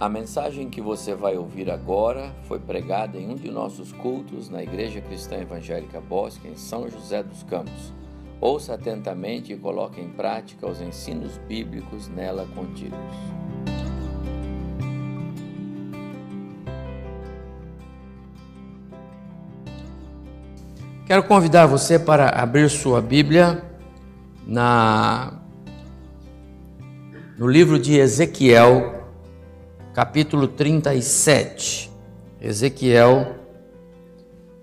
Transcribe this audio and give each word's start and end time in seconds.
A 0.00 0.08
mensagem 0.08 0.70
que 0.70 0.80
você 0.80 1.14
vai 1.14 1.36
ouvir 1.36 1.70
agora 1.70 2.34
foi 2.48 2.58
pregada 2.58 3.18
em 3.18 3.28
um 3.28 3.34
de 3.34 3.50
nossos 3.50 3.92
cultos 3.92 4.48
na 4.48 4.62
Igreja 4.62 5.02
Cristã 5.02 5.36
Evangélica 5.36 6.00
Bosque, 6.00 6.48
em 6.48 6.56
São 6.56 6.88
José 6.88 7.22
dos 7.22 7.42
Campos. 7.42 7.92
Ouça 8.40 8.72
atentamente 8.72 9.52
e 9.52 9.58
coloque 9.58 10.00
em 10.00 10.08
prática 10.08 10.66
os 10.66 10.80
ensinos 10.80 11.36
bíblicos 11.46 12.08
nela 12.08 12.48
contidos. 12.54 12.96
Quero 21.04 21.24
convidar 21.24 21.66
você 21.66 21.98
para 21.98 22.30
abrir 22.30 22.70
sua 22.70 23.02
Bíblia 23.02 23.62
na 24.46 25.34
no 27.36 27.46
livro 27.46 27.78
de 27.78 27.98
Ezequiel, 27.98 28.99
capítulo 29.92 30.46
37. 30.46 31.90
Ezequiel 32.40 33.34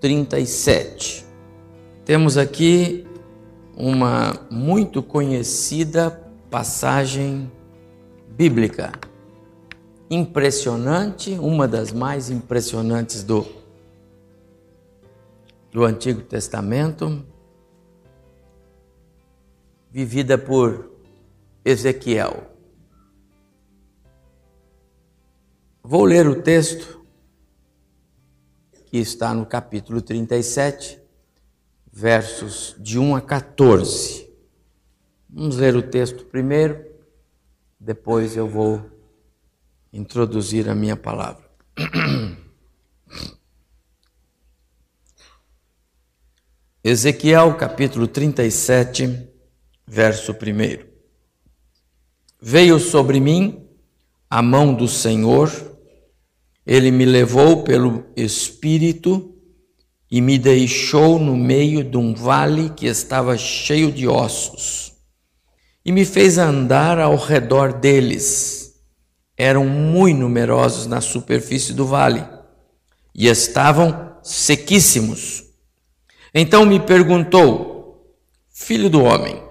37. 0.00 1.24
Temos 2.04 2.36
aqui 2.38 3.06
uma 3.76 4.46
muito 4.50 5.02
conhecida 5.02 6.10
passagem 6.50 7.50
bíblica. 8.30 8.92
Impressionante, 10.10 11.32
uma 11.32 11.68
das 11.68 11.92
mais 11.92 12.30
impressionantes 12.30 13.22
do, 13.22 13.46
do 15.70 15.84
Antigo 15.84 16.22
Testamento, 16.22 17.22
vivida 19.90 20.38
por 20.38 20.90
Ezequiel. 21.62 22.47
Vou 25.90 26.04
ler 26.04 26.28
o 26.28 26.42
texto 26.42 27.02
que 28.84 28.98
está 28.98 29.32
no 29.32 29.46
capítulo 29.46 30.02
37, 30.02 31.00
versos 31.90 32.76
de 32.78 32.98
1 32.98 33.16
a 33.16 33.22
14. 33.22 34.30
Vamos 35.30 35.56
ler 35.56 35.74
o 35.74 35.80
texto 35.80 36.26
primeiro, 36.26 36.84
depois 37.80 38.36
eu 38.36 38.46
vou 38.46 38.84
introduzir 39.90 40.68
a 40.68 40.74
minha 40.74 40.94
palavra. 40.94 41.50
Ezequiel 46.84 47.56
capítulo 47.56 48.06
37, 48.06 49.26
verso 49.86 50.32
1. 50.32 50.36
Veio 52.42 52.78
sobre 52.78 53.20
mim 53.20 53.66
a 54.28 54.42
mão 54.42 54.74
do 54.74 54.86
Senhor, 54.86 55.77
ele 56.68 56.90
me 56.90 57.06
levou 57.06 57.62
pelo 57.62 58.04
Espírito 58.14 59.34
e 60.10 60.20
me 60.20 60.38
deixou 60.38 61.18
no 61.18 61.34
meio 61.34 61.82
de 61.82 61.96
um 61.96 62.14
vale 62.14 62.68
que 62.68 62.84
estava 62.84 63.38
cheio 63.38 63.90
de 63.90 64.06
ossos, 64.06 64.92
e 65.82 65.90
me 65.90 66.04
fez 66.04 66.36
andar 66.36 66.98
ao 66.98 67.16
redor 67.16 67.72
deles. 67.72 68.74
Eram 69.34 69.66
muito 69.66 70.18
numerosos 70.18 70.86
na 70.86 71.00
superfície 71.00 71.72
do 71.72 71.86
vale 71.86 72.22
e 73.14 73.28
estavam 73.28 74.18
sequíssimos. 74.22 75.44
Então 76.34 76.66
me 76.66 76.78
perguntou, 76.78 78.14
filho 78.50 78.90
do 78.90 79.02
homem, 79.04 79.42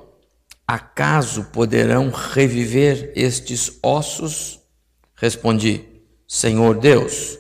acaso 0.68 1.46
poderão 1.46 2.12
reviver 2.12 3.12
estes 3.16 3.80
ossos? 3.82 4.60
Respondi, 5.16 5.97
Senhor 6.28 6.76
Deus, 6.76 7.40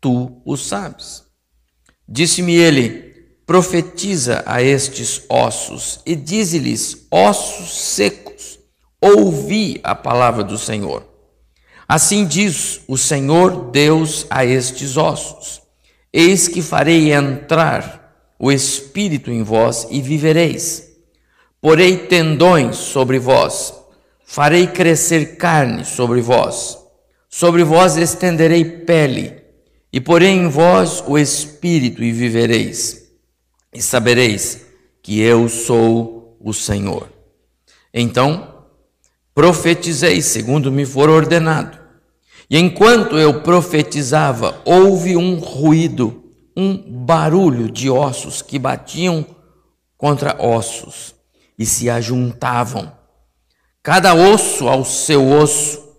tu 0.00 0.40
o 0.44 0.56
sabes. 0.56 1.24
Disse-me 2.08 2.54
ele: 2.54 3.10
Profetiza 3.44 4.44
a 4.46 4.62
estes 4.62 5.24
ossos 5.28 5.98
e 6.06 6.14
dize-lhes: 6.14 7.08
Ossos 7.10 7.76
secos, 7.76 8.60
ouvi 9.00 9.80
a 9.82 9.96
palavra 9.96 10.44
do 10.44 10.56
Senhor. 10.56 11.04
Assim 11.88 12.24
diz 12.24 12.82
o 12.86 12.96
Senhor 12.96 13.72
Deus 13.72 14.24
a 14.30 14.44
estes 14.44 14.96
ossos: 14.96 15.60
Eis 16.12 16.46
que 16.46 16.62
farei 16.62 17.12
entrar 17.12 18.14
o 18.38 18.52
espírito 18.52 19.32
em 19.32 19.42
vós 19.42 19.88
e 19.90 20.00
vivereis. 20.00 20.88
Porei 21.60 22.06
tendões 22.06 22.76
sobre 22.76 23.18
vós, 23.18 23.74
farei 24.24 24.68
crescer 24.68 25.36
carne 25.36 25.84
sobre 25.84 26.20
vós 26.22 26.79
Sobre 27.32 27.62
vós 27.62 27.96
estenderei 27.96 28.64
pele, 28.64 29.40
e 29.92 30.00
porei 30.00 30.30
em 30.30 30.48
vós 30.48 31.00
o 31.06 31.16
espírito, 31.16 32.02
e 32.02 32.10
vivereis, 32.10 33.08
e 33.72 33.80
sabereis 33.80 34.66
que 35.00 35.20
eu 35.20 35.48
sou 35.48 36.36
o 36.40 36.52
Senhor. 36.52 37.08
Então 37.94 38.64
profetizei 39.32 40.20
segundo 40.20 40.72
me 40.72 40.84
for 40.84 41.08
ordenado. 41.08 41.78
E 42.50 42.58
enquanto 42.58 43.16
eu 43.16 43.42
profetizava, 43.42 44.60
houve 44.64 45.16
um 45.16 45.38
ruído, 45.38 46.24
um 46.56 46.76
barulho 46.76 47.70
de 47.70 47.88
ossos 47.88 48.42
que 48.42 48.58
batiam 48.58 49.24
contra 49.96 50.36
ossos 50.42 51.14
e 51.56 51.64
se 51.64 51.88
ajuntavam, 51.88 52.92
cada 53.84 54.14
osso 54.14 54.66
ao 54.66 54.84
seu 54.84 55.30
osso 55.30 55.89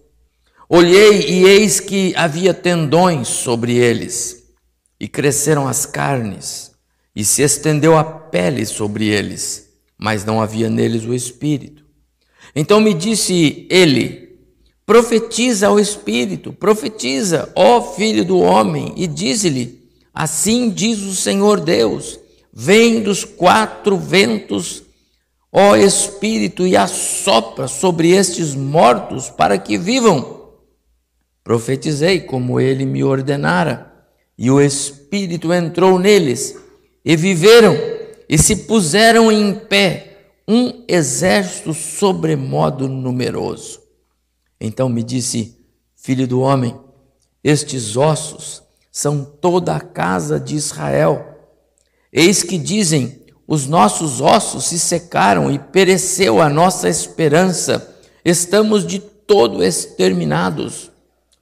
Olhei 0.73 1.25
e 1.27 1.43
eis 1.43 1.81
que 1.81 2.13
havia 2.15 2.53
tendões 2.53 3.27
sobre 3.27 3.75
eles, 3.75 4.41
e 4.97 5.05
cresceram 5.05 5.67
as 5.67 5.85
carnes, 5.85 6.71
e 7.13 7.25
se 7.25 7.41
estendeu 7.41 7.97
a 7.97 8.05
pele 8.05 8.65
sobre 8.65 9.09
eles, 9.09 9.67
mas 9.97 10.23
não 10.23 10.39
havia 10.39 10.69
neles 10.69 11.03
o 11.03 11.13
espírito. 11.13 11.83
Então 12.55 12.79
me 12.79 12.93
disse 12.93 13.67
ele: 13.69 14.37
Profetiza 14.85 15.67
ao 15.67 15.77
espírito, 15.77 16.53
profetiza, 16.53 17.51
ó 17.53 17.81
filho 17.81 18.23
do 18.23 18.39
homem, 18.39 18.93
e 18.95 19.07
dize-lhe: 19.07 19.77
Assim 20.13 20.69
diz 20.69 20.99
o 21.01 21.13
Senhor 21.13 21.59
Deus: 21.59 22.17
Vem 22.53 23.01
dos 23.01 23.25
quatro 23.25 23.97
ventos, 23.97 24.83
ó 25.51 25.75
espírito, 25.75 26.65
e 26.65 26.77
assopra 26.77 27.67
sobre 27.67 28.11
estes 28.11 28.55
mortos 28.55 29.29
para 29.29 29.57
que 29.57 29.77
vivam. 29.77 30.39
Profetizei 31.43 32.21
como 32.21 32.59
ele 32.59 32.85
me 32.85 33.03
ordenara, 33.03 33.91
e 34.37 34.49
o 34.49 34.61
Espírito 34.61 35.53
entrou 35.53 35.97
neles, 35.97 36.57
e 37.03 37.15
viveram, 37.15 37.75
e 38.29 38.37
se 38.37 38.55
puseram 38.55 39.31
em 39.31 39.53
pé, 39.53 40.07
um 40.47 40.83
exército 40.87 41.73
sobremodo 41.73 42.87
numeroso. 42.87 43.81
Então 44.59 44.89
me 44.89 45.01
disse, 45.01 45.57
filho 45.95 46.27
do 46.27 46.41
homem, 46.41 46.77
estes 47.43 47.95
ossos 47.97 48.61
são 48.91 49.23
toda 49.23 49.75
a 49.75 49.79
casa 49.79 50.39
de 50.39 50.55
Israel. 50.55 51.25
Eis 52.11 52.43
que 52.43 52.57
dizem: 52.57 53.23
os 53.47 53.65
nossos 53.67 54.21
ossos 54.21 54.65
se 54.65 54.77
secaram 54.77 55.51
e 55.51 55.57
pereceu 55.57 56.41
a 56.41 56.49
nossa 56.49 56.89
esperança, 56.89 57.97
estamos 58.23 58.85
de 58.85 58.99
todo 58.99 59.63
exterminados. 59.63 60.90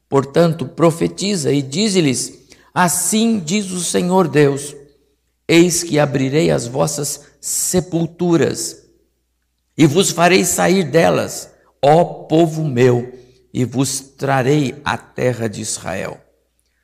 Portanto, 0.10 0.66
profetiza 0.66 1.54
e 1.54 1.62
dize-lhes: 1.62 2.50
Assim 2.74 3.40
diz 3.40 3.72
o 3.72 3.80
Senhor 3.80 4.28
Deus: 4.28 4.76
Eis 5.48 5.84
que 5.84 6.00
abrirei 6.00 6.50
as 6.50 6.66
vossas 6.66 7.22
sepulturas 7.40 8.90
e 9.78 9.86
vos 9.86 10.10
farei 10.10 10.44
sair 10.44 10.84
delas, 10.84 11.52
ó 11.82 12.04
povo 12.04 12.66
meu, 12.66 13.14
e 13.54 13.64
vos 13.64 14.02
trarei 14.02 14.76
a 14.84 14.98
terra 14.98 15.48
de 15.48 15.62
Israel. 15.62 16.20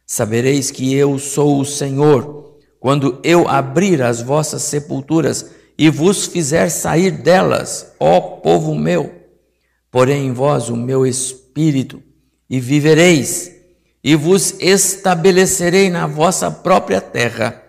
Sabereis 0.08 0.72
que 0.72 0.94
eu 0.94 1.20
sou 1.20 1.60
o 1.60 1.66
Senhor, 1.66 2.56
quando 2.80 3.20
eu 3.22 3.50
abrir 3.50 4.02
as 4.02 4.22
vossas 4.22 4.62
sepulturas 4.62 5.52
e 5.78 5.90
vos 5.90 6.26
fizer 6.26 6.70
sair 6.70 7.12
delas, 7.12 7.92
ó 8.00 8.22
povo 8.22 8.74
meu. 8.74 9.14
Porém 9.92 10.28
em 10.28 10.32
vós 10.32 10.70
o 10.70 10.78
meu 10.78 11.06
espírito 11.06 12.02
e 12.50 12.60
vivereis, 12.60 13.52
e 14.04 14.16
vos 14.16 14.52
estabelecerei 14.60 15.90
na 15.90 16.06
vossa 16.06 16.52
própria 16.52 17.02
terra. 17.02 17.62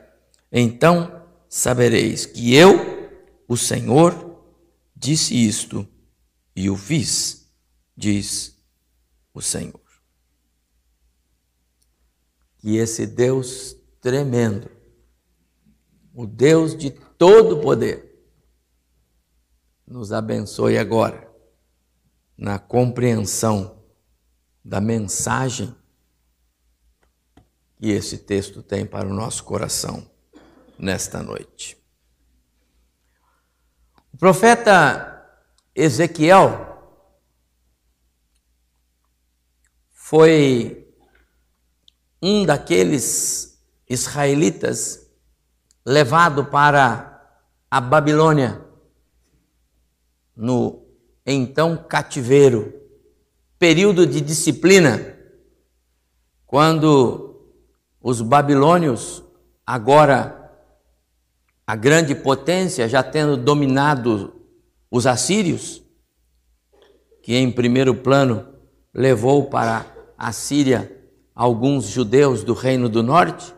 Então 0.52 1.22
sabereis 1.48 2.26
que 2.26 2.54
eu, 2.54 3.10
o 3.48 3.56
Senhor, 3.56 4.42
disse 4.94 5.34
isto 5.34 5.86
e 6.54 6.68
o 6.68 6.76
fiz, 6.76 7.50
diz 7.96 8.56
o 9.32 9.40
Senhor. 9.40 9.80
Que 12.58 12.76
esse 12.76 13.06
Deus 13.06 13.76
tremendo, 14.00 14.70
o 16.14 16.26
Deus 16.26 16.76
de 16.76 16.90
todo 16.90 17.60
poder, 17.60 18.04
nos 19.86 20.12
abençoe 20.12 20.76
agora 20.76 21.30
na 22.36 22.58
compreensão 22.58 23.75
da 24.66 24.80
mensagem 24.80 25.72
que 27.76 27.88
esse 27.88 28.18
texto 28.18 28.64
tem 28.64 28.84
para 28.84 29.06
o 29.06 29.14
nosso 29.14 29.44
coração 29.44 30.10
nesta 30.76 31.22
noite. 31.22 31.80
O 34.12 34.16
profeta 34.16 35.24
Ezequiel 35.72 36.82
foi 39.92 40.92
um 42.20 42.44
daqueles 42.44 43.64
israelitas 43.88 45.08
levado 45.84 46.46
para 46.46 47.40
a 47.70 47.80
Babilônia 47.80 48.66
no 50.34 50.84
então 51.24 51.76
cativeiro, 51.76 52.85
período 53.58 54.06
de 54.06 54.20
disciplina, 54.20 55.14
quando 56.46 57.40
os 58.00 58.20
babilônios, 58.20 59.22
agora 59.66 60.46
a 61.66 61.74
grande 61.74 62.14
potência, 62.14 62.88
já 62.88 63.02
tendo 63.02 63.36
dominado 63.36 64.34
os 64.90 65.06
assírios, 65.06 65.82
que 67.22 67.34
em 67.34 67.50
primeiro 67.50 67.94
plano 67.94 68.46
levou 68.94 69.46
para 69.46 69.84
a 70.16 70.30
Síria 70.30 70.92
alguns 71.34 71.86
judeus 71.86 72.44
do 72.44 72.54
Reino 72.54 72.88
do 72.88 73.02
Norte. 73.02 73.52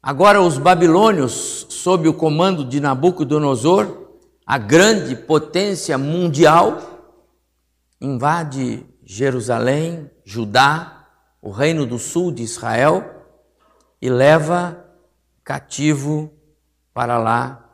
Agora, 0.00 0.40
os 0.40 0.56
babilônios, 0.56 1.66
sob 1.68 2.08
o 2.08 2.14
comando 2.14 2.64
de 2.64 2.80
Nabucodonosor, 2.80 4.08
a 4.46 4.56
grande 4.56 5.14
potência 5.14 5.98
mundial, 5.98 6.89
invade 8.00 8.86
Jerusalém, 9.04 10.10
Judá, 10.24 11.08
o 11.42 11.50
reino 11.50 11.84
do 11.84 11.98
sul 11.98 12.32
de 12.32 12.42
Israel 12.42 13.26
e 14.00 14.08
leva 14.08 14.84
cativo 15.44 16.32
para 16.94 17.18
lá 17.18 17.70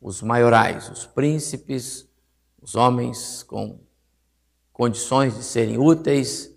os 0.00 0.20
maiorais, 0.20 0.88
os 0.90 1.06
príncipes, 1.06 2.08
os 2.60 2.74
homens 2.74 3.42
com 3.42 3.80
condições 4.72 5.36
de 5.36 5.42
serem 5.42 5.78
úteis, 5.78 6.50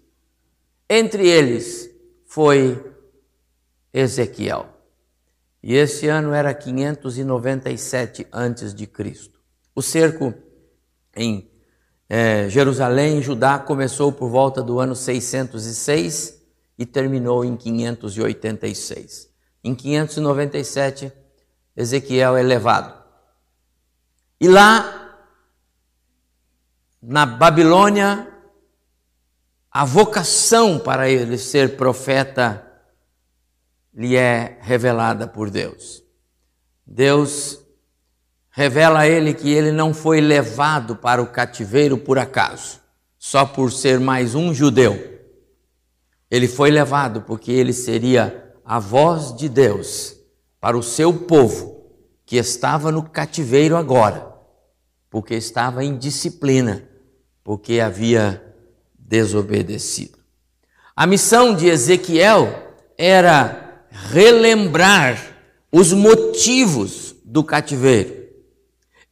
entre 0.90 1.28
eles 1.28 1.90
foi 2.26 2.94
Ezequiel. 3.94 4.68
E 5.62 5.74
esse 5.74 6.08
ano 6.08 6.34
era 6.34 6.54
597 6.54 8.28
antes 8.32 8.74
de 8.74 8.86
Cristo. 8.86 9.40
O 9.76 9.82
cerco 9.82 10.34
em 11.16 11.50
é, 12.10 12.48
Jerusalém, 12.50 13.22
Judá, 13.22 13.60
começou 13.60 14.12
por 14.12 14.30
volta 14.30 14.64
do 14.64 14.80
ano 14.80 14.96
606 14.96 16.42
e 16.78 16.86
terminou 16.86 17.44
em 17.44 17.58
586. 17.58 19.30
Em 19.64 19.76
597, 19.76 21.12
Ezequiel 21.76 22.38
é 22.38 22.42
levado. 22.42 22.98
E 24.40 24.48
lá, 24.48 25.18
na 27.02 27.26
Babilônia, 27.26 28.32
a 29.70 29.84
vocação 29.84 30.80
para 30.80 31.10
ele 31.10 31.38
ser 31.38 31.76
profeta 31.76 32.64
lhe 33.94 34.16
é 34.16 34.58
revelada 34.62 35.28
por 35.28 35.50
Deus. 35.50 36.04
Deus 36.86 37.67
revela 38.58 39.02
a 39.02 39.08
ele 39.08 39.36
que 39.36 39.54
ele 39.54 39.72
não 39.72 39.94
foi 39.94 40.20
levado 40.20 40.96
para 40.96 41.22
o 41.22 41.28
cativeiro 41.28 41.96
por 41.96 42.18
acaso, 42.18 42.80
só 43.20 43.46
por 43.46 43.72
ser 43.72 44.00
mais 44.00 44.34
um 44.34 44.52
judeu. 44.52 45.22
Ele 46.32 46.48
foi 46.48 46.72
levado 46.72 47.22
porque 47.22 47.52
ele 47.52 47.72
seria 47.72 48.52
a 48.66 48.80
voz 48.80 49.36
de 49.36 49.48
Deus 49.48 50.16
para 50.60 50.76
o 50.76 50.82
seu 50.82 51.14
povo 51.14 51.86
que 52.26 52.36
estava 52.36 52.92
no 52.92 53.04
cativeiro 53.04 53.78
agora, 53.78 54.28
porque 55.08 55.36
estava 55.36 55.84
em 55.84 55.96
disciplina, 55.96 56.84
porque 57.44 57.80
havia 57.80 58.44
desobedecido. 58.98 60.18
A 60.96 61.06
missão 61.06 61.54
de 61.54 61.68
Ezequiel 61.68 62.74
era 62.98 63.86
relembrar 63.92 65.38
os 65.72 65.94
motivos 65.94 67.16
do 67.24 67.44
cativeiro. 67.44 68.26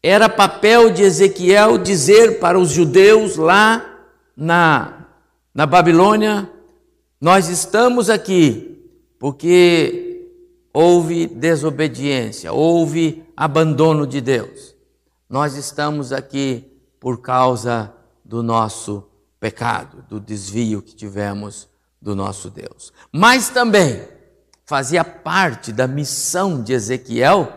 Era 0.08 0.30
papel 0.30 0.92
de 0.92 1.02
Ezequiel 1.02 1.80
dizer 1.80 2.40
para 2.40 2.60
os 2.60 2.70
judeus 2.70 3.38
lá 3.38 4.04
na, 4.38 5.08
na 5.52 5.66
Babilônia: 5.66 6.48
Nós 7.20 7.50
estamos 7.50 8.08
aqui 8.08 8.88
porque 9.18 10.30
houve 10.72 11.26
desobediência, 11.26 12.54
houve 12.54 13.26
abandono 13.36 14.06
de 14.06 14.22
Deus. 14.22 14.76
Nós 15.28 15.56
estamos 15.56 16.14
aqui 16.14 16.72
por 17.00 17.20
causa 17.20 17.92
do 18.24 18.44
nosso 18.44 19.10
pecado, 19.40 20.06
do 20.08 20.20
desvio 20.20 20.84
que 20.84 20.94
tivemos 20.94 21.68
do 22.00 22.16
nosso 22.16 22.52
Deus. 22.52 22.94
Mas 23.12 23.50
também 23.50 24.08
fazia 24.68 25.04
parte 25.04 25.74
da 25.74 25.88
missão 25.88 26.62
de 26.62 26.74
Ezequiel 26.74 27.52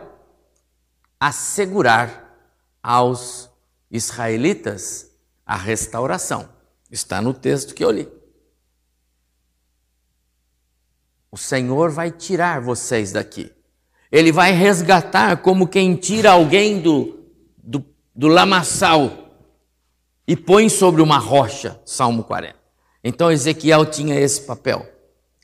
assegurar 1.19 2.27
aos 2.81 3.49
israelitas 3.89 5.11
a 5.45 5.55
restauração. 5.55 6.49
Está 6.91 7.21
no 7.21 7.33
texto 7.33 7.73
que 7.73 7.83
eu 7.83 7.91
li. 7.91 8.07
O 11.31 11.37
Senhor 11.37 11.91
vai 11.91 12.11
tirar 12.11 12.61
vocês 12.61 13.11
daqui. 13.11 13.51
Ele 14.11 14.31
vai 14.31 14.51
resgatar 14.51 15.37
como 15.37 15.67
quem 15.67 15.95
tira 15.95 16.31
alguém 16.31 16.81
do, 16.81 17.19
do, 17.57 17.85
do 18.15 18.27
lamaçal 18.27 19.29
e 20.27 20.35
põe 20.35 20.69
sobre 20.69 21.01
uma 21.01 21.17
rocha, 21.17 21.79
Salmo 21.85 22.23
40. 22.23 22.55
Então 23.03 23.31
Ezequiel 23.31 23.85
tinha 23.85 24.19
esse 24.19 24.41
papel. 24.41 24.87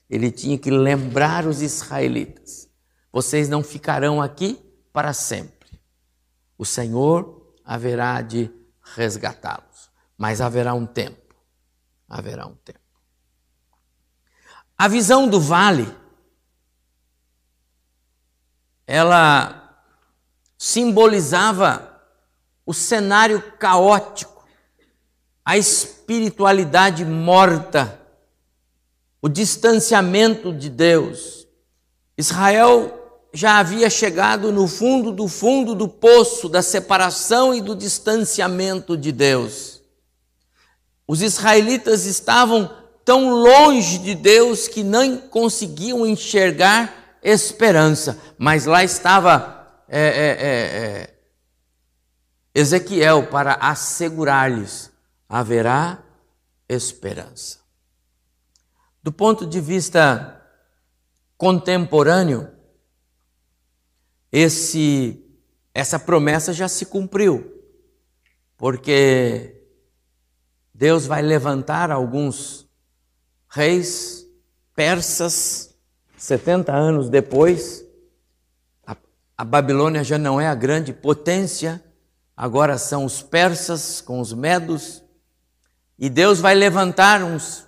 Ele 0.09 0.31
tinha 0.31 0.57
que 0.57 0.71
lembrar 0.71 1.45
os 1.45 1.61
israelitas: 1.61 2.67
vocês 3.11 3.47
não 3.49 3.63
ficarão 3.63 4.21
aqui 4.21 4.59
para 4.91 5.13
sempre. 5.13 5.54
O 6.57 6.65
Senhor 6.65 7.53
haverá 7.63 8.21
de 8.21 8.51
resgatá-los, 8.81 9.89
mas 10.17 10.41
haverá 10.41 10.73
um 10.73 10.85
tempo. 10.85 11.35
Haverá 12.07 12.45
um 12.45 12.55
tempo. 12.55 12.79
A 14.77 14.87
visão 14.87 15.27
do 15.27 15.39
vale, 15.39 15.93
ela 18.85 19.83
simbolizava 20.57 22.01
o 22.65 22.73
cenário 22.73 23.41
caótico 23.57 24.35
a 25.45 25.55
espiritualidade 25.55 27.05
morta, 27.05 28.01
o 29.21 29.29
distanciamento 29.29 30.51
de 30.51 30.71
Deus. 30.71 31.47
Israel 32.17 33.04
já 33.35 33.59
havia 33.59 33.89
chegado 33.89 34.49
no 34.49 34.65
fundo 34.65 35.11
do 35.11 35.27
fundo 35.27 35.75
do 35.75 35.89
poço 35.89 36.47
da 36.47 36.61
separação 36.61 37.53
e 37.53 37.59
do 37.59 37.75
distanciamento 37.75 38.95
de 38.95 39.11
Deus. 39.11 39.81
Os 41.05 41.21
israelitas 41.21 42.05
estavam 42.05 42.73
tão 43.03 43.29
longe 43.29 43.97
de 43.97 44.15
Deus 44.15 44.69
que 44.69 44.83
nem 44.83 45.17
conseguiam 45.17 46.07
enxergar 46.07 47.19
esperança, 47.21 48.17
mas 48.37 48.65
lá 48.65 48.85
estava 48.85 49.83
é, 49.89 49.99
é, 49.99 50.07
é, 50.07 51.01
é 51.01 51.15
Ezequiel 52.55 53.27
para 53.27 53.55
assegurar-lhes 53.55 54.89
haverá 55.27 56.01
esperança. 56.69 57.59
Do 59.03 59.11
ponto 59.11 59.45
de 59.45 59.59
vista 59.59 60.41
contemporâneo, 61.37 62.54
esse 64.37 65.21
essa 65.73 65.97
promessa 65.97 66.51
já 66.51 66.67
se 66.67 66.85
cumpriu, 66.85 67.53
porque 68.57 69.61
Deus 70.73 71.05
vai 71.05 71.21
levantar 71.21 71.89
alguns 71.89 72.67
reis 73.49 74.25
persas 74.73 75.73
70 76.17 76.73
anos 76.73 77.09
depois. 77.09 77.85
A, 78.85 78.97
a 79.37 79.45
Babilônia 79.45 80.03
já 80.03 80.17
não 80.17 80.39
é 80.39 80.47
a 80.47 80.55
grande 80.55 80.91
potência, 80.91 81.81
agora 82.35 82.77
são 82.77 83.05
os 83.05 83.21
persas 83.21 84.01
com 84.01 84.19
os 84.19 84.33
medos 84.33 85.01
e 85.97 86.09
Deus 86.09 86.41
vai 86.41 86.55
levantar 86.55 87.23
uns 87.23 87.65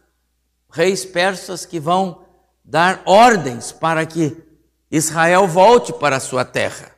reis 0.69 1.05
persas 1.05 1.65
que 1.65 1.79
vão 1.79 2.25
dar 2.63 3.03
ordens 3.05 3.71
para 3.71 4.05
que 4.05 4.46
Israel 4.89 5.47
volte 5.47 5.91
para 5.93 6.17
a 6.17 6.21
sua 6.21 6.45
terra. 6.45 6.91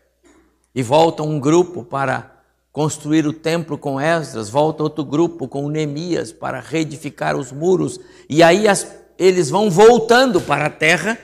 E 0.74 0.84
volta 0.84 1.24
um 1.24 1.40
grupo 1.40 1.84
para 1.84 2.40
construir 2.72 3.26
o 3.26 3.34
templo 3.34 3.78
com 3.78 4.00
Esdras, 4.00 4.50
volta 4.50 4.84
outro 4.84 5.04
grupo 5.04 5.48
com 5.48 5.68
Neemias 5.68 6.32
para 6.32 6.60
reedificar 6.60 7.36
os 7.36 7.52
muros. 7.52 8.00
E 8.30 8.44
aí 8.44 8.68
as, 8.68 8.88
eles 9.18 9.50
vão 9.50 9.70
voltando 9.70 10.40
para 10.40 10.68
a 10.68 10.70
terra 10.70 11.18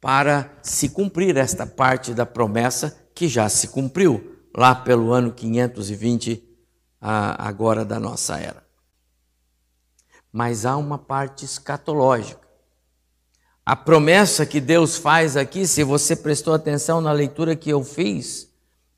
para 0.00 0.52
se 0.62 0.90
cumprir 0.90 1.36
esta 1.36 1.66
parte 1.66 2.12
da 2.12 2.26
promessa 2.26 2.96
que 3.14 3.26
já 3.26 3.48
se 3.48 3.68
cumpriu 3.68 4.36
lá 4.54 4.74
pelo 4.74 5.12
ano 5.12 5.32
520 5.32 6.46
agora 7.00 7.84
da 7.84 7.98
nossa 7.98 8.38
era. 8.38 8.62
Mas 10.30 10.66
há 10.66 10.76
uma 10.76 10.98
parte 10.98 11.44
escatológica. 11.44 12.43
A 13.66 13.74
promessa 13.74 14.44
que 14.44 14.60
Deus 14.60 14.96
faz 14.96 15.36
aqui, 15.36 15.66
se 15.66 15.82
você 15.82 16.14
prestou 16.14 16.52
atenção 16.52 17.00
na 17.00 17.12
leitura 17.12 17.56
que 17.56 17.70
eu 17.70 17.82
fiz, 17.82 18.48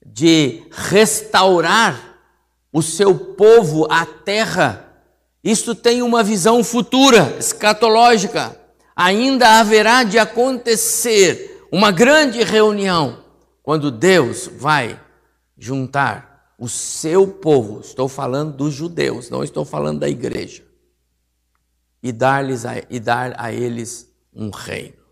de 0.05 0.65
restaurar 0.71 2.19
o 2.73 2.83
seu 2.83 3.15
povo 3.15 3.87
à 3.91 4.05
terra, 4.05 4.85
isto 5.43 5.75
tem 5.75 6.03
uma 6.03 6.23
visão 6.25 6.65
futura, 6.65 7.37
escatológica. 7.39 8.59
Ainda 8.97 9.61
haverá 9.61 10.03
de 10.03 10.19
acontecer 10.19 11.67
uma 11.71 11.93
grande 11.93 12.43
reunião 12.43 13.23
quando 13.63 13.91
Deus 13.91 14.51
vai 14.53 15.01
juntar 15.57 16.55
o 16.59 16.69
seu 16.69 17.29
povo, 17.29 17.81
estou 17.81 18.09
falando 18.09 18.57
dos 18.57 18.75
judeus, 18.75 19.31
não 19.31 19.45
estou 19.45 19.65
falando 19.65 20.01
da 20.01 20.09
igreja, 20.09 20.65
e 22.03 22.11
dar-lhes 22.11 22.65
e 22.89 22.99
dar 22.99 23.35
a 23.37 23.53
eles 23.53 24.11
um 24.37 24.51
reino. 24.51 25.07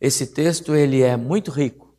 Esse 0.00 0.26
texto 0.26 0.74
ele 0.74 1.00
é 1.02 1.16
muito 1.16 1.50
rico. 1.50 1.94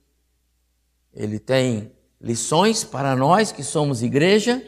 Ele 1.13 1.39
tem 1.39 1.91
lições 2.21 2.83
para 2.83 3.15
nós 3.15 3.51
que 3.51 3.63
somos 3.63 4.03
igreja, 4.03 4.61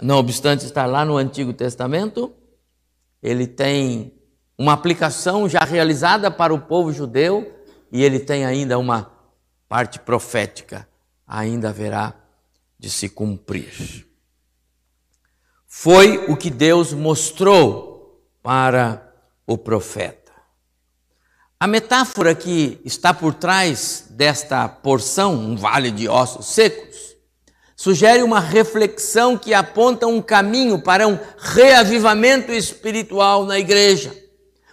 não 0.00 0.16
obstante 0.16 0.64
estar 0.64 0.86
lá 0.86 1.04
no 1.04 1.16
Antigo 1.16 1.52
Testamento. 1.52 2.32
Ele 3.22 3.46
tem 3.46 4.14
uma 4.56 4.72
aplicação 4.72 5.48
já 5.48 5.60
realizada 5.60 6.30
para 6.30 6.54
o 6.54 6.60
povo 6.60 6.92
judeu 6.92 7.54
e 7.92 8.02
ele 8.02 8.20
tem 8.20 8.46
ainda 8.46 8.78
uma 8.78 9.12
parte 9.68 9.98
profética, 9.98 10.88
ainda 11.26 11.68
haverá 11.68 12.14
de 12.78 12.88
se 12.88 13.08
cumprir. 13.08 14.06
Foi 15.66 16.26
o 16.30 16.36
que 16.36 16.50
Deus 16.50 16.92
mostrou 16.92 18.24
para 18.42 19.09
o 19.50 19.58
profeta. 19.58 20.30
A 21.58 21.66
metáfora 21.66 22.36
que 22.36 22.80
está 22.84 23.12
por 23.12 23.34
trás 23.34 24.04
desta 24.10 24.68
porção, 24.68 25.34
um 25.34 25.56
vale 25.56 25.90
de 25.90 26.08
ossos 26.08 26.46
secos, 26.46 27.16
sugere 27.76 28.22
uma 28.22 28.38
reflexão 28.38 29.36
que 29.36 29.52
aponta 29.52 30.06
um 30.06 30.22
caminho 30.22 30.80
para 30.80 31.08
um 31.08 31.18
reavivamento 31.36 32.52
espiritual 32.52 33.44
na 33.44 33.58
igreja, 33.58 34.16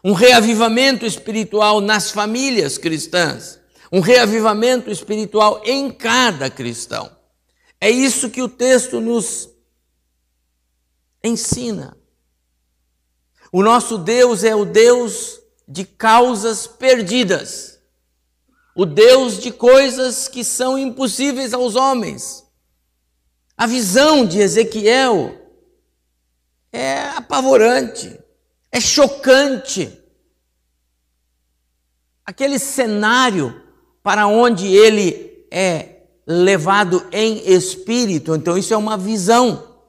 um 0.04 0.14
reavivamento 0.14 1.08
espiritual 1.08 1.82
nas 1.82 2.12
famílias 2.12 2.78
cristãs, 2.78 3.60
um 3.92 4.00
reavivamento 4.00 4.92
espiritual 4.92 5.60
em 5.66 5.90
cada 5.90 6.52
cristão. 6.52 7.10
É 7.82 7.90
isso 7.90 8.30
que 8.30 8.44
o 8.44 8.48
texto 8.48 9.02
nos 9.02 9.50
ensina. 11.24 11.97
O 13.51 13.63
nosso 13.63 13.98
Deus 13.98 14.44
é 14.44 14.56
o 14.56 14.66
Deus 14.66 15.39
de 15.68 15.86
causas 15.86 16.68
perdidas, 16.68 17.80
o 18.75 18.86
Deus 18.86 19.39
de 19.39 19.51
coisas 19.51 20.27
que 20.27 20.44
são 20.44 20.77
impossíveis 20.77 21.54
aos 21.54 21.75
homens. 21.75 22.46
A 23.56 23.66
visão 23.66 24.25
de 24.25 24.39
Ezequiel 24.39 25.36
é 26.72 27.10
apavorante, 27.10 28.20
é 28.72 28.80
chocante. 28.80 29.98
Aquele 32.25 32.60
cenário 32.60 33.63
para 34.04 34.27
onde 34.27 34.68
ele 34.68 35.48
é 35.50 36.01
levado 36.25 37.08
em 37.12 37.50
espírito, 37.50 38.36
então 38.36 38.58
isso 38.58 38.74
é 38.74 38.77
uma 38.77 38.98
visão, 38.98 39.80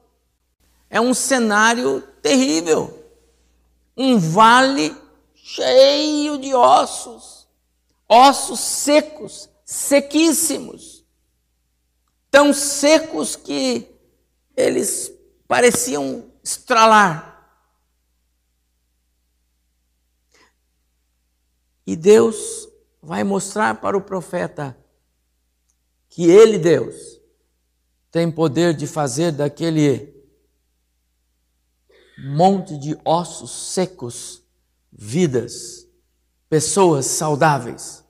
é 0.89 0.99
um 0.99 1.13
cenário 1.13 2.01
terrível 2.21 2.98
um 4.01 4.17
vale 4.17 4.95
cheio 5.35 6.37
de 6.37 6.53
ossos, 6.53 7.45
ossos 8.07 8.61
secos, 8.61 9.49
sequíssimos, 9.65 11.05
tão 12.31 12.53
secos 12.53 13.35
que 13.35 13.93
eles 14.55 15.11
pareciam 15.47 16.31
estralar. 16.41 17.27
E 21.85 21.95
Deus 21.95 22.69
vai 23.01 23.25
mostrar 23.25 23.81
para 23.81 23.97
o 23.97 24.01
profeta 24.01 24.77
que 26.07 26.29
ele, 26.29 26.57
Deus, 26.57 27.19
tem 28.09 28.31
poder 28.31 28.73
de 28.73 28.87
fazer 28.87 29.33
daquele 29.33 30.18
monte 32.23 32.77
de 32.77 32.99
ossos 33.05 33.51
secos, 33.73 34.43
vidas, 34.91 35.87
pessoas 36.49 37.05
saudáveis. 37.05 38.03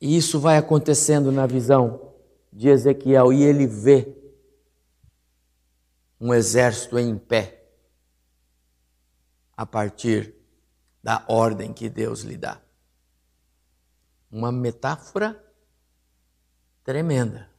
E 0.00 0.16
isso 0.16 0.38
vai 0.38 0.56
acontecendo 0.56 1.32
na 1.32 1.46
visão 1.46 2.14
de 2.52 2.68
Ezequiel 2.68 3.32
e 3.32 3.42
ele 3.42 3.66
vê 3.66 4.16
um 6.20 6.32
exército 6.32 6.98
em 6.98 7.16
pé 7.16 7.64
a 9.56 9.66
partir 9.66 10.34
da 11.02 11.24
ordem 11.28 11.72
que 11.72 11.88
Deus 11.88 12.20
lhe 12.20 12.36
dá. 12.36 12.60
Uma 14.30 14.52
metáfora 14.52 15.42
tremenda 16.84 17.57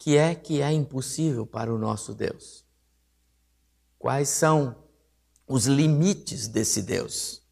que 0.00 0.16
é 0.16 0.34
que 0.34 0.62
é 0.62 0.72
impossível 0.72 1.46
para 1.46 1.72
o 1.72 1.76
nosso 1.76 2.14
Deus? 2.14 2.64
Quais 3.98 4.30
são 4.30 4.82
os 5.46 5.66
limites 5.66 6.48
desse 6.48 6.80
Deus? 6.80 7.46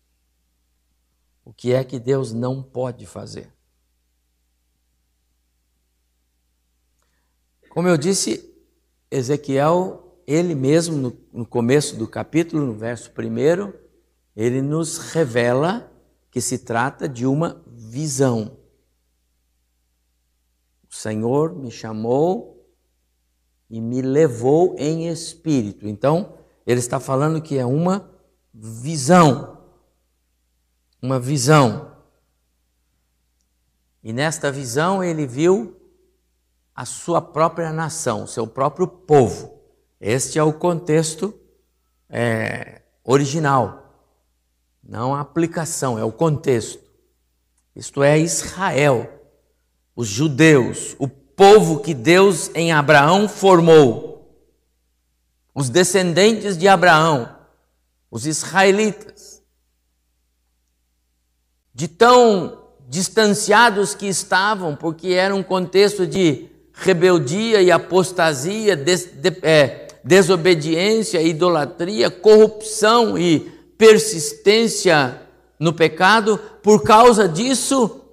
O 1.44 1.52
que 1.52 1.74
é 1.74 1.84
que 1.84 2.00
Deus 2.00 2.32
não 2.32 2.62
pode 2.62 3.04
fazer? 3.04 3.52
Como 7.68 7.86
eu 7.86 7.98
disse, 7.98 8.50
Ezequiel, 9.10 10.18
ele 10.26 10.54
mesmo, 10.54 10.96
no, 10.96 11.20
no 11.30 11.46
começo 11.46 11.96
do 11.96 12.08
capítulo, 12.08 12.64
no 12.64 12.74
verso 12.74 13.10
primeiro, 13.10 13.78
ele 14.34 14.62
nos 14.62 14.96
revela 14.96 15.92
que 16.30 16.40
se 16.40 16.58
trata 16.60 17.06
de 17.06 17.26
uma 17.26 17.62
visão. 17.66 18.56
Senhor 20.98 21.54
me 21.54 21.70
chamou 21.70 22.68
e 23.70 23.80
me 23.80 24.02
levou 24.02 24.74
em 24.76 25.08
espírito. 25.08 25.86
Então, 25.86 26.34
ele 26.66 26.80
está 26.80 26.98
falando 26.98 27.40
que 27.40 27.56
é 27.56 27.64
uma 27.64 28.10
visão. 28.52 29.58
Uma 31.00 31.20
visão. 31.20 31.92
E 34.02 34.12
nesta 34.12 34.50
visão 34.50 35.04
ele 35.04 35.24
viu 35.24 35.76
a 36.74 36.84
sua 36.84 37.22
própria 37.22 37.72
nação, 37.72 38.26
seu 38.26 38.46
próprio 38.46 38.88
povo. 38.88 39.60
Este 40.00 40.38
é 40.38 40.42
o 40.42 40.52
contexto 40.52 41.32
é, 42.08 42.82
original, 43.04 43.92
não 44.82 45.14
a 45.14 45.20
aplicação, 45.20 45.96
é 45.98 46.04
o 46.04 46.10
contexto. 46.12 46.82
Isto 47.76 48.02
é 48.02 48.18
Israel 48.18 49.17
os 49.98 50.06
judeus, 50.06 50.94
o 50.96 51.08
povo 51.08 51.80
que 51.80 51.92
Deus 51.92 52.52
em 52.54 52.70
Abraão 52.70 53.28
formou, 53.28 54.32
os 55.52 55.68
descendentes 55.68 56.56
de 56.56 56.68
Abraão, 56.68 57.28
os 58.08 58.24
israelitas, 58.24 59.42
de 61.74 61.88
tão 61.88 62.62
distanciados 62.88 63.92
que 63.92 64.06
estavam, 64.06 64.76
porque 64.76 65.08
era 65.08 65.34
um 65.34 65.42
contexto 65.42 66.06
de 66.06 66.48
rebeldia 66.72 67.60
e 67.60 67.72
apostasia, 67.72 68.76
des, 68.76 69.04
de, 69.04 69.36
é, 69.42 69.88
desobediência, 70.04 71.20
idolatria, 71.20 72.08
corrupção 72.08 73.18
e 73.18 73.40
persistência 73.76 75.22
no 75.58 75.72
pecado, 75.72 76.38
por 76.62 76.84
causa 76.84 77.28
disso, 77.28 78.07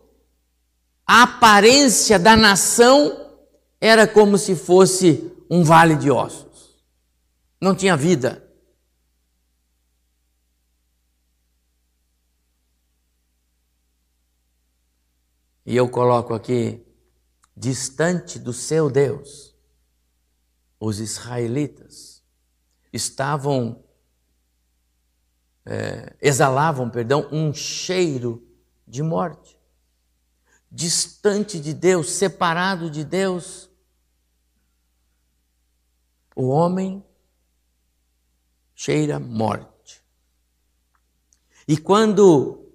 a 1.05 1.24
aparência 1.24 2.17
da 2.17 2.35
nação 2.35 3.31
era 3.79 4.07
como 4.07 4.38
se 4.38 4.55
fosse 4.55 5.31
um 5.50 5.63
vale 5.63 5.95
de 5.95 6.09
ossos. 6.09 6.83
Não 7.62 7.75
tinha 7.75 7.95
vida. 7.95 8.41
E 15.65 15.75
eu 15.75 15.89
coloco 15.89 16.33
aqui, 16.33 16.85
distante 17.55 18.38
do 18.38 18.53
seu 18.53 18.89
Deus, 18.89 19.55
os 20.79 21.00
israelitas 21.00 22.24
estavam 22.93 23.83
é, 25.65 26.15
exalavam, 26.21 26.89
perdão, 26.89 27.27
um 27.31 27.51
cheiro 27.53 28.47
de 28.88 29.01
morte. 29.01 29.54
Distante 30.75 31.58
de 31.58 31.74
Deus, 31.74 32.10
separado 32.10 32.89
de 32.89 33.05
Deus. 33.05 33.70
O 36.36 36.50
homem 36.50 37.01
cheira 38.75 39.17
morte. 39.17 40.03
E 41.65 41.77
quando 41.77 42.70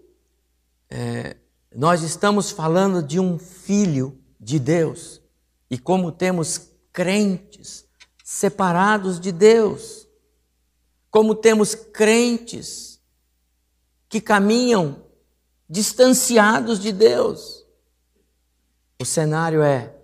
é, 0.88 1.37
nós 1.76 2.02
estamos 2.02 2.50
falando 2.50 3.02
de 3.02 3.21
um 3.21 3.38
filho 3.38 4.19
de 4.40 4.59
Deus, 4.59 5.21
e 5.71 5.78
como 5.78 6.11
temos 6.11 6.71
crentes 6.90 7.87
separados 8.25 9.21
de 9.21 9.30
Deus, 9.30 10.09
como 11.11 11.35
temos 11.35 11.75
crentes 11.75 12.99
que 14.09 14.23
caminham 14.23 15.04
distanciados 15.69 16.80
de 16.80 16.92
Deus. 16.92 17.60
O 19.00 19.04
cenário 19.07 19.62
é 19.62 19.97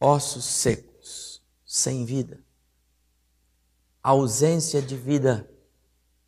ossos 0.00 0.42
secos, 0.46 1.42
sem 1.66 2.06
vida. 2.06 2.42
A 4.02 4.08
ausência 4.10 4.80
de 4.80 4.96
vida 4.96 5.46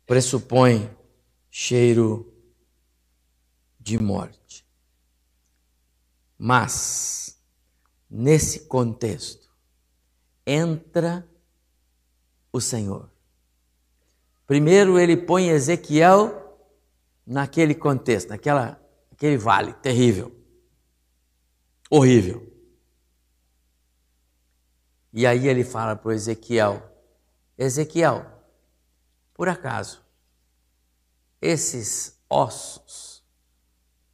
pressupõe 0.05 0.95
cheiro 1.49 2.31
de 3.79 3.97
morte. 3.97 4.63
Mas, 6.37 7.41
nesse 8.07 8.67
contexto, 8.67 9.49
entra 10.45 11.27
o 12.53 12.61
Senhor. 12.61 13.09
Primeiro 14.45 14.99
ele 14.99 15.17
põe 15.17 15.49
Ezequiel 15.49 16.55
naquele 17.25 17.73
contexto, 17.73 18.29
naquela, 18.29 18.79
naquele 19.09 19.37
vale 19.37 19.73
terrível, 19.73 20.38
horrível. 21.89 22.47
E 25.11 25.25
aí 25.25 25.47
ele 25.47 25.63
fala 25.63 25.95
para 25.95 26.13
Ezequiel: 26.13 26.81
Ezequiel, 27.57 28.25
por 29.33 29.49
acaso, 29.49 30.05
esses 31.41 32.19
ossos 32.29 33.23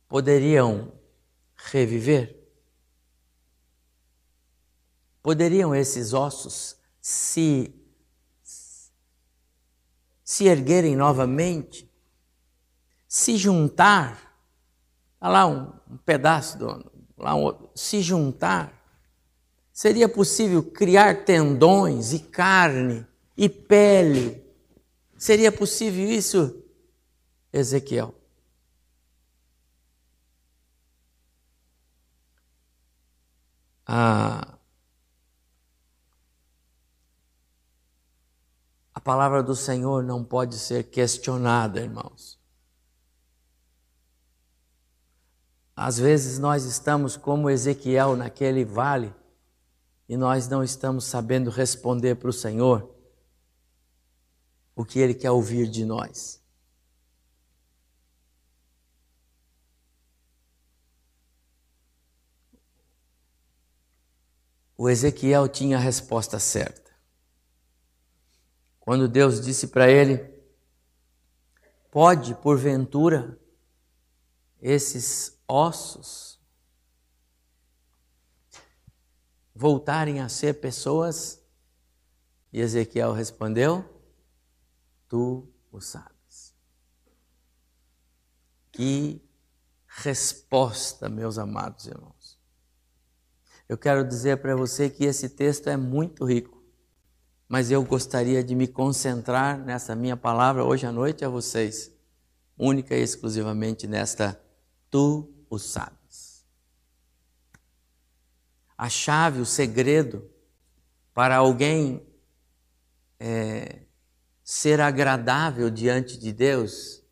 poderiam 0.07 0.93
reviver? 1.55 2.41
Poderiam 5.21 5.73
esses 5.73 6.13
ossos 6.13 6.77
se 7.01 7.73
se 10.23 10.47
erguerem 10.47 10.95
novamente, 10.95 11.87
se 13.07 13.37
juntar, 13.37 14.35
tá 15.19 15.29
lá 15.29 15.45
um, 15.45 15.71
um 15.87 15.97
pedaço 15.97 16.57
do, 16.57 16.91
lá 17.17 17.33
se 17.73 18.01
juntar, 18.01 18.73
seria 19.71 20.07
possível 20.07 20.63
criar 20.63 21.25
tendões 21.25 22.13
e 22.13 22.19
carne 22.19 23.05
e 23.37 23.49
pele. 23.49 24.43
Seria 25.17 25.51
possível 25.51 26.09
isso, 26.09 26.63
Ezequiel? 27.51 28.13
A, 33.87 34.57
a 38.93 38.99
palavra 38.99 39.43
do 39.43 39.55
Senhor 39.55 40.03
não 40.03 40.23
pode 40.23 40.57
ser 40.57 40.85
questionada, 40.89 41.79
irmãos. 41.79 42.39
Às 45.75 45.99
vezes 45.99 46.39
nós 46.39 46.63
estamos 46.63 47.17
como 47.17 47.49
Ezequiel 47.49 48.15
naquele 48.15 48.63
vale 48.63 49.13
e 50.07 50.15
nós 50.15 50.47
não 50.47 50.63
estamos 50.63 51.03
sabendo 51.03 51.49
responder 51.49 52.15
para 52.15 52.29
o 52.29 52.33
Senhor 52.33 52.95
o 54.73 54.85
que 54.85 54.99
Ele 54.99 55.13
quer 55.13 55.31
ouvir 55.31 55.67
de 55.67 55.83
nós. 55.83 56.41
O 64.77 64.89
Ezequiel 64.89 65.47
tinha 65.47 65.77
a 65.77 65.79
resposta 65.79 66.37
certa. 66.37 66.91
Quando 68.79 69.07
Deus 69.07 69.41
disse 69.41 69.67
para 69.67 69.89
ele: 69.89 70.33
Pode, 71.89 72.35
porventura, 72.35 73.39
esses 74.67 75.39
ossos 75.47 76.39
voltarem 79.53 80.19
a 80.19 80.27
ser 80.27 80.55
pessoas? 80.55 81.39
E 82.51 82.59
Ezequiel 82.59 83.13
respondeu: 83.13 83.85
tu 85.07 85.47
o 85.71 85.79
sabes. 85.79 86.55
Que 88.71 89.21
resposta, 89.85 91.07
meus 91.09 91.37
amados 91.37 91.85
irmãos. 91.85 92.39
Eu 93.69 93.77
quero 93.77 94.03
dizer 94.03 94.37
para 94.41 94.55
você 94.55 94.89
que 94.89 95.05
esse 95.05 95.29
texto 95.29 95.69
é 95.69 95.77
muito 95.77 96.25
rico, 96.25 96.63
mas 97.47 97.69
eu 97.69 97.83
gostaria 97.83 98.43
de 98.43 98.55
me 98.55 98.67
concentrar 98.67 99.59
nessa 99.59 99.95
minha 99.95 100.17
palavra 100.17 100.63
hoje 100.63 100.87
à 100.87 100.91
noite 100.91 101.23
a 101.23 101.29
vocês, 101.29 101.91
única 102.57 102.95
e 102.95 103.01
exclusivamente 103.01 103.87
nesta 103.87 104.44
tu 104.95 105.29
o 105.49 105.59
sabes. 105.59 106.45
A 108.77 108.87
chave, 108.87 109.41
o 109.41 109.45
segredo 109.45 110.31
para 111.13 111.35
alguém 111.35 112.01
é, 113.19 113.81
ser 114.41 114.79
agradável 114.79 115.69
diante 115.69 116.17
de 116.17 116.31
Deus 116.31 117.03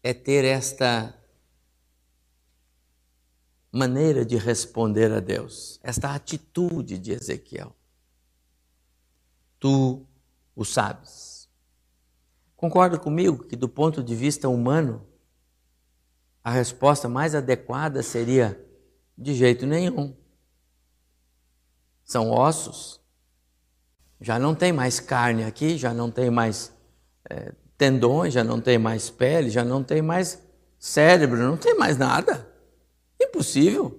é 0.00 0.14
ter 0.14 0.44
esta 0.44 1.20
maneira 3.72 4.24
de 4.24 4.36
responder 4.36 5.10
a 5.10 5.18
Deus, 5.18 5.80
esta 5.82 6.14
atitude 6.14 6.98
de 6.98 7.10
Ezequiel. 7.10 7.74
Tu 9.58 10.06
o 10.54 10.64
sabes. 10.64 11.48
Concorda 12.54 12.96
comigo 12.96 13.42
que, 13.42 13.56
do 13.56 13.68
ponto 13.68 14.04
de 14.04 14.14
vista 14.14 14.48
humano, 14.48 15.09
a 16.42 16.50
resposta 16.50 17.08
mais 17.08 17.34
adequada 17.34 18.02
seria: 18.02 18.60
de 19.16 19.34
jeito 19.34 19.66
nenhum. 19.66 20.16
São 22.04 22.30
ossos 22.30 23.00
já 24.20 24.38
não 24.38 24.54
tem 24.54 24.72
mais 24.72 25.00
carne 25.00 25.44
aqui, 25.44 25.78
já 25.78 25.94
não 25.94 26.10
tem 26.10 26.30
mais 26.30 26.72
é, 27.28 27.52
tendões, 27.78 28.34
já 28.34 28.44
não 28.44 28.60
tem 28.60 28.78
mais 28.78 29.08
pele, 29.08 29.48
já 29.48 29.64
não 29.64 29.82
tem 29.82 30.02
mais 30.02 30.42
cérebro, 30.78 31.38
não 31.38 31.56
tem 31.56 31.74
mais 31.76 31.96
nada. 31.96 32.46
Impossível. 33.20 33.98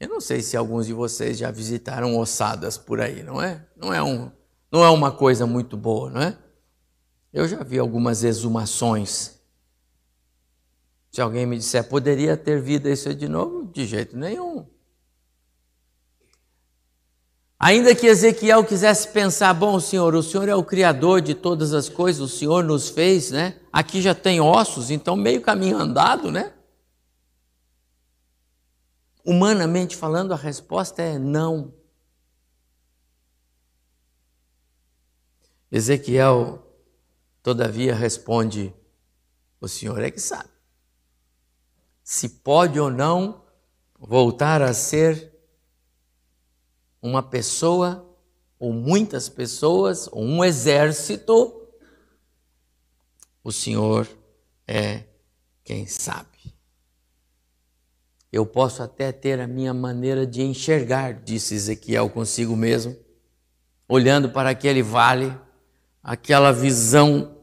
Eu 0.00 0.08
não 0.08 0.20
sei 0.20 0.42
se 0.42 0.56
alguns 0.56 0.86
de 0.86 0.92
vocês 0.92 1.38
já 1.38 1.50
visitaram 1.50 2.18
ossadas 2.18 2.76
por 2.76 3.00
aí, 3.00 3.22
não 3.22 3.40
é? 3.40 3.64
Não 3.76 3.94
é, 3.94 4.02
um, 4.02 4.30
não 4.70 4.84
é 4.84 4.90
uma 4.90 5.12
coisa 5.12 5.46
muito 5.46 5.76
boa, 5.76 6.10
não 6.10 6.20
é? 6.20 6.36
Eu 7.32 7.46
já 7.46 7.62
vi 7.62 7.78
algumas 7.78 8.24
exumações. 8.24 9.33
Se 11.14 11.20
alguém 11.20 11.46
me 11.46 11.56
disser, 11.56 11.88
poderia 11.88 12.36
ter 12.36 12.60
vida 12.60 12.90
isso 12.90 13.14
de 13.14 13.28
novo? 13.28 13.66
De 13.66 13.86
jeito 13.86 14.16
nenhum. 14.16 14.66
Ainda 17.56 17.94
que 17.94 18.08
Ezequiel 18.08 18.64
quisesse 18.64 19.06
pensar, 19.06 19.54
bom, 19.54 19.78
Senhor, 19.78 20.12
o 20.16 20.24
Senhor 20.24 20.48
é 20.48 20.56
o 20.56 20.64
Criador 20.64 21.20
de 21.20 21.32
todas 21.32 21.72
as 21.72 21.88
coisas, 21.88 22.20
o 22.20 22.28
Senhor 22.28 22.64
nos 22.64 22.88
fez, 22.88 23.30
né? 23.30 23.60
Aqui 23.72 24.02
já 24.02 24.12
tem 24.12 24.40
ossos, 24.40 24.90
então 24.90 25.14
meio 25.14 25.40
caminho 25.40 25.78
andado, 25.78 26.32
né? 26.32 26.52
Humanamente 29.24 29.94
falando, 29.94 30.32
a 30.32 30.36
resposta 30.36 31.00
é 31.00 31.16
não. 31.16 31.72
Ezequiel, 35.70 36.60
todavia, 37.40 37.94
responde: 37.94 38.74
O 39.60 39.68
Senhor 39.68 40.02
é 40.02 40.10
que 40.10 40.20
sabe 40.20 40.53
se 42.04 42.28
pode 42.28 42.78
ou 42.78 42.90
não 42.90 43.42
voltar 43.98 44.60
a 44.60 44.74
ser 44.74 45.32
uma 47.00 47.22
pessoa, 47.22 48.06
ou 48.58 48.72
muitas 48.72 49.28
pessoas, 49.28 50.06
ou 50.12 50.22
um 50.22 50.44
exército, 50.44 51.66
o 53.42 53.50
Senhor 53.50 54.06
é 54.66 55.04
quem 55.64 55.86
sabe. 55.86 56.28
Eu 58.30 58.44
posso 58.44 58.82
até 58.82 59.12
ter 59.12 59.40
a 59.40 59.46
minha 59.46 59.72
maneira 59.72 60.26
de 60.26 60.42
enxergar, 60.42 61.12
disse 61.12 61.54
Ezequiel 61.54 62.10
consigo 62.10 62.54
mesmo, 62.56 62.96
olhando 63.88 64.30
para 64.30 64.50
aquele 64.50 64.82
vale, 64.82 65.32
aquela 66.02 66.52
visão. 66.52 67.38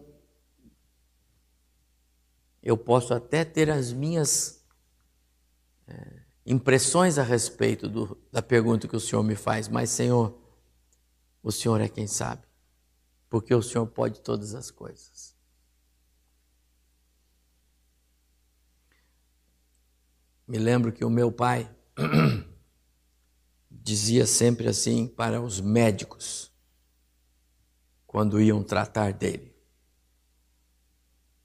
Eu 2.61 2.77
posso 2.77 3.13
até 3.13 3.43
ter 3.43 3.69
as 3.69 3.91
minhas 3.91 4.63
é, 5.87 6.21
impressões 6.45 7.17
a 7.17 7.23
respeito 7.23 7.89
do, 7.89 8.17
da 8.31 8.41
pergunta 8.41 8.87
que 8.87 8.95
o 8.95 8.99
Senhor 8.99 9.23
me 9.23 9.35
faz, 9.35 9.67
mas, 9.67 9.89
Senhor, 9.89 10.39
o 11.41 11.51
Senhor 11.51 11.81
é 11.81 11.89
quem 11.89 12.05
sabe, 12.05 12.45
porque 13.29 13.53
o 13.53 13.63
Senhor 13.63 13.87
pode 13.87 14.21
todas 14.21 14.53
as 14.53 14.69
coisas. 14.69 15.35
Me 20.47 20.57
lembro 20.57 20.91
que 20.91 21.05
o 21.05 21.09
meu 21.09 21.31
pai 21.31 21.73
dizia 23.71 24.27
sempre 24.27 24.67
assim 24.67 25.07
para 25.07 25.41
os 25.41 25.61
médicos, 25.61 26.51
quando 28.05 28.41
iam 28.41 28.61
tratar 28.61 29.13
dele: 29.13 29.55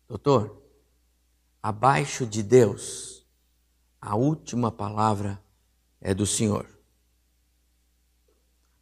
Doutor, 0.08 0.65
abaixo 1.66 2.24
de 2.24 2.44
Deus, 2.44 3.26
a 4.00 4.14
última 4.14 4.70
palavra 4.70 5.42
é 6.00 6.14
do 6.14 6.24
Senhor. 6.24 6.64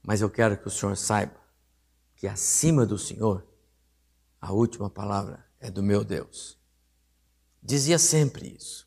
Mas 0.03 0.21
eu 0.21 0.29
quero 0.29 0.59
que 0.59 0.69
o 0.69 0.71
Senhor 0.71 0.95
saiba 0.95 1.41
que 2.15 2.29
acima 2.29 2.85
do 2.85 2.99
Senhor, 2.99 3.43
a 4.39 4.53
última 4.53 4.91
palavra 4.91 5.47
é 5.59 5.71
do 5.71 5.83
meu 5.83 6.05
Deus. 6.05 6.61
Dizia 7.63 7.99
sempre 7.99 8.55
isso. 8.55 8.87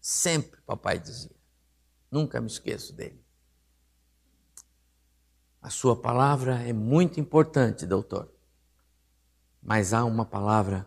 Sempre 0.00 0.60
papai 0.62 0.98
dizia. 0.98 1.36
Nunca 2.10 2.40
me 2.40 2.48
esqueço 2.48 2.92
dele. 2.92 3.24
A 5.62 5.70
sua 5.70 5.94
palavra 5.94 6.60
é 6.64 6.72
muito 6.72 7.20
importante, 7.20 7.86
doutor. 7.86 8.28
Mas 9.62 9.92
há 9.92 10.04
uma 10.04 10.24
palavra 10.24 10.84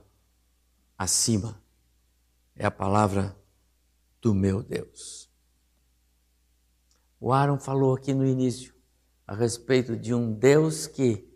acima. 0.97 1.65
É 2.57 2.65
a 2.65 2.71
palavra 2.71 3.37
do 4.19 4.33
meu 4.33 4.63
Deus. 4.63 5.29
O 7.19 7.31
Aaron 7.31 7.59
falou 7.59 7.95
aqui 7.95 8.13
no 8.13 8.25
início 8.25 8.73
a 9.27 9.35
respeito 9.35 9.95
de 9.95 10.13
um 10.13 10.33
Deus 10.33 10.87
que 10.87 11.27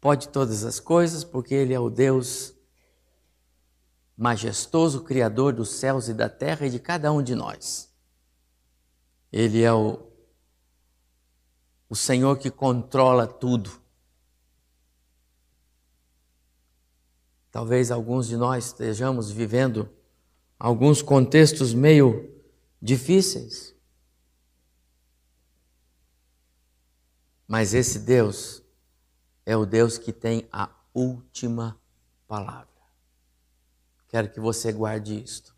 pode 0.00 0.28
todas 0.28 0.64
as 0.64 0.78
coisas, 0.78 1.24
porque 1.24 1.54
Ele 1.54 1.74
é 1.74 1.80
o 1.80 1.90
Deus 1.90 2.54
majestoso, 4.16 5.02
Criador 5.02 5.52
dos 5.52 5.70
céus 5.70 6.08
e 6.08 6.14
da 6.14 6.28
terra 6.28 6.66
e 6.66 6.70
de 6.70 6.78
cada 6.78 7.12
um 7.12 7.22
de 7.22 7.34
nós. 7.34 7.92
Ele 9.32 9.62
é 9.62 9.72
o 9.72 10.06
o 11.90 11.96
Senhor 11.96 12.36
que 12.36 12.50
controla 12.50 13.26
tudo. 13.26 13.80
Talvez 17.50 17.90
alguns 17.90 18.26
de 18.26 18.36
nós 18.36 18.66
estejamos 18.66 19.30
vivendo 19.30 19.88
alguns 20.58 21.00
contextos 21.00 21.72
meio 21.72 22.30
difíceis. 22.80 23.74
Mas 27.46 27.72
esse 27.72 28.00
Deus 28.00 28.62
é 29.46 29.56
o 29.56 29.64
Deus 29.64 29.96
que 29.96 30.12
tem 30.12 30.46
a 30.52 30.68
última 30.92 31.80
palavra. 32.26 32.68
Quero 34.08 34.30
que 34.30 34.40
você 34.40 34.72
guarde 34.72 35.22
isto. 35.22 35.56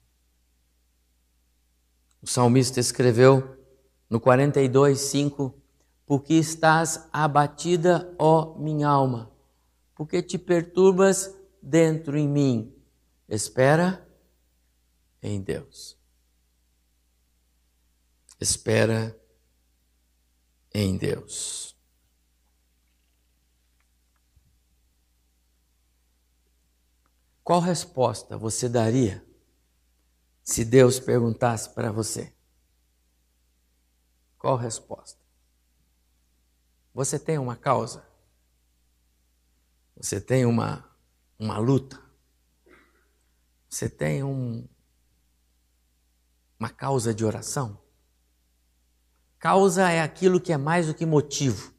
O 2.22 2.26
salmista 2.26 2.78
escreveu 2.78 3.56
no 4.08 4.20
42, 4.20 5.00
5: 5.00 5.54
porque 6.06 6.34
estás 6.34 7.08
abatida, 7.12 8.14
ó 8.18 8.56
minha 8.58 8.88
alma, 8.88 9.30
porque 9.94 10.22
te 10.22 10.38
perturbas 10.38 11.34
dentro 11.62 12.16
em 12.16 12.28
mim. 12.28 12.74
Espera 13.28 14.06
em 15.22 15.40
Deus. 15.40 15.98
Espera 18.40 19.18
em 20.72 20.96
Deus. 20.96 21.76
Qual 27.42 27.60
resposta 27.60 28.38
você 28.38 28.68
daria 28.68 29.26
se 30.42 30.64
Deus 30.64 31.00
perguntasse 31.00 31.68
para 31.70 31.90
você? 31.90 32.32
Qual 34.38 34.56
resposta? 34.56 35.20
Você 36.94 37.18
tem 37.18 37.38
uma 37.38 37.56
causa? 37.56 38.08
Você 39.96 40.20
tem 40.20 40.46
uma, 40.46 40.89
uma 41.40 41.58
luta? 41.58 41.98
Você 43.68 43.88
tem 43.88 44.22
um, 44.22 44.68
uma 46.58 46.68
causa 46.68 47.14
de 47.14 47.24
oração? 47.24 47.78
Causa 49.38 49.90
é 49.90 50.02
aquilo 50.02 50.38
que 50.38 50.52
é 50.52 50.58
mais 50.58 50.86
do 50.86 50.94
que 50.94 51.06
motivo. 51.06 51.72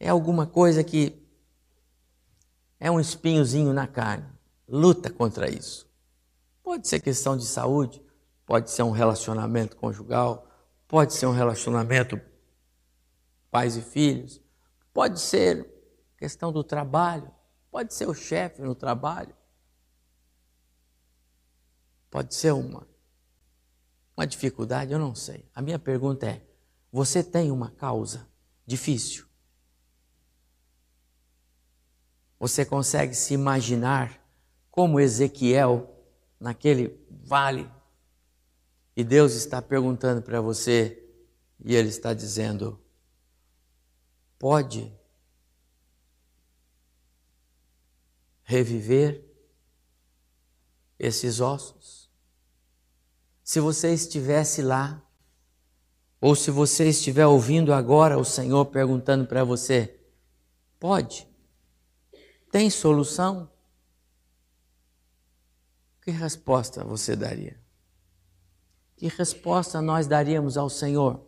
É 0.00 0.08
alguma 0.08 0.46
coisa 0.46 0.82
que 0.82 1.22
é 2.80 2.90
um 2.90 2.98
espinhozinho 2.98 3.74
na 3.74 3.86
carne. 3.86 4.26
Luta 4.66 5.10
contra 5.10 5.50
isso. 5.50 5.86
Pode 6.62 6.88
ser 6.88 7.00
questão 7.00 7.36
de 7.36 7.44
saúde, 7.46 8.02
pode 8.46 8.70
ser 8.70 8.84
um 8.84 8.90
relacionamento 8.90 9.76
conjugal, 9.76 10.48
pode 10.86 11.12
ser 11.12 11.26
um 11.26 11.32
relacionamento 11.32 12.18
pais 13.50 13.76
e 13.76 13.82
filhos, 13.82 14.40
pode 14.92 15.20
ser 15.20 15.66
questão 16.16 16.52
do 16.52 16.62
trabalho, 16.62 17.30
pode 17.78 17.94
ser 17.94 18.08
o 18.08 18.14
chefe 18.14 18.60
no 18.60 18.74
trabalho, 18.74 19.32
pode 22.10 22.34
ser 22.34 22.52
uma, 22.52 22.84
uma 24.16 24.26
dificuldade, 24.26 24.90
eu 24.90 24.98
não 24.98 25.14
sei. 25.14 25.48
A 25.54 25.62
minha 25.62 25.78
pergunta 25.78 26.26
é: 26.26 26.44
você 26.90 27.22
tem 27.22 27.52
uma 27.52 27.70
causa 27.70 28.28
difícil? 28.66 29.26
Você 32.40 32.64
consegue 32.64 33.14
se 33.14 33.32
imaginar 33.32 34.28
como 34.72 34.98
Ezequiel 34.98 35.88
naquele 36.40 37.00
vale 37.08 37.70
e 38.96 39.04
Deus 39.04 39.34
está 39.34 39.62
perguntando 39.62 40.20
para 40.20 40.40
você 40.40 41.00
e 41.64 41.76
ele 41.76 41.90
está 41.90 42.12
dizendo: 42.12 42.82
pode 44.36 44.97
reviver 48.48 49.22
esses 50.98 51.38
ossos? 51.38 52.10
Se 53.44 53.60
você 53.60 53.92
estivesse 53.92 54.62
lá, 54.62 55.02
ou 56.18 56.34
se 56.34 56.50
você 56.50 56.88
estiver 56.88 57.26
ouvindo 57.26 57.74
agora 57.74 58.18
o 58.18 58.24
Senhor 58.24 58.64
perguntando 58.64 59.26
para 59.26 59.44
você, 59.44 60.00
pode? 60.80 61.28
Tem 62.50 62.70
solução? 62.70 63.50
Que 66.02 66.10
resposta 66.10 66.82
você 66.82 67.14
daria? 67.14 67.60
Que 68.96 69.08
resposta 69.08 69.82
nós 69.82 70.06
daríamos 70.06 70.56
ao 70.56 70.70
Senhor? 70.70 71.22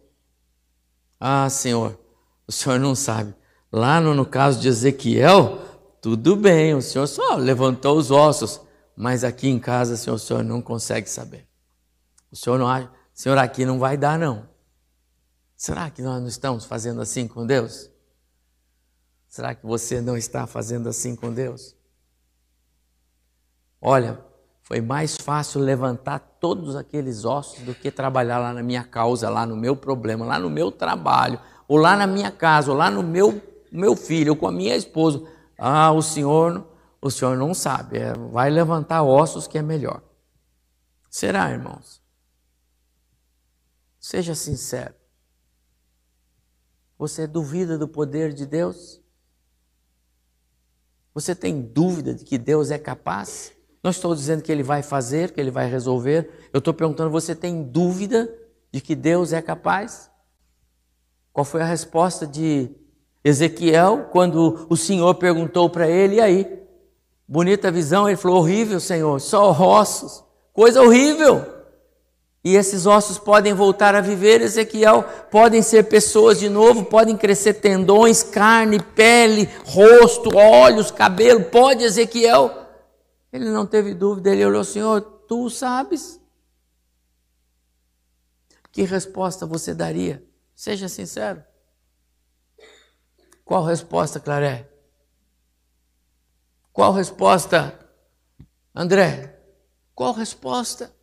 Ah, 1.21 1.51
Senhor, 1.51 2.01
o 2.49 2.51
senhor 2.51 2.81
não 2.81 2.95
sabe. 2.95 3.35
Lá 3.71 4.01
no, 4.01 4.15
no 4.15 4.25
caso 4.25 4.59
de 4.59 4.69
Ezequiel, 4.69 5.70
tudo 6.01 6.37
bem, 6.37 6.75
o 6.75 6.83
senhor 6.83 7.07
só 7.07 7.37
levantou 7.37 7.97
os 7.97 8.11
ossos, 8.11 8.61
mas 8.97 9.25
aqui 9.25 9.49
em 9.49 9.59
casa, 9.59 9.97
senhor, 9.97 10.17
o 10.17 10.19
senhor 10.19 10.43
não 10.43 10.63
consegue 10.63 11.09
saber. 11.09 11.47
O 12.31 12.37
senhor 12.37 12.59
não 12.59 12.69
acha, 12.69 12.91
senhor, 13.13 13.37
aqui 13.39 13.65
não 13.65 13.79
vai 13.79 13.97
dar, 13.97 14.19
não. 14.19 14.49
Será 15.57 15.91
que 15.91 16.01
nós 16.01 16.21
não 16.21 16.29
estamos 16.29 16.65
fazendo 16.65 17.03
assim 17.03 17.29
com 17.29 17.47
Deus? 17.47 17.91
Será 19.29 19.55
que 19.55 19.65
você 19.65 20.01
não 20.01 20.17
está 20.17 20.47
fazendo 20.47 20.89
assim 20.89 21.15
com 21.15 21.33
Deus? 21.33 21.77
Olha, 23.81 24.21
foi 24.63 24.81
mais 24.81 25.17
fácil 25.17 25.61
levantar 25.61 26.19
todos 26.41 26.77
aqueles 26.77 27.25
ossos 27.25 27.61
do 27.61 27.75
que 27.75 27.91
trabalhar 27.91 28.39
lá 28.39 28.53
na 28.53 28.63
minha 28.63 28.85
causa, 28.85 29.29
lá 29.29 29.45
no 29.45 29.57
meu 29.57 29.77
problema, 29.77 30.25
lá 30.25 30.39
no 30.39 30.49
meu 30.49 30.71
trabalho, 30.71 31.41
ou 31.69 31.77
lá 31.77 31.97
na 31.97 32.07
minha 32.07 32.31
casa, 32.31 32.71
ou 32.71 32.77
lá 32.77 32.91
no 32.91 33.03
meu, 33.03 33.41
meu 33.71 33.95
filho, 33.95 34.33
ou 34.33 34.37
com 34.37 34.47
a 34.47 34.53
minha 34.53 34.77
esposa. 34.77 35.23
Ah, 35.63 35.93
o 35.93 36.01
senhor, 36.01 36.67
o 37.03 37.11
senhor 37.11 37.37
não 37.37 37.53
sabe, 37.53 37.99
é, 37.99 38.15
vai 38.15 38.49
levantar 38.49 39.03
ossos 39.03 39.47
que 39.47 39.59
é 39.59 39.63
melhor. 39.63 40.03
Será, 41.11 41.51
irmãos? 41.51 42.01
Seja 43.99 44.35
sincero. 44.35 44.95
Você 46.97 47.27
duvida 47.27 47.77
do 47.77 47.87
poder 47.87 48.33
de 48.33 48.47
Deus? 48.47 49.03
Você 51.13 51.35
tem 51.35 51.61
dúvida 51.61 52.15
de 52.15 52.25
que 52.25 52.39
Deus 52.39 52.71
é 52.71 52.79
capaz? 52.79 53.53
Não 53.83 53.91
estou 53.91 54.15
dizendo 54.15 54.43
que 54.43 54.51
Ele 54.51 54.63
vai 54.63 54.83
fazer, 54.83 55.33
que 55.33 55.41
Ele 55.41 55.51
vai 55.51 55.69
resolver. 55.69 56.49
Eu 56.55 56.59
estou 56.59 56.73
perguntando: 56.73 57.11
você 57.11 57.35
tem 57.35 57.63
dúvida 57.63 58.35
de 58.73 58.81
que 58.81 58.95
Deus 58.95 59.35
é 59.35 59.43
capaz? 59.43 60.11
Qual 61.35 61.45
foi 61.45 61.61
a 61.61 61.67
resposta 61.67 62.27
de 62.27 62.75
Ezequiel, 63.23 64.09
quando 64.11 64.67
o 64.69 64.77
Senhor 64.77 65.15
perguntou 65.17 65.69
para 65.69 65.89
ele, 65.89 66.17
e 66.17 66.21
aí? 66.21 66.61
Bonita 67.29 67.71
visão, 67.71 68.09
ele 68.09 68.17
falou: 68.17 68.39
horrível, 68.39 68.81
Senhor, 68.81 69.21
só 69.21 69.51
ossos, 69.53 70.25
coisa 70.53 70.83
horrível. 70.83 71.45
E 72.43 72.57
esses 72.57 72.87
ossos 72.87 73.19
podem 73.19 73.53
voltar 73.53 73.95
a 73.95 74.01
viver, 74.01 74.41
Ezequiel, 74.41 75.05
podem 75.31 75.61
ser 75.61 75.85
pessoas 75.85 76.41
de 76.41 76.49
novo, 76.49 76.87
podem 76.87 77.15
crescer 77.15 77.55
tendões, 77.55 78.23
carne, 78.23 78.81
pele, 78.81 79.47
rosto, 79.67 80.35
olhos, 80.35 80.91
cabelo, 80.91 81.45
pode, 81.45 81.85
Ezequiel. 81.85 82.51
Ele 83.31 83.51
não 83.51 83.67
teve 83.67 83.93
dúvida, 83.93 84.31
ele 84.31 84.45
olhou, 84.45 84.65
Senhor, 84.65 85.03
tu 85.29 85.51
sabes. 85.51 86.19
Que 88.73 88.83
resposta 88.83 89.45
você 89.45 89.75
daria? 89.75 90.25
Seja 90.55 90.89
sincero. 90.89 91.43
Qual 93.51 93.65
resposta, 93.65 94.21
Claré? 94.21 94.71
Qual 96.73 96.93
resposta, 96.93 97.85
André? 98.73 99.43
Qual 99.93 100.13
resposta? 100.13 100.95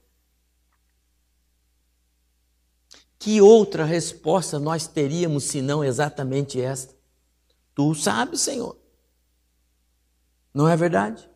Que 3.19 3.41
outra 3.41 3.83
resposta 3.83 4.59
nós 4.59 4.87
teríamos 4.87 5.43
senão 5.43 5.83
exatamente 5.83 6.61
esta? 6.61 6.95
Tu 7.75 7.93
sabes, 7.95 8.39
Senhor. 8.39 8.79
Não 10.53 10.69
é 10.69 10.77
verdade? 10.77 11.29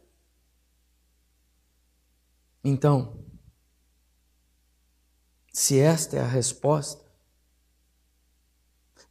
Então, 2.63 3.21
se 5.52 5.78
esta 5.78 6.15
é 6.15 6.21
a 6.21 6.26
resposta, 6.26 7.04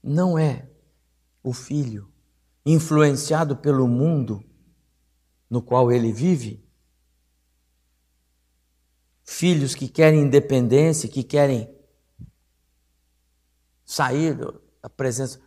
não 0.02 0.38
é 0.38 0.69
o 1.42 1.52
filho 1.52 2.12
influenciado 2.64 3.56
pelo 3.56 3.86
mundo 3.88 4.44
no 5.48 5.60
qual 5.60 5.90
ele 5.90 6.12
vive, 6.12 6.64
filhos 9.24 9.74
que 9.74 9.88
querem 9.88 10.22
independência, 10.22 11.08
que 11.08 11.24
querem 11.24 11.74
sair 13.84 14.36
da 14.80 14.88
presença. 14.88 15.40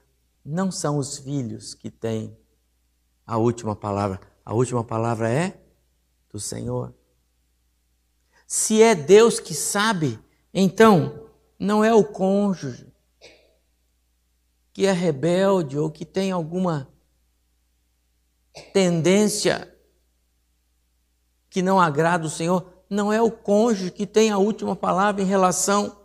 Não 0.44 0.72
são 0.72 0.98
os 0.98 1.18
filhos 1.18 1.74
que 1.74 1.90
têm 1.90 2.38
a 3.26 3.38
última 3.38 3.76
palavra. 3.76 4.20
A 4.44 4.54
última 4.54 4.84
palavra 4.84 5.30
é 5.30 5.62
do 6.30 6.40
Senhor. 6.40 6.94
Se 8.46 8.82
é 8.82 8.94
Deus 8.94 9.40
que 9.40 9.54
sabe, 9.54 10.20
então 10.54 11.30
não 11.58 11.84
é 11.84 11.94
o 11.94 12.04
cônjuge 12.04 12.93
que 14.74 14.88
é 14.88 14.92
rebelde 14.92 15.78
ou 15.78 15.92
que 15.92 16.04
tem 16.04 16.32
alguma 16.32 16.90
tendência 18.74 19.72
que 21.50 21.62
não 21.62 21.80
agrada 21.80 22.26
o 22.26 22.30
Senhor, 22.30 22.74
não 22.90 23.14
é 23.14 23.22
o 23.22 23.30
cônjuge 23.30 23.92
que 23.92 24.08
tem 24.08 24.32
a 24.32 24.40
última 24.40 24.76
palavra 24.76 25.22
em 25.22 25.26
relação 25.26 25.96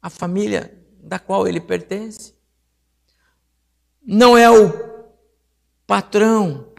à 0.00 0.08
família 0.08 0.82
da 1.02 1.18
qual 1.18 1.46
ele 1.46 1.60
pertence. 1.60 2.34
Não 4.02 4.36
é 4.36 4.50
o 4.50 4.72
patrão 5.86 6.72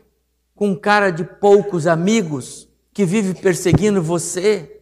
com 0.56 0.76
cara 0.76 1.12
de 1.12 1.24
poucos 1.24 1.86
amigos 1.86 2.68
que 2.92 3.06
vive 3.06 3.40
perseguindo 3.40 4.02
você, 4.02 4.82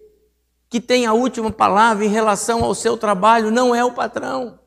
que 0.69 0.79
tem 0.79 1.05
a 1.05 1.13
última 1.13 1.51
palavra 1.51 2.05
em 2.05 2.09
relação 2.09 2.63
ao 2.63 2.73
seu 2.73 2.97
trabalho, 2.97 3.51
não 3.51 3.75
é 3.75 3.83
o 3.83 3.93
patrão. 3.93 4.61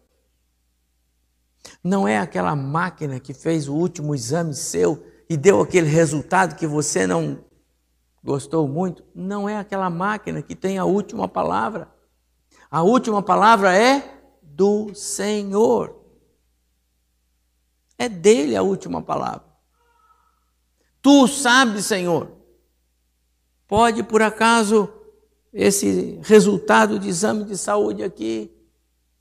Não 1.83 2.07
é 2.07 2.19
aquela 2.19 2.55
máquina 2.55 3.21
que 3.21 3.35
fez 3.35 3.69
o 3.69 3.75
último 3.75 4.15
exame 4.15 4.55
seu 4.55 5.07
e 5.29 5.37
deu 5.37 5.61
aquele 5.61 5.89
resultado 5.89 6.57
que 6.57 6.67
você 6.67 7.07
não 7.07 7.45
gostou 8.23 8.67
muito. 8.69 9.05
Não 9.15 9.49
é 9.49 9.59
aquela 9.59 9.91
máquina 9.91 10.43
que 10.43 10.55
tem 10.55 10.79
a 10.79 10.85
última 10.85 11.29
palavra. 11.29 11.93
A 12.71 12.83
última 12.83 13.23
palavra 13.23 13.77
é 13.77 14.23
do 14.43 14.95
Senhor. 14.95 16.01
É 17.99 18.09
dele 18.09 18.57
a 18.57 18.63
última 18.63 19.03
palavra. 19.03 19.45
Tu 21.01 21.29
sabes, 21.29 21.87
Senhor. 21.87 22.33
Pode, 23.67 24.03
por 24.03 24.23
acaso, 24.23 24.89
esse 25.53 26.19
resultado 26.23 26.99
de 26.99 27.09
exame 27.09 27.45
de 27.45 27.57
saúde 27.57 28.03
aqui, 28.03 28.54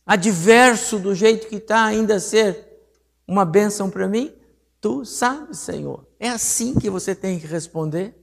adverso 0.06 1.00
do 1.00 1.16
jeito 1.16 1.48
que 1.48 1.56
está, 1.56 1.86
ainda 1.86 2.20
ser 2.20 2.68
uma 3.28 3.46
bênção 3.46 3.89
para 3.89 4.08
mim? 4.08 4.34
Tu 4.82 5.06
sabes, 5.06 5.60
Senhor. 5.60 6.06
É 6.20 6.30
assim 6.30 6.76
que 6.76 6.89
você 6.89 7.16
tem 7.16 7.39
que 7.39 7.48
responder. 7.48 8.16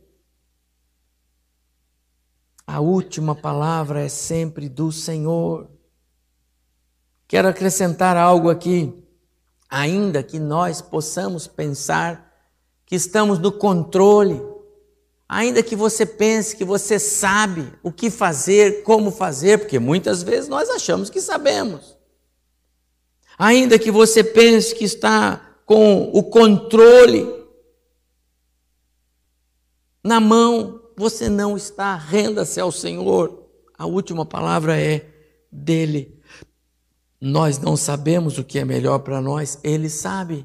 A 2.67 2.81
última 2.81 3.35
palavra 3.35 4.03
é 4.03 4.09
sempre 4.09 4.69
do 4.69 4.93
Senhor. 4.93 5.69
Quero 7.27 7.49
acrescentar 7.49 8.17
algo 8.17 8.51
aqui, 8.51 9.05
ainda 9.69 10.23
que 10.23 10.39
nós 10.39 10.81
possamos 10.83 11.47
pensar 11.47 12.31
que 12.85 12.95
estamos 12.95 13.39
no 13.39 13.53
controle, 13.53 14.43
ainda 15.33 15.63
que 15.63 15.77
você 15.77 16.05
pense 16.05 16.57
que 16.57 16.65
você 16.65 16.99
sabe 16.99 17.73
o 17.85 17.93
que 17.93 18.11
fazer, 18.11 18.83
como 18.83 19.13
fazer, 19.13 19.61
porque 19.61 19.79
muitas 19.79 20.25
vezes 20.25 20.49
nós 20.49 20.69
achamos 20.69 21.09
que 21.09 21.21
sabemos. 21.21 21.97
Ainda 23.39 23.79
que 23.79 23.93
você 23.93 24.25
pense 24.25 24.75
que 24.75 24.83
está 24.83 25.55
com 25.65 26.11
o 26.13 26.25
controle 26.25 27.29
na 30.03 30.19
mão, 30.19 30.83
você 30.97 31.29
não 31.29 31.57
está, 31.57 31.95
renda-se 31.95 32.59
ao 32.59 32.73
Senhor. 32.73 33.49
A 33.79 33.87
última 33.87 34.27
palavra 34.27 34.81
é 34.81 35.09
dele. 35.51 36.21
Nós 37.21 37.57
não 37.57 37.77
sabemos 37.77 38.37
o 38.37 38.43
que 38.43 38.59
é 38.59 38.65
melhor 38.65 38.99
para 38.99 39.21
nós, 39.21 39.61
Ele 39.63 39.89
sabe. 39.89 40.45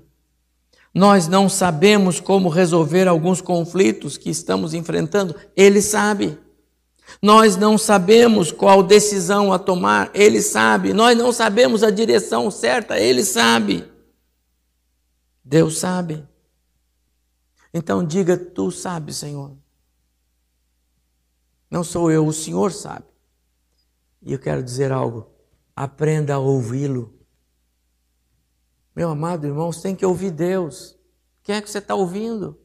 Nós 0.96 1.28
não 1.28 1.50
sabemos 1.50 2.22
como 2.22 2.48
resolver 2.48 3.08
alguns 3.08 3.42
conflitos 3.42 4.18
que 4.18 4.30
estamos 4.30 4.74
enfrentando, 4.74 5.36
Ele 5.56 5.82
sabe. 5.82 6.40
Nós 7.22 7.58
não 7.58 7.78
sabemos 7.78 8.52
qual 8.52 8.82
decisão 8.82 9.52
a 9.52 9.60
tomar, 9.60 10.10
Ele 10.14 10.42
sabe. 10.42 10.94
Nós 10.94 11.18
não 11.18 11.34
sabemos 11.34 11.84
a 11.84 11.92
direção 11.92 12.50
certa, 12.50 12.98
Ele 12.98 13.26
sabe. 13.26 13.84
Deus 15.44 15.78
sabe. 15.78 16.26
Então 17.74 18.04
diga: 18.04 18.38
Tu 18.38 18.72
sabes, 18.72 19.18
Senhor. 19.18 19.52
Não 21.70 21.84
sou 21.84 22.10
eu, 22.10 22.26
o 22.26 22.34
Senhor 22.34 22.72
sabe. 22.72 23.06
E 24.22 24.32
eu 24.32 24.40
quero 24.40 24.64
dizer 24.64 24.94
algo 24.94 25.36
aprenda 25.76 26.36
a 26.36 26.40
ouvi-lo. 26.40 27.14
Meu 28.96 29.10
amado 29.10 29.46
irmão, 29.46 29.72
você 29.72 29.82
tem 29.82 29.96
que 29.96 30.06
ouvir 30.06 30.32
Deus. 30.32 30.96
Quem 31.44 31.56
é 31.56 31.62
que 31.62 31.70
você 31.70 31.80
está 31.80 31.94
ouvindo? 31.94 32.58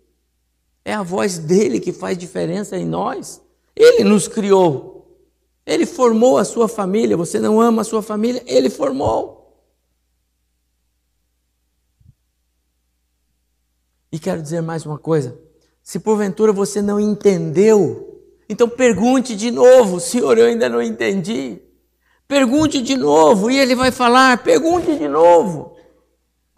É 0.85 0.95
a 0.95 1.03
voz 1.03 1.39
dele 1.39 1.81
que 1.81 1.93
faz 1.93 2.17
diferença 2.17 2.77
em 2.77 2.87
nós. 2.87 3.43
Ele 3.75 4.05
nos 4.05 4.29
criou. 4.29 5.27
Ele 5.67 5.85
formou 5.85 6.39
a 6.39 6.45
sua 6.45 6.69
família. 6.69 7.17
Você 7.17 7.41
não 7.41 7.61
ama 7.61 7.83
a 7.83 7.85
sua 7.85 8.01
família? 8.01 8.43
Ele 8.47 8.71
formou. 8.71 9.41
E 14.13 14.19
quero 14.19 14.41
dizer 14.41 14.61
mais 14.61 14.87
uma 14.87 14.99
coisa. 14.99 15.39
Se 15.83 15.99
porventura 15.99 16.53
você 16.53 16.81
não 16.83 17.01
entendeu, 17.01 18.23
então 18.49 18.69
pergunte 18.69 19.35
de 19.35 19.51
novo: 19.51 20.01
Senhor, 20.01 20.37
eu 20.39 20.47
ainda 20.47 20.69
não 20.69 20.83
entendi. 20.83 21.61
Pergunte 22.27 22.81
de 22.83 22.97
novo, 22.97 23.51
e 23.51 23.59
ele 23.59 23.75
vai 23.75 23.91
falar: 23.91 24.43
pergunte 24.43 24.97
de 24.97 25.09
novo. 25.09 25.77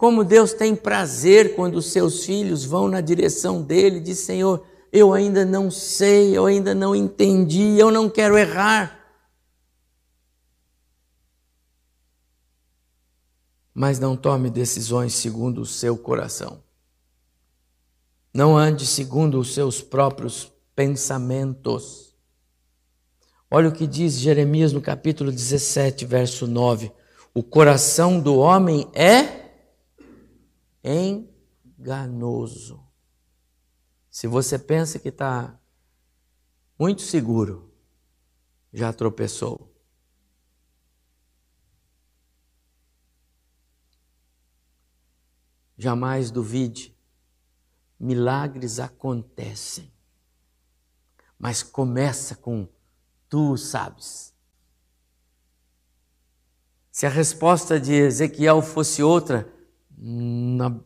Como 0.02 0.24
Deus 0.24 0.52
tem 0.52 0.74
prazer 0.74 1.54
quando 1.54 1.76
os 1.76 1.92
seus 1.92 2.24
filhos 2.24 2.64
vão 2.64 2.88
na 2.88 3.00
direção 3.00 3.62
dele, 3.62 4.00
diz: 4.00 4.18
Senhor, 4.18 4.66
eu 4.92 5.12
ainda 5.12 5.44
não 5.44 5.70
sei, 5.70 6.36
eu 6.36 6.44
ainda 6.44 6.74
não 6.74 6.92
entendi, 6.92 7.78
eu 7.78 7.88
não 7.88 8.10
quero 8.10 8.36
errar. 8.36 8.98
Mas 13.72 14.00
não 14.00 14.16
tome 14.16 14.50
decisões 14.50 15.14
segundo 15.14 15.60
o 15.60 15.66
seu 15.66 15.96
coração. 15.96 16.60
Não 18.34 18.58
ande 18.58 18.84
segundo 18.84 19.38
os 19.38 19.54
seus 19.54 19.80
próprios 19.80 20.52
pensamentos. 20.74 22.12
Olha 23.48 23.68
o 23.68 23.72
que 23.72 23.86
diz 23.86 24.14
Jeremias 24.14 24.72
no 24.72 24.80
capítulo 24.80 25.30
17, 25.30 26.04
verso 26.04 26.48
9: 26.48 26.90
O 27.32 27.40
coração 27.40 28.18
do 28.18 28.34
homem 28.34 28.90
é 28.94 29.41
enganoso. 30.84 32.82
Se 34.10 34.26
você 34.26 34.58
pensa 34.58 34.98
que 34.98 35.08
está 35.08 35.58
muito 36.78 37.02
seguro, 37.02 37.72
já 38.72 38.92
tropeçou. 38.92 39.72
jamais 45.82 46.30
duvide, 46.30 46.96
milagres 47.98 48.78
acontecem, 48.78 49.92
mas 51.36 51.60
começa 51.60 52.36
com 52.36 52.68
tu 53.28 53.56
sabes. 53.56 54.32
Se 56.88 57.04
a 57.04 57.08
resposta 57.08 57.80
de 57.80 57.94
Ezequiel 57.94 58.62
fosse 58.62 59.02
outra, 59.02 59.52
na, 60.04 60.80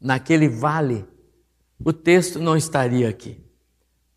naquele 0.00 0.48
vale, 0.48 1.06
o 1.84 1.92
texto 1.92 2.38
não 2.38 2.56
estaria 2.56 3.06
aqui. 3.08 3.44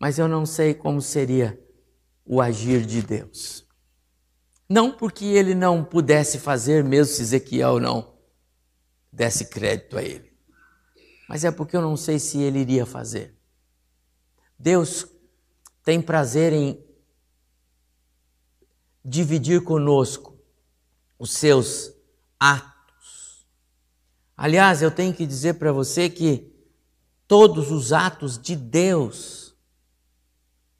Mas 0.00 0.18
eu 0.18 0.26
não 0.26 0.46
sei 0.46 0.72
como 0.72 1.02
seria 1.02 1.62
o 2.24 2.40
agir 2.40 2.86
de 2.86 3.02
Deus. 3.02 3.66
Não 4.68 4.90
porque 4.90 5.26
ele 5.26 5.54
não 5.54 5.84
pudesse 5.84 6.38
fazer, 6.38 6.82
mesmo 6.82 7.14
se 7.14 7.22
Ezequiel 7.22 7.78
não 7.78 8.16
desse 9.12 9.46
crédito 9.46 9.96
a 9.96 10.02
ele, 10.02 10.32
mas 11.28 11.44
é 11.44 11.50
porque 11.50 11.76
eu 11.76 11.80
não 11.80 11.96
sei 11.96 12.18
se 12.18 12.40
ele 12.40 12.58
iria 12.58 12.84
fazer. 12.84 13.34
Deus 14.58 15.06
tem 15.84 16.02
prazer 16.02 16.52
em 16.52 16.84
dividir 19.04 19.62
conosco 19.62 20.38
os 21.18 21.30
seus 21.30 21.92
atos. 22.40 22.75
Aliás, 24.36 24.82
eu 24.82 24.90
tenho 24.90 25.14
que 25.14 25.24
dizer 25.24 25.54
para 25.54 25.72
você 25.72 26.10
que 26.10 26.52
todos 27.26 27.70
os 27.70 27.92
atos 27.92 28.38
de 28.38 28.54
Deus 28.54 29.54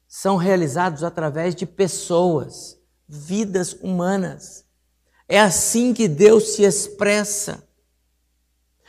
são 0.07 0.35
realizados 0.35 1.03
através 1.03 1.55
de 1.55 1.65
pessoas, 1.65 2.77
vidas 3.07 3.73
humanas. 3.81 4.65
É 5.27 5.39
assim 5.39 5.93
que 5.93 6.07
Deus 6.07 6.55
se 6.55 6.63
expressa. 6.63 7.67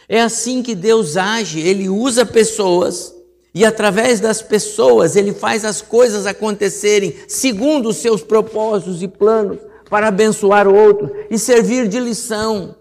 É 0.08 0.20
assim 0.20 0.62
que 0.62 0.74
Deus 0.74 1.16
age. 1.16 1.60
Ele 1.60 1.88
usa 1.88 2.24
pessoas 2.24 3.14
e, 3.54 3.64
através 3.64 4.20
das 4.20 4.40
pessoas, 4.40 5.16
Ele 5.16 5.32
faz 5.32 5.64
as 5.64 5.82
coisas 5.82 6.26
acontecerem 6.26 7.16
segundo 7.26 7.88
os 7.88 7.96
seus 7.96 8.22
propósitos 8.22 9.02
e 9.02 9.08
planos 9.08 9.58
para 9.90 10.08
abençoar 10.08 10.68
outros 10.68 11.10
e 11.30 11.38
servir 11.38 11.88
de 11.88 11.98
lição. 11.98 12.76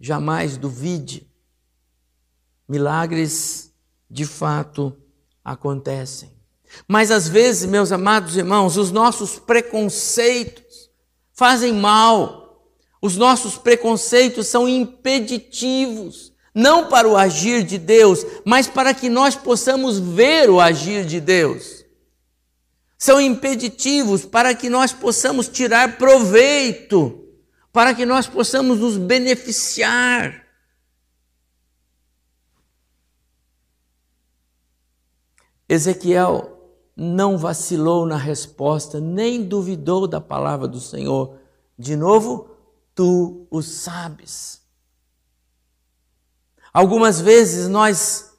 Jamais 0.00 0.56
duvide. 0.56 1.30
Milagres 2.68 3.72
de 4.10 4.24
fato 4.24 4.96
acontecem. 5.44 6.32
Mas 6.88 7.10
às 7.10 7.28
vezes, 7.28 7.68
meus 7.68 7.92
amados 7.92 8.36
irmãos, 8.36 8.76
os 8.76 8.90
nossos 8.90 9.38
preconceitos 9.38 10.90
fazem 11.32 11.74
mal. 11.74 12.66
Os 13.02 13.16
nossos 13.16 13.56
preconceitos 13.56 14.46
são 14.46 14.68
impeditivos, 14.68 16.32
não 16.54 16.88
para 16.88 17.08
o 17.08 17.16
agir 17.16 17.62
de 17.62 17.78
Deus, 17.78 18.24
mas 18.44 18.66
para 18.66 18.94
que 18.94 19.08
nós 19.08 19.34
possamos 19.34 19.98
ver 19.98 20.48
o 20.50 20.60
agir 20.60 21.04
de 21.04 21.20
Deus 21.20 21.80
são 23.00 23.18
impeditivos 23.18 24.26
para 24.26 24.54
que 24.54 24.68
nós 24.68 24.92
possamos 24.92 25.48
tirar 25.48 25.96
proveito, 25.96 27.19
para 27.72 27.94
que 27.94 28.04
nós 28.04 28.26
possamos 28.26 28.78
nos 28.78 28.96
beneficiar. 28.96 30.46
Ezequiel 35.68 36.58
não 36.96 37.38
vacilou 37.38 38.04
na 38.04 38.16
resposta, 38.16 39.00
nem 39.00 39.44
duvidou 39.44 40.06
da 40.08 40.20
palavra 40.20 40.66
do 40.66 40.80
Senhor. 40.80 41.38
De 41.78 41.94
novo, 41.94 42.50
tu 42.94 43.46
o 43.50 43.62
sabes. 43.62 44.60
Algumas 46.72 47.20
vezes 47.20 47.68
nós 47.68 48.32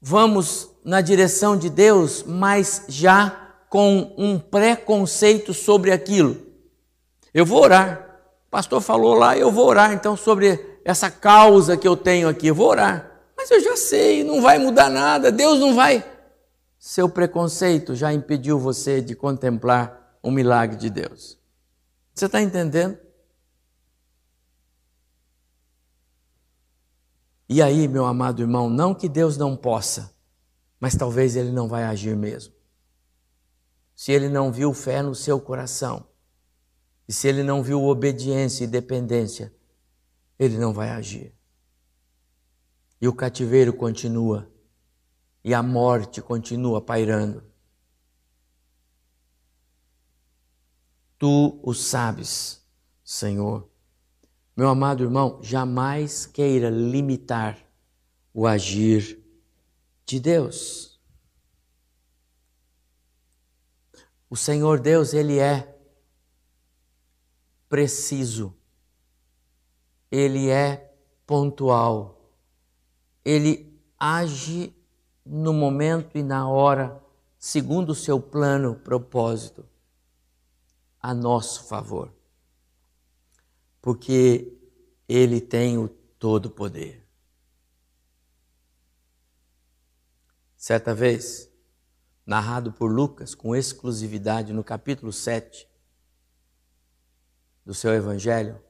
vamos 0.00 0.70
na 0.84 1.00
direção 1.00 1.56
de 1.56 1.70
Deus, 1.70 2.22
mas 2.22 2.84
já 2.88 3.30
com 3.70 4.14
um 4.16 4.38
preconceito 4.38 5.54
sobre 5.54 5.90
aquilo. 5.90 6.36
Eu 7.32 7.44
vou 7.44 7.62
orar. 7.62 8.03
Pastor 8.54 8.80
falou 8.80 9.14
lá, 9.14 9.36
eu 9.36 9.50
vou 9.50 9.66
orar 9.66 9.92
então 9.92 10.16
sobre 10.16 10.78
essa 10.84 11.10
causa 11.10 11.76
que 11.76 11.88
eu 11.88 11.96
tenho 11.96 12.28
aqui. 12.28 12.46
Eu 12.46 12.54
vou 12.54 12.68
orar. 12.68 13.10
Mas 13.36 13.50
eu 13.50 13.60
já 13.60 13.76
sei, 13.76 14.22
não 14.22 14.40
vai 14.40 14.58
mudar 14.58 14.88
nada. 14.88 15.32
Deus 15.32 15.58
não 15.58 15.74
vai. 15.74 16.08
Seu 16.78 17.08
preconceito 17.08 17.96
já 17.96 18.12
impediu 18.12 18.56
você 18.56 19.00
de 19.00 19.16
contemplar 19.16 20.16
o 20.22 20.30
milagre 20.30 20.76
de 20.76 20.88
Deus. 20.88 21.36
Você 22.14 22.26
está 22.26 22.40
entendendo? 22.40 22.96
E 27.48 27.60
aí, 27.60 27.88
meu 27.88 28.06
amado 28.06 28.40
irmão, 28.40 28.70
não 28.70 28.94
que 28.94 29.08
Deus 29.08 29.36
não 29.36 29.56
possa, 29.56 30.14
mas 30.78 30.94
talvez 30.94 31.34
Ele 31.34 31.50
não 31.50 31.66
vai 31.66 31.82
agir 31.82 32.14
mesmo 32.14 32.54
se 33.94 34.10
ele 34.10 34.28
não 34.28 34.50
viu 34.50 34.74
fé 34.74 35.02
no 35.02 35.14
seu 35.14 35.40
coração, 35.40 36.04
e 37.08 37.12
se 37.12 37.28
ele 37.28 37.42
não 37.42 37.62
viu 37.62 37.82
obediência 37.84 38.64
e 38.64 38.66
dependência, 38.66 39.54
ele 40.38 40.56
não 40.58 40.72
vai 40.72 40.90
agir. 40.90 41.34
E 43.00 43.06
o 43.06 43.12
cativeiro 43.12 43.72
continua, 43.72 44.50
e 45.42 45.52
a 45.52 45.62
morte 45.62 46.22
continua 46.22 46.80
pairando. 46.80 47.44
Tu 51.18 51.60
o 51.62 51.74
sabes, 51.74 52.62
Senhor. 53.04 53.68
Meu 54.56 54.68
amado 54.68 55.04
irmão, 55.04 55.40
jamais 55.42 56.26
queira 56.26 56.70
limitar 56.70 57.58
o 58.32 58.46
agir 58.46 59.22
de 60.06 60.18
Deus. 60.18 61.00
O 64.30 64.36
Senhor 64.36 64.80
Deus, 64.80 65.12
Ele 65.12 65.38
é 65.38 65.73
preciso, 67.74 68.54
Ele 70.08 70.48
é 70.48 70.96
pontual, 71.26 72.32
Ele 73.24 73.76
age 73.98 74.72
no 75.26 75.52
momento 75.52 76.16
e 76.16 76.22
na 76.22 76.48
hora, 76.48 77.02
segundo 77.36 77.90
o 77.90 77.94
seu 77.96 78.20
plano, 78.20 78.76
propósito, 78.76 79.68
a 81.00 81.12
nosso 81.12 81.64
favor. 81.64 82.14
Porque 83.82 84.56
Ele 85.08 85.40
tem 85.40 85.76
o 85.76 85.88
todo 85.88 86.50
poder. 86.50 87.04
Certa 90.56 90.94
vez, 90.94 91.52
narrado 92.24 92.72
por 92.72 92.88
Lucas 92.88 93.34
com 93.34 93.56
exclusividade 93.56 94.52
no 94.52 94.62
capítulo 94.62 95.12
7 95.12 95.73
do 97.64 97.72
seu 97.72 97.92
evangelho, 97.94 98.60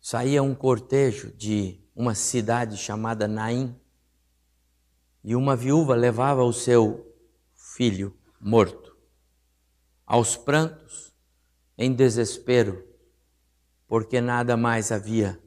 saía 0.00 0.42
um 0.42 0.54
cortejo 0.54 1.32
de 1.32 1.80
uma 1.94 2.14
cidade 2.14 2.76
chamada 2.76 3.28
Naim 3.28 3.78
e 5.22 5.34
uma 5.34 5.56
viúva 5.56 5.94
levava 5.94 6.42
o 6.42 6.52
seu 6.52 7.14
filho 7.54 8.16
morto. 8.40 8.96
Aos 10.06 10.36
prantos, 10.36 11.12
em 11.76 11.92
desespero, 11.92 12.86
porque 13.86 14.20
nada 14.20 14.56
mais 14.56 14.90
havia 14.90 15.40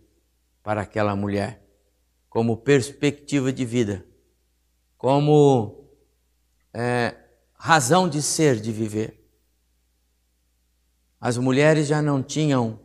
para 0.63 0.81
aquela 0.81 1.15
mulher 1.15 1.61
como 2.29 2.57
perspectiva 2.57 3.51
de 3.51 3.65
vida, 3.65 4.05
como 4.97 5.89
é, 6.73 7.15
razão 7.53 8.07
de 8.07 8.21
ser, 8.21 8.59
de 8.59 8.71
viver. 8.71 9.20
As 11.21 11.37
mulheres 11.37 11.87
já 11.87 12.01
não 12.01 12.23
tinham 12.23 12.79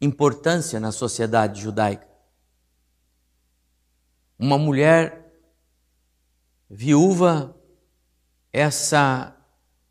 importância 0.00 0.78
na 0.78 0.92
sociedade 0.92 1.60
judaica. 1.60 2.06
Uma 4.38 4.56
mulher 4.56 5.34
viúva, 6.70 7.56
essa 8.52 9.36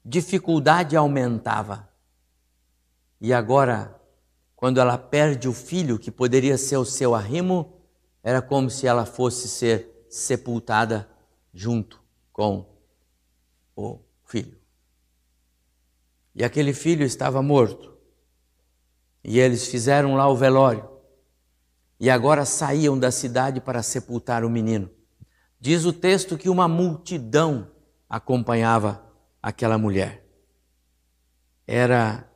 dificuldade 0.06 0.96
aumentava. 0.96 1.90
E 3.20 3.34
agora, 3.34 4.00
quando 4.56 4.80
ela 4.80 4.98
perde 4.98 5.50
o 5.50 5.54
filho, 5.54 6.00
que 6.00 6.10
poderia 6.10 6.58
ser 6.58 6.78
o 6.78 6.86
seu 6.86 7.14
arrimo, 7.14 7.82
era 8.24 8.42
como 8.42 8.70
se 8.70 8.88
ela 8.88 9.06
fosse 9.06 9.50
ser 9.50 10.06
sepultada 10.10 11.10
junto 11.54 12.02
com 12.32 12.66
o. 13.76 14.07
E 16.38 16.44
aquele 16.44 16.72
filho 16.72 17.04
estava 17.04 17.42
morto. 17.42 17.98
E 19.24 19.40
eles 19.40 19.68
fizeram 19.68 20.16
lá 20.16 20.28
o 20.28 20.36
velório. 20.36 20.88
E 22.00 22.12
agora 22.12 22.46
saíam 22.46 22.98
da 22.98 23.10
cidade 23.10 23.60
para 23.60 23.82
sepultar 23.82 24.46
o 24.46 24.50
menino. 24.50 24.88
Diz 25.60 25.84
o 25.84 25.92
texto 25.92 26.38
que 26.38 26.48
uma 26.48 26.68
multidão 26.68 27.72
acompanhava 28.08 29.04
aquela 29.42 29.80
mulher. 29.80 30.24
Era 31.66 32.30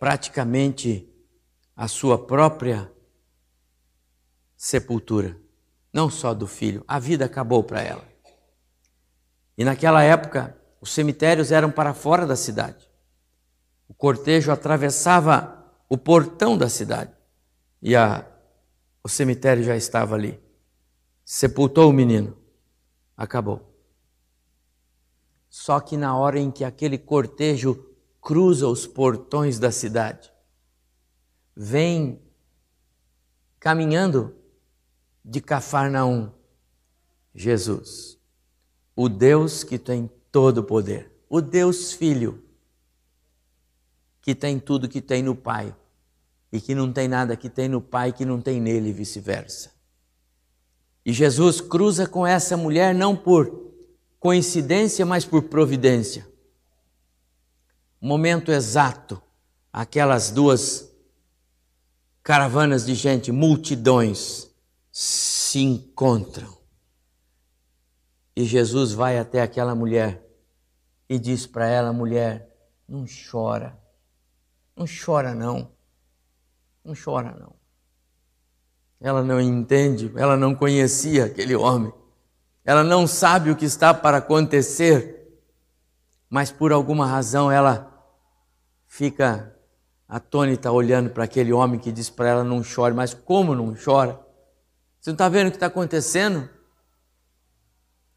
praticamente 0.00 1.08
a 1.76 1.86
sua 1.86 2.18
própria 2.26 2.90
sepultura, 4.56 5.36
não 5.92 6.10
só 6.10 6.34
do 6.34 6.48
filho, 6.48 6.84
a 6.88 6.98
vida 6.98 7.24
acabou 7.24 7.62
para 7.62 7.82
ela. 7.82 8.04
E 9.56 9.64
naquela 9.64 10.02
época, 10.02 10.56
os 10.80 10.90
cemitérios 10.90 11.52
eram 11.52 11.70
para 11.70 11.94
fora 11.94 12.26
da 12.26 12.34
cidade. 12.34 12.91
O 13.92 13.94
cortejo 13.94 14.50
atravessava 14.50 15.70
o 15.86 15.98
portão 15.98 16.56
da 16.56 16.66
cidade 16.66 17.12
e 17.82 17.94
a, 17.94 18.26
o 19.04 19.08
cemitério 19.08 19.62
já 19.62 19.76
estava 19.76 20.14
ali. 20.14 20.40
Sepultou 21.26 21.90
o 21.90 21.92
menino, 21.92 22.34
acabou. 23.14 23.70
Só 25.50 25.78
que 25.78 25.98
na 25.98 26.16
hora 26.16 26.40
em 26.40 26.50
que 26.50 26.64
aquele 26.64 26.96
cortejo 26.96 27.86
cruza 28.18 28.66
os 28.66 28.86
portões 28.86 29.58
da 29.58 29.70
cidade, 29.70 30.32
vem 31.54 32.18
caminhando 33.60 34.34
de 35.22 35.38
Cafarnaum 35.38 36.32
Jesus, 37.34 38.18
o 38.96 39.10
Deus 39.10 39.62
que 39.62 39.78
tem 39.78 40.10
todo 40.30 40.58
o 40.58 40.64
poder, 40.64 41.12
o 41.28 41.42
Deus 41.42 41.92
Filho, 41.92 42.42
que 44.22 44.34
tem 44.34 44.58
tudo 44.58 44.88
que 44.88 45.02
tem 45.02 45.22
no 45.22 45.34
Pai 45.34 45.74
e 46.52 46.60
que 46.60 46.74
não 46.74 46.92
tem 46.92 47.08
nada 47.08 47.36
que 47.36 47.50
tem 47.50 47.68
no 47.68 47.80
Pai 47.80 48.12
que 48.12 48.24
não 48.24 48.40
tem 48.40 48.60
nele 48.60 48.90
e 48.90 48.92
vice-versa. 48.92 49.72
E 51.04 51.12
Jesus 51.12 51.60
cruza 51.60 52.06
com 52.06 52.24
essa 52.24 52.56
mulher 52.56 52.94
não 52.94 53.16
por 53.16 53.72
coincidência, 54.20 55.04
mas 55.04 55.24
por 55.24 55.42
providência. 55.44 56.26
Momento 58.00 58.52
exato, 58.52 59.20
aquelas 59.72 60.30
duas 60.30 60.88
caravanas 62.22 62.86
de 62.86 62.94
gente, 62.94 63.32
multidões, 63.32 64.48
se 64.92 65.58
encontram. 65.58 66.56
E 68.36 68.44
Jesus 68.44 68.92
vai 68.92 69.18
até 69.18 69.42
aquela 69.42 69.74
mulher 69.74 70.24
e 71.08 71.18
diz 71.18 71.46
para 71.46 71.66
ela: 71.66 71.92
mulher, 71.92 72.48
não 72.88 73.04
chora, 73.30 73.78
não 74.76 74.86
chora 74.86 75.34
não, 75.34 75.70
não 76.84 76.94
chora 76.94 77.36
não. 77.38 77.54
Ela 79.00 79.22
não 79.22 79.40
entende, 79.40 80.12
ela 80.16 80.36
não 80.36 80.54
conhecia 80.54 81.24
aquele 81.24 81.56
homem, 81.56 81.92
ela 82.64 82.84
não 82.84 83.06
sabe 83.06 83.50
o 83.50 83.56
que 83.56 83.64
está 83.64 83.92
para 83.92 84.18
acontecer, 84.18 85.40
mas 86.30 86.52
por 86.52 86.72
alguma 86.72 87.06
razão 87.06 87.50
ela 87.50 87.92
fica 88.86 89.56
atônita 90.08 90.70
olhando 90.70 91.10
para 91.10 91.24
aquele 91.24 91.52
homem 91.52 91.80
que 91.80 91.90
diz 91.90 92.10
para 92.10 92.28
ela: 92.28 92.44
não 92.44 92.62
chore, 92.62 92.94
mas 92.94 93.14
como 93.14 93.54
não 93.54 93.74
chora? 93.74 94.20
Você 95.00 95.10
não 95.10 95.14
está 95.14 95.28
vendo 95.28 95.48
o 95.48 95.50
que 95.50 95.56
está 95.56 95.66
acontecendo? 95.66 96.48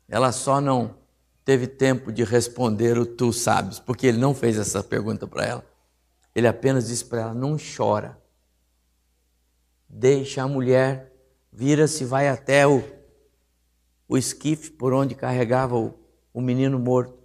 Ela 0.07 0.31
só 0.31 0.61
não 0.61 0.95
teve 1.43 1.65
tempo 1.65 2.11
de 2.11 2.23
responder 2.23 2.97
o 2.97 3.05
tu 3.05 3.33
sabes, 3.33 3.79
porque 3.79 4.07
ele 4.07 4.17
não 4.17 4.35
fez 4.35 4.57
essa 4.57 4.83
pergunta 4.83 5.25
para 5.25 5.45
ela. 5.45 5.74
Ele 6.35 6.47
apenas 6.47 6.87
disse 6.87 7.05
para 7.05 7.21
ela: 7.21 7.33
não 7.33 7.55
chora. 7.57 8.21
Deixa 9.87 10.43
a 10.43 10.47
mulher, 10.47 11.13
vira-se, 11.51 12.03
vai 12.03 12.27
até 12.27 12.67
o, 12.67 12.83
o 14.09 14.17
esquife 14.17 14.71
por 14.71 14.93
onde 14.93 15.15
carregava 15.15 15.77
o, 15.77 15.97
o 16.33 16.41
menino 16.41 16.77
morto. 16.77 17.17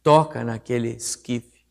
Toca 0.00 0.44
naquele 0.44 0.90
esquife, 0.90 1.66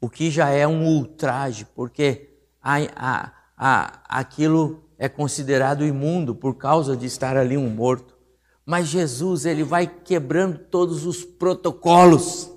o 0.00 0.08
que 0.08 0.30
já 0.30 0.50
é 0.50 0.64
um 0.64 0.86
ultraje, 0.86 1.64
porque 1.74 2.38
a, 2.62 2.76
a, 2.94 3.32
a, 3.56 4.20
aquilo 4.20 4.88
é 4.96 5.08
considerado 5.08 5.84
imundo 5.84 6.32
por 6.32 6.54
causa 6.54 6.96
de 6.96 7.06
estar 7.06 7.36
ali 7.36 7.56
um 7.56 7.68
morto. 7.68 8.16
Mas 8.64 8.86
Jesus, 8.86 9.46
ele 9.46 9.64
vai 9.64 9.88
quebrando 9.88 10.58
todos 10.58 11.04
os 11.04 11.24
protocolos. 11.24 12.52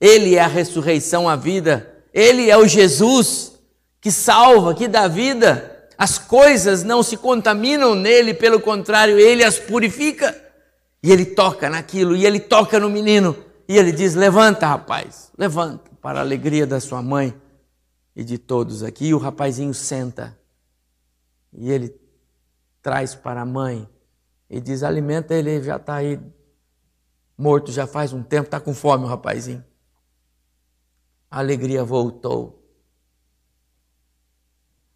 Ele 0.00 0.36
é 0.36 0.40
a 0.40 0.46
ressurreição, 0.46 1.28
a 1.28 1.36
vida. 1.36 1.97
Ele 2.18 2.50
é 2.50 2.56
o 2.58 2.66
Jesus 2.66 3.52
que 4.00 4.10
salva, 4.10 4.74
que 4.74 4.88
dá 4.88 5.06
vida. 5.06 5.88
As 5.96 6.18
coisas 6.18 6.82
não 6.82 7.00
se 7.00 7.16
contaminam 7.16 7.94
nele, 7.94 8.34
pelo 8.34 8.60
contrário, 8.60 9.20
ele 9.20 9.44
as 9.44 9.56
purifica. 9.56 10.36
E 11.00 11.12
ele 11.12 11.24
toca 11.24 11.70
naquilo, 11.70 12.16
e 12.16 12.26
ele 12.26 12.40
toca 12.40 12.80
no 12.80 12.90
menino, 12.90 13.36
e 13.68 13.78
ele 13.78 13.92
diz: 13.92 14.16
Levanta, 14.16 14.66
rapaz, 14.66 15.30
levanta, 15.38 15.88
para 16.02 16.18
a 16.18 16.22
alegria 16.22 16.66
da 16.66 16.80
sua 16.80 17.00
mãe 17.00 17.32
e 18.16 18.24
de 18.24 18.36
todos 18.36 18.82
aqui. 18.82 19.06
E 19.06 19.14
o 19.14 19.18
rapazinho 19.18 19.72
senta, 19.72 20.36
e 21.52 21.70
ele 21.70 21.94
traz 22.82 23.14
para 23.14 23.42
a 23.42 23.46
mãe 23.46 23.88
e 24.50 24.60
diz: 24.60 24.82
alimenta 24.82 25.34
ele, 25.34 25.62
já 25.62 25.76
está 25.76 25.94
aí 25.94 26.18
morto 27.36 27.70
já 27.70 27.86
faz 27.86 28.12
um 28.12 28.24
tempo, 28.24 28.46
está 28.46 28.58
com 28.58 28.74
fome 28.74 29.04
o 29.04 29.06
rapazinho. 29.06 29.64
A 31.30 31.38
alegria 31.38 31.84
voltou. 31.84 32.58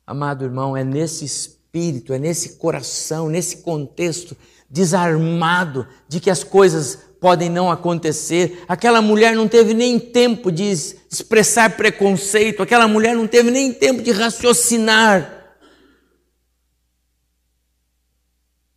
Amado 0.06 0.44
irmão, 0.44 0.76
é 0.76 0.82
nesse 0.82 1.24
espírito, 1.24 2.12
é 2.12 2.18
nesse 2.18 2.56
coração, 2.56 3.28
nesse 3.28 3.58
contexto 3.58 4.36
desarmado 4.68 5.86
de 6.08 6.18
que 6.18 6.30
as 6.30 6.42
coisas 6.42 6.96
podem 7.20 7.48
não 7.48 7.70
acontecer. 7.70 8.64
Aquela 8.66 9.00
mulher 9.00 9.36
não 9.36 9.46
teve 9.46 9.74
nem 9.74 9.98
tempo 9.98 10.50
de 10.50 10.64
expressar 10.64 11.76
preconceito, 11.76 12.62
aquela 12.62 12.88
mulher 12.88 13.14
não 13.14 13.28
teve 13.28 13.50
nem 13.50 13.72
tempo 13.72 14.02
de 14.02 14.10
raciocinar. 14.10 15.56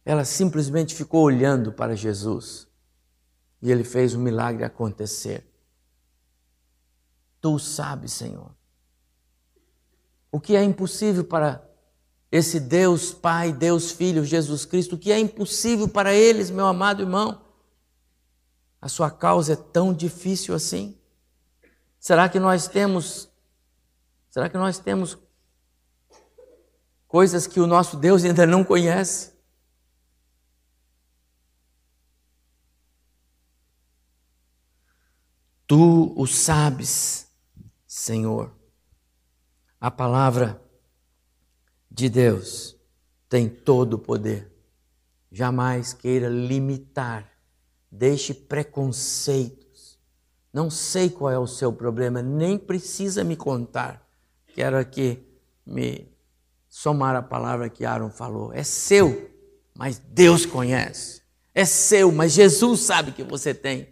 Ela 0.06 0.24
simplesmente 0.24 0.94
ficou 0.94 1.24
olhando 1.24 1.72
para 1.72 1.96
Jesus 1.96 2.68
e 3.62 3.72
ele 3.72 3.84
fez 3.84 4.14
o 4.14 4.20
milagre 4.20 4.64
acontecer. 4.64 5.44
Tu 7.46 7.60
sabes, 7.60 8.12
Senhor, 8.12 8.50
o 10.32 10.42
que 10.42 10.56
é 10.56 10.64
impossível 10.64 11.24
para 11.24 11.64
esse 12.32 12.60
Deus 12.60 13.14
Pai, 13.14 13.54
Deus 13.54 13.92
Filho, 13.92 14.26
Jesus 14.26 14.66
Cristo, 14.66 14.96
o 14.96 14.98
que 14.98 15.12
é 15.12 15.20
impossível 15.20 15.88
para 15.88 16.12
eles, 16.12 16.50
meu 16.50 16.66
amado 16.66 17.04
irmão. 17.04 17.46
A 18.82 18.90
sua 18.90 19.12
causa 19.12 19.54
é 19.54 19.56
tão 19.56 19.94
difícil 19.94 20.56
assim? 20.56 20.98
Será 22.00 22.28
que 22.28 22.40
nós 22.40 22.68
temos 22.68 23.30
Será 24.32 24.50
que 24.50 24.58
nós 24.58 24.80
temos 24.80 25.16
coisas 27.08 27.46
que 27.46 27.60
o 27.60 27.68
nosso 27.68 27.96
Deus 27.96 28.24
ainda 28.24 28.48
não 28.48 28.64
conhece? 28.64 29.36
Tu 35.68 36.12
o 36.20 36.26
sabes, 36.26 37.25
Senhor. 37.96 38.52
A 39.80 39.90
palavra 39.90 40.62
de 41.90 42.10
Deus 42.10 42.76
tem 43.30 43.48
todo 43.48 43.94
o 43.94 43.98
poder. 43.98 44.52
Jamais 45.32 45.94
queira 45.94 46.28
limitar, 46.28 47.32
deixe 47.90 48.34
preconceitos. 48.34 49.98
Não 50.52 50.70
sei 50.70 51.10
qual 51.10 51.32
é 51.32 51.40
o 51.40 51.48
seu 51.48 51.72
problema, 51.72 52.22
nem 52.22 52.58
precisa 52.58 53.24
me 53.24 53.38
contar. 53.38 54.06
Quero 54.48 54.78
aqui 54.78 55.26
me 55.66 56.06
somar 56.68 57.16
a 57.16 57.22
palavra 57.22 57.70
que 57.70 57.86
Aaron 57.86 58.10
falou. 58.10 58.52
É 58.52 58.64
seu, 58.64 59.32
mas 59.74 60.00
Deus 60.00 60.46
conhece. 60.46 61.22
É 61.54 61.64
seu, 61.64 62.12
mas 62.12 62.34
Jesus 62.34 62.82
sabe 62.82 63.14
que 63.14 63.24
você 63.24 63.54
tem. 63.54 63.88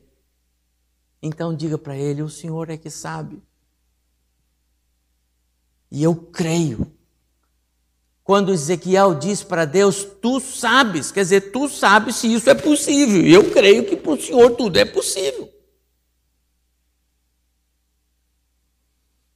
Então 1.22 1.56
diga 1.56 1.78
para 1.78 1.96
ele: 1.96 2.22
o 2.22 2.30
Senhor 2.30 2.70
é 2.70 2.76
que 2.76 2.90
sabe. 2.90 3.42
E 5.94 6.02
eu 6.02 6.16
creio. 6.16 6.92
Quando 8.24 8.52
Ezequiel 8.52 9.14
diz 9.14 9.44
para 9.44 9.64
Deus, 9.64 10.04
tu 10.20 10.40
sabes, 10.40 11.12
quer 11.12 11.22
dizer, 11.22 11.52
tu 11.52 11.70
sabes 11.70 12.16
se 12.16 12.34
isso 12.34 12.50
é 12.50 12.56
possível. 12.56 13.22
E 13.22 13.32
eu 13.32 13.52
creio 13.52 13.86
que 13.86 13.96
para 13.96 14.14
o 14.14 14.20
Senhor 14.20 14.56
tudo 14.56 14.80
é 14.80 14.86
possível. 14.86 15.54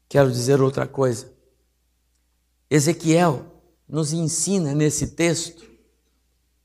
Quero 0.10 0.32
dizer 0.32 0.60
outra 0.60 0.88
coisa. 0.88 1.32
Ezequiel 2.68 3.46
nos 3.88 4.12
ensina 4.12 4.74
nesse 4.74 5.10
texto 5.10 5.64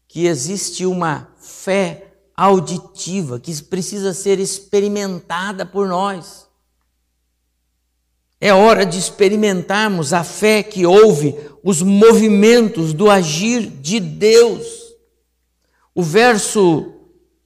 que 0.09 0.27
existe 0.27 0.87
uma 0.87 1.35
fé 1.39 2.15
auditiva 2.35 3.39
que 3.39 3.63
precisa 3.63 4.15
ser 4.15 4.39
experimentada 4.41 5.67
por 5.67 5.87
nós. 5.87 6.49
É 8.45 8.53
hora 8.53 8.85
de 8.85 8.99
experimentarmos 8.99 10.13
a 10.13 10.25
fé 10.25 10.65
que 10.65 10.85
ouve 10.85 11.33
os 11.63 11.81
movimentos 11.81 12.93
do 12.93 13.09
agir 13.09 13.69
de 13.69 14.01
Deus. 14.01 14.97
O 15.95 16.03
verso 16.03 16.93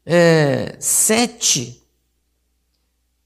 é, 0.06 0.74
7 0.80 1.82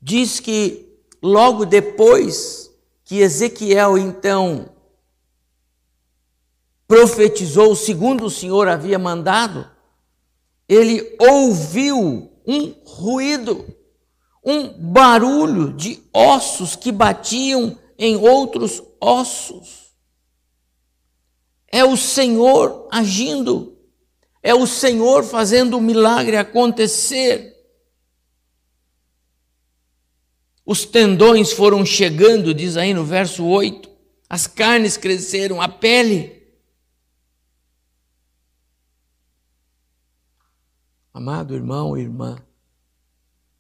diz 0.02 0.40
que 0.40 0.84
logo 1.22 1.64
depois 1.64 2.72
que 3.04 3.20
Ezequiel 3.20 3.96
então 3.96 4.68
profetizou 6.88 7.76
segundo 7.76 8.24
o 8.24 8.30
Senhor 8.30 8.66
havia 8.66 8.98
mandado, 8.98 9.70
ele 10.68 11.16
ouviu 11.20 12.32
um 12.44 12.74
ruído, 12.84 13.64
um 14.42 14.68
barulho 14.92 15.72
de 15.72 16.02
ossos 16.12 16.74
que 16.74 16.90
batiam 16.90 17.78
em 17.98 18.16
outros 18.16 18.82
ossos. 19.00 19.94
É 21.68 21.84
o 21.84 21.96
Senhor 21.96 22.88
agindo, 22.90 23.78
é 24.42 24.54
o 24.54 24.66
Senhor 24.66 25.22
fazendo 25.22 25.76
o 25.76 25.80
milagre 25.80 26.36
acontecer. 26.36 27.56
Os 30.64 30.84
tendões 30.84 31.52
foram 31.52 31.84
chegando, 31.84 32.54
diz 32.54 32.76
aí 32.76 32.94
no 32.94 33.04
verso 33.04 33.44
8, 33.44 33.90
as 34.28 34.46
carnes 34.46 34.96
cresceram, 34.96 35.60
a 35.60 35.68
pele 35.68 36.40
Amado 41.12 41.54
irmão 41.54 41.98
e 41.98 42.02
irmã, 42.02 42.36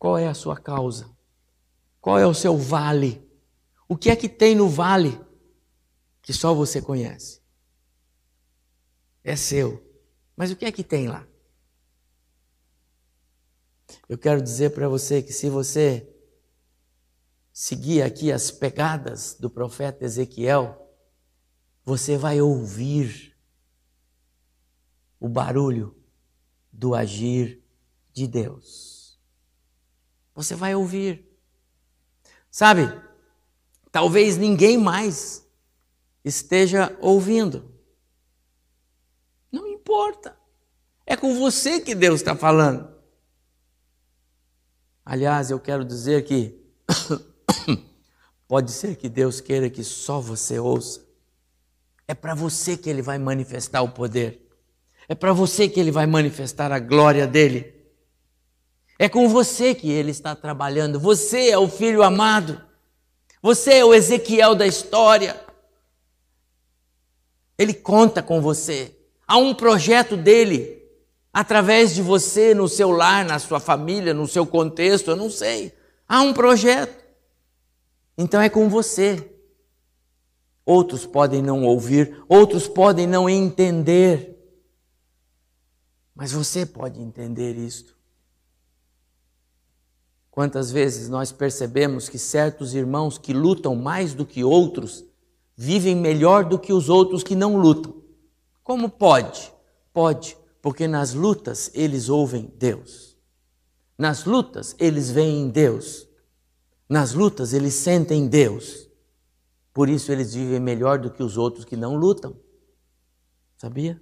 qual 0.00 0.16
é 0.16 0.26
a 0.26 0.32
sua 0.32 0.56
causa? 0.56 1.14
Qual 2.00 2.18
é 2.18 2.26
o 2.26 2.32
seu 2.32 2.56
vale? 2.56 3.22
O 3.86 3.94
que 3.94 4.08
é 4.08 4.16
que 4.16 4.30
tem 4.30 4.54
no 4.54 4.66
vale 4.66 5.20
que 6.22 6.32
só 6.32 6.54
você 6.54 6.80
conhece? 6.80 7.42
É 9.22 9.36
seu. 9.36 9.86
Mas 10.34 10.50
o 10.50 10.56
que 10.56 10.64
é 10.64 10.72
que 10.72 10.82
tem 10.82 11.06
lá? 11.06 11.28
Eu 14.08 14.16
quero 14.16 14.40
dizer 14.40 14.70
para 14.70 14.88
você 14.88 15.22
que 15.22 15.34
se 15.34 15.50
você 15.50 16.10
seguir 17.52 18.00
aqui 18.00 18.32
as 18.32 18.50
pegadas 18.50 19.36
do 19.38 19.50
profeta 19.50 20.06
Ezequiel, 20.06 20.90
você 21.84 22.16
vai 22.16 22.40
ouvir 22.40 23.36
o 25.20 25.28
barulho 25.28 25.94
do 26.72 26.94
agir 26.94 27.62
de 28.14 28.26
Deus. 28.26 28.99
Você 30.34 30.54
vai 30.54 30.74
ouvir. 30.74 31.26
Sabe, 32.50 32.92
talvez 33.92 34.36
ninguém 34.36 34.78
mais 34.78 35.46
esteja 36.24 36.96
ouvindo. 37.00 37.74
Não 39.50 39.66
importa. 39.66 40.36
É 41.06 41.16
com 41.16 41.38
você 41.38 41.80
que 41.80 41.94
Deus 41.94 42.20
está 42.20 42.36
falando. 42.36 42.88
Aliás, 45.04 45.50
eu 45.50 45.58
quero 45.58 45.84
dizer 45.84 46.24
que 46.24 46.60
pode 48.46 48.70
ser 48.70 48.96
que 48.96 49.08
Deus 49.08 49.40
queira 49.40 49.68
que 49.68 49.82
só 49.82 50.20
você 50.20 50.58
ouça. 50.58 51.04
É 52.06 52.14
para 52.14 52.34
você 52.34 52.76
que 52.76 52.88
Ele 52.88 53.02
vai 53.02 53.18
manifestar 53.18 53.82
o 53.82 53.90
poder. 53.90 54.50
É 55.10 55.14
para 55.16 55.32
você 55.32 55.68
que 55.68 55.80
ele 55.80 55.90
vai 55.90 56.06
manifestar 56.06 56.70
a 56.70 56.78
glória 56.78 57.26
dele. 57.26 57.74
É 59.00 59.08
com 59.08 59.30
você 59.30 59.74
que 59.74 59.90
ele 59.90 60.10
está 60.10 60.36
trabalhando. 60.36 61.00
Você 61.00 61.48
é 61.48 61.56
o 61.56 61.70
filho 61.70 62.02
amado. 62.02 62.60
Você 63.40 63.76
é 63.76 63.84
o 63.84 63.94
Ezequiel 63.94 64.54
da 64.54 64.66
história. 64.66 65.42
Ele 67.56 67.72
conta 67.72 68.22
com 68.22 68.42
você. 68.42 68.94
Há 69.26 69.38
um 69.38 69.54
projeto 69.54 70.18
dele 70.18 70.84
através 71.32 71.94
de 71.94 72.02
você 72.02 72.52
no 72.52 72.68
seu 72.68 72.90
lar, 72.90 73.24
na 73.24 73.38
sua 73.38 73.58
família, 73.58 74.12
no 74.12 74.28
seu 74.28 74.46
contexto, 74.46 75.12
eu 75.12 75.16
não 75.16 75.30
sei. 75.30 75.72
Há 76.06 76.20
um 76.20 76.34
projeto. 76.34 77.02
Então 78.18 78.38
é 78.38 78.50
com 78.50 78.68
você. 78.68 79.32
Outros 80.62 81.06
podem 81.06 81.40
não 81.40 81.64
ouvir, 81.64 82.22
outros 82.28 82.68
podem 82.68 83.06
não 83.06 83.30
entender. 83.30 84.36
Mas 86.14 86.32
você 86.32 86.66
pode 86.66 87.00
entender 87.00 87.56
isto. 87.56 87.98
Quantas 90.30 90.70
vezes 90.70 91.08
nós 91.08 91.32
percebemos 91.32 92.08
que 92.08 92.18
certos 92.18 92.74
irmãos 92.74 93.18
que 93.18 93.32
lutam 93.32 93.74
mais 93.74 94.14
do 94.14 94.24
que 94.24 94.44
outros 94.44 95.04
vivem 95.56 95.96
melhor 95.96 96.44
do 96.44 96.58
que 96.58 96.72
os 96.72 96.88
outros 96.88 97.24
que 97.24 97.34
não 97.34 97.56
lutam? 97.56 98.00
Como 98.62 98.88
pode? 98.88 99.52
Pode, 99.92 100.36
porque 100.62 100.86
nas 100.86 101.12
lutas 101.14 101.70
eles 101.74 102.08
ouvem 102.08 102.52
Deus. 102.56 103.18
Nas 103.98 104.24
lutas 104.24 104.76
eles 104.78 105.10
veem 105.10 105.50
Deus. 105.50 106.08
Nas 106.88 107.12
lutas 107.12 107.52
eles 107.52 107.74
sentem 107.74 108.28
Deus. 108.28 108.88
Por 109.74 109.88
isso 109.88 110.12
eles 110.12 110.32
vivem 110.32 110.60
melhor 110.60 110.98
do 110.98 111.10
que 111.10 111.22
os 111.22 111.36
outros 111.36 111.64
que 111.64 111.76
não 111.76 111.96
lutam. 111.96 112.36
Sabia? 113.56 114.00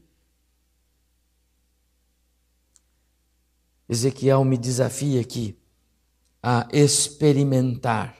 Ezequiel 3.88 4.44
me 4.44 4.58
desafia 4.58 5.22
aqui 5.22 5.58
a 6.42 6.68
experimentar 6.72 8.16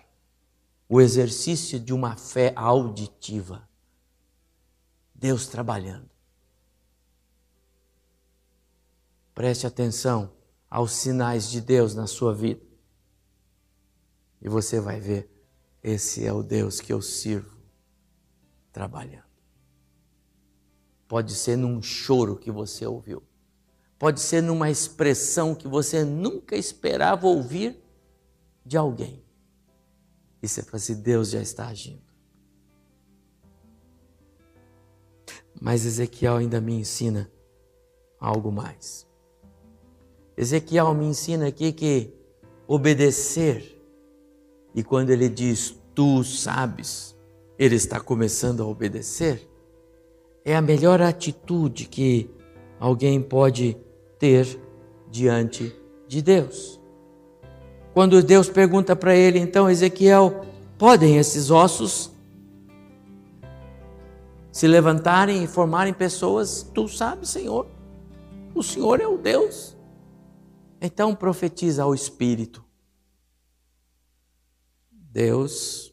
o 0.88 1.00
exercício 1.00 1.78
de 1.78 1.92
uma 1.92 2.16
fé 2.16 2.52
auditiva. 2.56 3.68
Deus 5.14 5.46
trabalhando. 5.46 6.08
Preste 9.34 9.66
atenção 9.66 10.32
aos 10.68 10.92
sinais 10.92 11.48
de 11.50 11.60
Deus 11.60 11.94
na 11.94 12.06
sua 12.06 12.34
vida. 12.34 12.64
E 14.40 14.48
você 14.48 14.80
vai 14.80 15.00
ver, 15.00 15.30
esse 15.82 16.24
é 16.24 16.32
o 16.32 16.42
Deus 16.42 16.80
que 16.80 16.92
eu 16.92 17.02
sirvo 17.02 17.56
trabalhando. 18.72 19.28
Pode 21.06 21.34
ser 21.34 21.56
num 21.56 21.82
choro 21.82 22.36
que 22.36 22.50
você 22.50 22.86
ouviu 22.86 23.22
pode 23.98 24.20
ser 24.20 24.40
numa 24.40 24.70
expressão 24.70 25.54
que 25.54 25.66
você 25.66 26.04
nunca 26.04 26.56
esperava 26.56 27.26
ouvir 27.26 27.76
de 28.68 28.76
alguém. 28.76 29.24
E 30.42 30.46
você 30.46 30.62
fala 30.62 30.76
assim: 30.76 31.00
Deus 31.00 31.30
já 31.30 31.40
está 31.40 31.66
agindo. 31.66 32.02
Mas 35.60 35.84
Ezequiel 35.84 36.36
ainda 36.36 36.60
me 36.60 36.74
ensina 36.74 37.28
algo 38.20 38.52
mais. 38.52 39.08
Ezequiel 40.36 40.94
me 40.94 41.06
ensina 41.06 41.48
aqui 41.48 41.72
que 41.72 42.14
obedecer, 42.66 43.82
e 44.74 44.84
quando 44.84 45.10
ele 45.10 45.28
diz 45.28 45.76
tu 45.94 46.22
sabes, 46.22 47.16
ele 47.58 47.74
está 47.74 47.98
começando 47.98 48.62
a 48.62 48.66
obedecer, 48.66 49.50
é 50.44 50.54
a 50.54 50.62
melhor 50.62 51.02
atitude 51.02 51.86
que 51.86 52.30
alguém 52.78 53.20
pode 53.20 53.76
ter 54.16 54.46
diante 55.10 55.74
de 56.06 56.22
Deus. 56.22 56.77
Quando 57.98 58.22
Deus 58.22 58.48
pergunta 58.48 58.94
para 58.94 59.12
ele, 59.12 59.40
então, 59.40 59.68
Ezequiel, 59.68 60.46
podem 60.78 61.16
esses 61.16 61.50
ossos 61.50 62.12
se 64.52 64.68
levantarem 64.68 65.42
e 65.42 65.48
formarem 65.48 65.92
pessoas? 65.92 66.62
Tu 66.72 66.86
sabes, 66.86 67.30
Senhor. 67.30 67.66
O 68.54 68.62
Senhor 68.62 69.00
é 69.00 69.06
o 69.08 69.18
Deus. 69.18 69.76
Então 70.80 71.12
profetiza 71.12 71.82
ao 71.82 71.92
Espírito. 71.92 72.64
Deus 74.92 75.92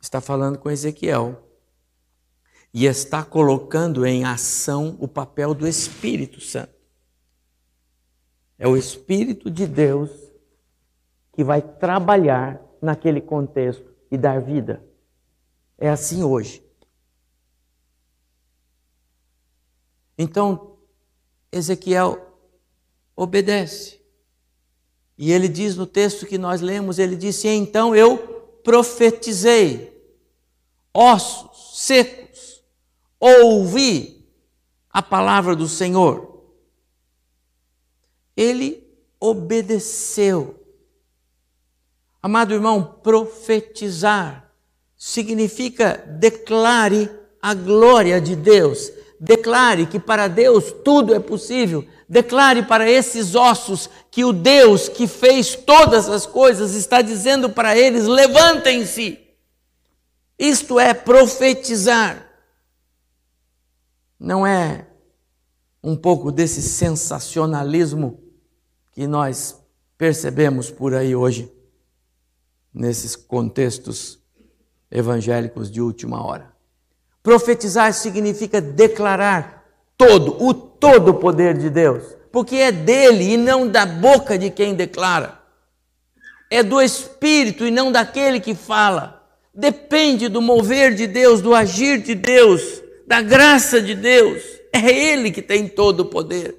está 0.00 0.20
falando 0.20 0.60
com 0.60 0.70
Ezequiel 0.70 1.42
e 2.72 2.86
está 2.86 3.24
colocando 3.24 4.06
em 4.06 4.24
ação 4.24 4.96
o 5.00 5.08
papel 5.08 5.54
do 5.54 5.66
Espírito 5.66 6.40
Santo. 6.40 6.79
É 8.60 8.68
o 8.68 8.76
Espírito 8.76 9.50
de 9.50 9.66
Deus 9.66 10.10
que 11.32 11.42
vai 11.42 11.62
trabalhar 11.62 12.60
naquele 12.82 13.18
contexto 13.18 13.90
e 14.10 14.18
dar 14.18 14.38
vida. 14.38 14.84
É 15.78 15.88
assim 15.88 16.22
hoje. 16.22 16.62
Então, 20.18 20.76
Ezequiel 21.50 22.20
obedece. 23.16 23.98
E 25.16 25.32
ele 25.32 25.48
diz 25.48 25.74
no 25.74 25.86
texto 25.86 26.26
que 26.26 26.36
nós 26.36 26.60
lemos, 26.60 26.98
ele 26.98 27.16
disse: 27.16 27.48
Então 27.48 27.96
eu 27.96 28.18
profetizei, 28.62 29.98
ossos 30.92 31.80
secos 31.80 32.62
ouvi 33.18 34.28
a 34.90 35.00
palavra 35.00 35.56
do 35.56 35.66
Senhor. 35.66 36.29
Ele 38.36 38.86
obedeceu. 39.18 40.58
Amado 42.22 42.54
irmão, 42.54 42.98
profetizar 43.02 44.50
significa 44.96 46.04
declare 46.06 47.10
a 47.40 47.54
glória 47.54 48.20
de 48.20 48.36
Deus. 48.36 48.92
Declare 49.18 49.86
que 49.86 49.98
para 49.98 50.28
Deus 50.28 50.72
tudo 50.84 51.14
é 51.14 51.18
possível. 51.18 51.86
Declare 52.08 52.62
para 52.64 52.90
esses 52.90 53.34
ossos 53.34 53.88
que 54.10 54.24
o 54.24 54.32
Deus 54.32 54.88
que 54.88 55.06
fez 55.06 55.54
todas 55.54 56.08
as 56.08 56.26
coisas 56.26 56.74
está 56.74 57.00
dizendo 57.00 57.50
para 57.50 57.76
eles: 57.76 58.06
levantem-se. 58.06 59.18
Isto 60.38 60.80
é 60.80 60.92
profetizar. 60.92 62.26
Não 64.18 64.46
é 64.46 64.89
um 65.82 65.96
pouco 65.96 66.30
desse 66.30 66.60
sensacionalismo 66.60 68.20
que 68.92 69.06
nós 69.06 69.58
percebemos 69.96 70.70
por 70.70 70.94
aí 70.94 71.14
hoje, 71.14 71.50
nesses 72.72 73.16
contextos 73.16 74.18
evangélicos 74.90 75.70
de 75.70 75.80
última 75.80 76.24
hora. 76.24 76.52
Profetizar 77.22 77.92
significa 77.92 78.60
declarar 78.60 79.64
todo, 79.96 80.42
o 80.42 80.54
todo 80.54 81.14
poder 81.14 81.56
de 81.56 81.68
Deus, 81.68 82.02
porque 82.32 82.56
é 82.56 82.72
dele 82.72 83.34
e 83.34 83.36
não 83.36 83.68
da 83.68 83.84
boca 83.84 84.38
de 84.38 84.50
quem 84.50 84.74
declara. 84.74 85.38
É 86.50 86.62
do 86.62 86.80
Espírito 86.80 87.66
e 87.66 87.70
não 87.70 87.92
daquele 87.92 88.40
que 88.40 88.54
fala. 88.54 89.22
Depende 89.54 90.28
do 90.28 90.40
mover 90.40 90.94
de 90.94 91.06
Deus, 91.06 91.40
do 91.40 91.54
agir 91.54 92.00
de 92.00 92.14
Deus, 92.14 92.82
da 93.06 93.20
graça 93.20 93.80
de 93.80 93.94
Deus. 93.94 94.59
É 94.72 95.12
Ele 95.12 95.30
que 95.30 95.42
tem 95.42 95.68
todo 95.68 96.00
o 96.00 96.06
poder. 96.06 96.56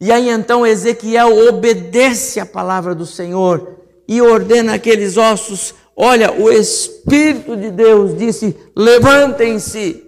E 0.00 0.12
aí 0.12 0.28
então 0.28 0.66
Ezequiel 0.66 1.48
obedece 1.48 2.38
à 2.38 2.44
palavra 2.44 2.94
do 2.94 3.06
Senhor 3.06 3.80
e 4.06 4.20
ordena 4.20 4.74
aqueles 4.74 5.16
ossos 5.16 5.74
Olha, 5.98 6.30
o 6.30 6.52
Espírito 6.52 7.56
de 7.56 7.70
Deus 7.70 8.16
disse: 8.18 8.54
levantem-se. 8.76 10.04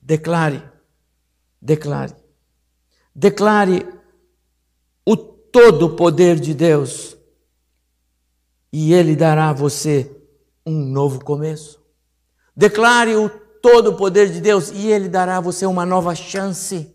Declare, 0.00 0.62
declare, 1.60 2.14
declare 3.14 3.86
o 5.04 5.14
todo 5.14 5.96
poder 5.96 6.40
de 6.40 6.54
Deus 6.54 7.14
e 8.72 8.94
Ele 8.94 9.14
dará 9.14 9.50
a 9.50 9.52
você 9.52 10.10
um 10.64 10.72
novo 10.72 11.22
começo. 11.22 11.78
Declare 12.56 13.16
o 13.16 13.28
todo 13.70 13.90
o 13.90 13.96
poder 13.96 14.30
de 14.32 14.40
Deus 14.40 14.70
e 14.70 14.86
Ele 14.86 15.08
dará 15.10 15.36
a 15.36 15.40
você 15.40 15.66
uma 15.66 15.84
nova 15.84 16.14
chance. 16.14 16.94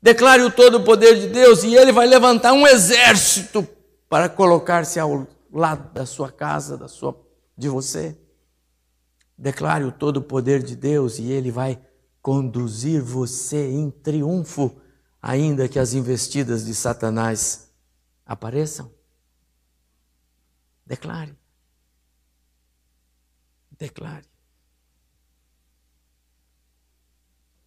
Declare 0.00 0.42
o 0.42 0.50
todo 0.50 0.76
o 0.78 0.84
poder 0.84 1.20
de 1.20 1.28
Deus 1.28 1.62
e 1.64 1.74
Ele 1.74 1.92
vai 1.92 2.06
levantar 2.06 2.54
um 2.54 2.66
exército 2.66 3.66
para 4.08 4.28
colocar-se 4.28 4.98
ao 4.98 5.26
lado 5.52 5.92
da 5.92 6.06
sua 6.06 6.32
casa, 6.32 6.78
da 6.78 6.88
sua, 6.88 7.14
de 7.56 7.68
você. 7.68 8.18
Declare 9.36 9.84
o 9.84 9.92
todo 9.92 10.18
o 10.18 10.22
poder 10.22 10.62
de 10.62 10.74
Deus 10.74 11.18
e 11.18 11.30
Ele 11.30 11.50
vai 11.50 11.78
conduzir 12.22 13.02
você 13.02 13.70
em 13.70 13.90
triunfo, 13.90 14.74
ainda 15.20 15.68
que 15.68 15.78
as 15.78 15.92
investidas 15.92 16.64
de 16.64 16.74
Satanás 16.74 17.70
apareçam. 18.24 18.90
Declare. 20.86 21.36
Declare. 23.78 24.33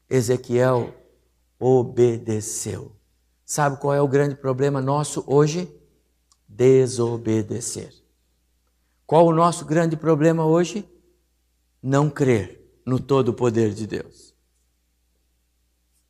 Ezequiel 0.10 0.93
obedeceu. 1.60 2.95
Sabe 3.45 3.80
qual 3.80 3.93
é 3.93 4.01
o 4.01 4.08
grande 4.08 4.36
problema 4.36 4.82
nosso 4.82 5.24
hoje? 5.28 5.74
desobedecer. 6.47 7.93
Qual 9.05 9.28
o 9.28 9.34
nosso 9.34 9.66
grande 9.66 9.95
problema 9.95 10.45
hoje? 10.45 10.88
Não 11.82 12.10
crer 12.10 12.82
no 12.86 12.99
todo 12.99 13.30
o 13.30 13.34
poder 13.34 13.74
de 13.74 13.86
Deus. 13.86 14.34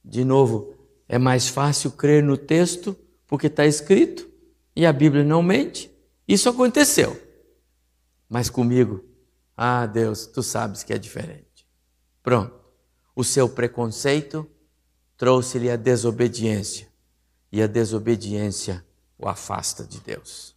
De 0.04 0.24
novo, 0.24 0.74
é 1.08 1.18
mais 1.18 1.50
fácil 1.50 1.92
crer 1.92 2.24
no 2.24 2.38
texto 2.38 2.96
porque 3.28 3.48
está 3.48 3.66
escrito 3.66 4.30
e 4.76 4.86
a 4.86 4.94
Bíblia 4.94 5.24
não 5.24 5.44
mente. 5.44 5.92
Isso 6.28 6.48
aconteceu. 6.48 7.20
Mas 8.30 8.50
comigo, 8.50 9.04
ah 9.56 9.86
Deus, 9.86 10.26
tu 10.28 10.42
sabes 10.42 10.84
que 10.84 10.94
é 10.94 10.98
diferente. 10.98 11.68
Pronto. 12.24 12.57
O 13.18 13.24
seu 13.24 13.50
preconceito 13.50 14.48
trouxe-lhe 15.18 15.72
a 15.72 15.76
desobediência. 15.76 16.88
E 17.52 17.64
a 17.64 17.66
desobediência 17.66 18.86
o 19.18 19.28
afasta 19.28 19.84
de 19.84 20.00
Deus. 20.00 20.56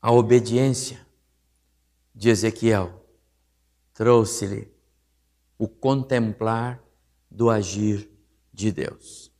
A 0.00 0.10
obediência 0.10 1.06
de 2.14 2.30
Ezequiel 2.30 3.04
trouxe-lhe 3.92 4.72
o 5.58 5.68
contemplar 5.68 6.82
do 7.30 7.50
agir 7.50 8.10
de 8.50 8.72
Deus. 8.72 9.30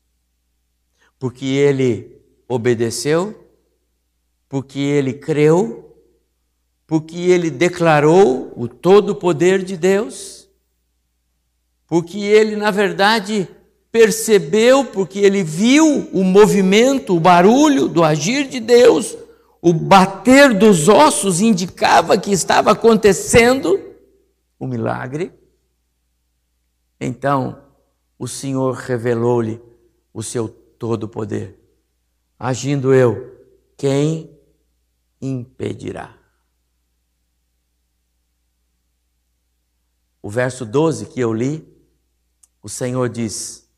Porque 1.18 1.46
ele 1.46 2.20
obedeceu, 2.46 3.50
porque 4.50 4.80
ele 4.80 5.14
creu, 5.14 5.85
porque 6.86 7.18
ele 7.18 7.50
declarou 7.50 8.52
o 8.56 8.68
todo 8.68 9.16
poder 9.16 9.62
de 9.64 9.76
Deus, 9.76 10.48
porque 11.86 12.18
ele, 12.18 12.56
na 12.56 12.70
verdade, 12.70 13.48
percebeu, 13.90 14.84
porque 14.84 15.18
ele 15.18 15.42
viu 15.42 16.08
o 16.12 16.22
movimento, 16.22 17.16
o 17.16 17.20
barulho 17.20 17.88
do 17.88 18.04
agir 18.04 18.46
de 18.48 18.60
Deus, 18.60 19.16
o 19.60 19.72
bater 19.72 20.54
dos 20.54 20.88
ossos 20.88 21.40
indicava 21.40 22.18
que 22.18 22.30
estava 22.30 22.72
acontecendo 22.72 23.80
o 24.58 24.66
milagre. 24.66 25.32
Então, 27.00 27.62
o 28.18 28.28
Senhor 28.28 28.74
revelou-lhe 28.74 29.60
o 30.12 30.22
seu 30.22 30.48
todo 30.48 31.08
poder. 31.08 31.58
Agindo 32.38 32.94
eu, 32.94 33.34
quem 33.76 34.30
impedirá? 35.20 36.16
O 40.26 40.28
verso 40.28 40.66
12 40.66 41.06
que 41.06 41.20
eu 41.20 41.32
li, 41.32 41.64
o 42.60 42.68
Senhor 42.68 43.08
diz: 43.08 43.70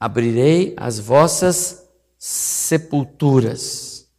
abrirei 0.00 0.74
as 0.76 0.98
vossas 0.98 1.88
sepulturas 2.18 4.10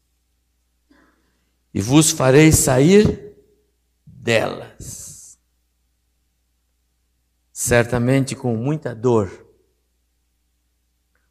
e 1.73 1.82
vos 1.82 2.11
farei 2.11 2.53
sair 2.53 3.36
delas. 4.05 5.38
Certamente 7.51 8.38
com 8.38 8.55
muita 8.55 8.95
dor, 8.95 9.30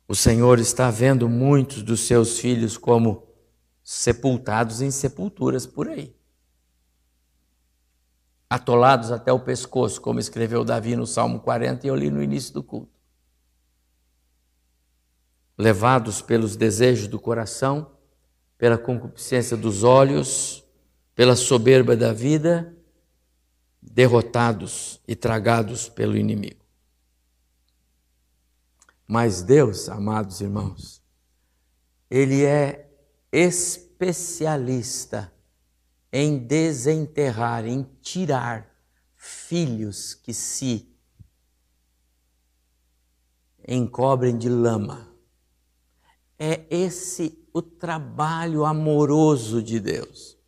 o 0.07 0.15
Senhor 0.15 0.59
está 0.59 0.91
vendo 0.91 1.27
muitos 1.27 1.83
dos 1.83 2.01
seus 2.01 2.39
filhos 2.39 2.77
como 2.77 3.27
sepultados 3.83 4.83
em 4.83 4.91
sepulturas 4.91 5.65
por 5.65 5.89
aí. 5.89 6.14
Atolados 8.55 9.11
até 9.11 9.33
o 9.33 9.41
pescoço, 9.41 10.01
como 10.01 10.21
escreveu 10.21 10.65
Davi 10.65 10.95
no 10.95 11.07
Salmo 11.07 11.41
40 11.41 11.87
e 11.87 11.91
eu 11.91 11.97
li 11.97 12.11
no 12.11 12.23
início 12.23 12.55
do 12.55 12.63
culto 12.63 12.95
levados 15.57 16.21
pelos 16.21 16.57
desejos 16.57 17.07
do 17.07 17.17
coração, 17.19 17.93
pela 18.59 18.77
concupiscência 18.77 19.57
dos 19.57 19.85
olhos, 19.85 20.65
pela 21.15 21.37
soberba 21.37 21.97
da 21.97 22.13
vida, 22.13 22.77
derrotados 23.81 25.01
e 25.07 25.15
tragados 25.15 25.89
pelo 25.89 26.17
inimigo. 26.17 26.65
Mas 29.07 29.43
Deus, 29.43 29.89
amados 29.89 30.41
irmãos, 30.41 31.01
Ele 32.11 32.45
é 32.45 32.91
especialista 33.31 35.33
em 36.17 36.39
desenterrar, 36.39 37.67
em 37.67 37.83
tirar 38.01 38.73
filhos 39.17 40.15
que 40.15 40.33
se 40.33 40.89
encobrem 43.67 44.39
de 44.39 44.49
lama 44.49 45.13
é 46.39 46.67
esse 46.71 47.45
o 47.53 47.61
trabalho 47.61 48.65
amoroso 48.65 49.61
de 49.61 49.81
Deus. 49.81 50.39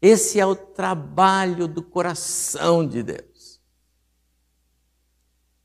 Esse 0.00 0.38
é 0.38 0.46
o 0.46 0.54
trabalho 0.54 1.66
do 1.66 1.82
coração 1.82 2.86
de 2.86 3.02
Deus. 3.02 3.60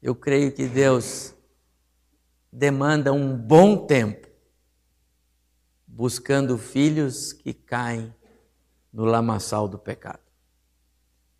Eu 0.01 0.15
creio 0.15 0.51
que 0.51 0.65
Deus 0.65 1.35
demanda 2.51 3.13
um 3.13 3.37
bom 3.37 3.85
tempo 3.85 4.27
buscando 5.85 6.57
filhos 6.57 7.31
que 7.31 7.53
caem 7.53 8.11
no 8.95 9.03
lamaçal 9.03 9.67
do 9.67 9.77
pecado. 9.77 10.21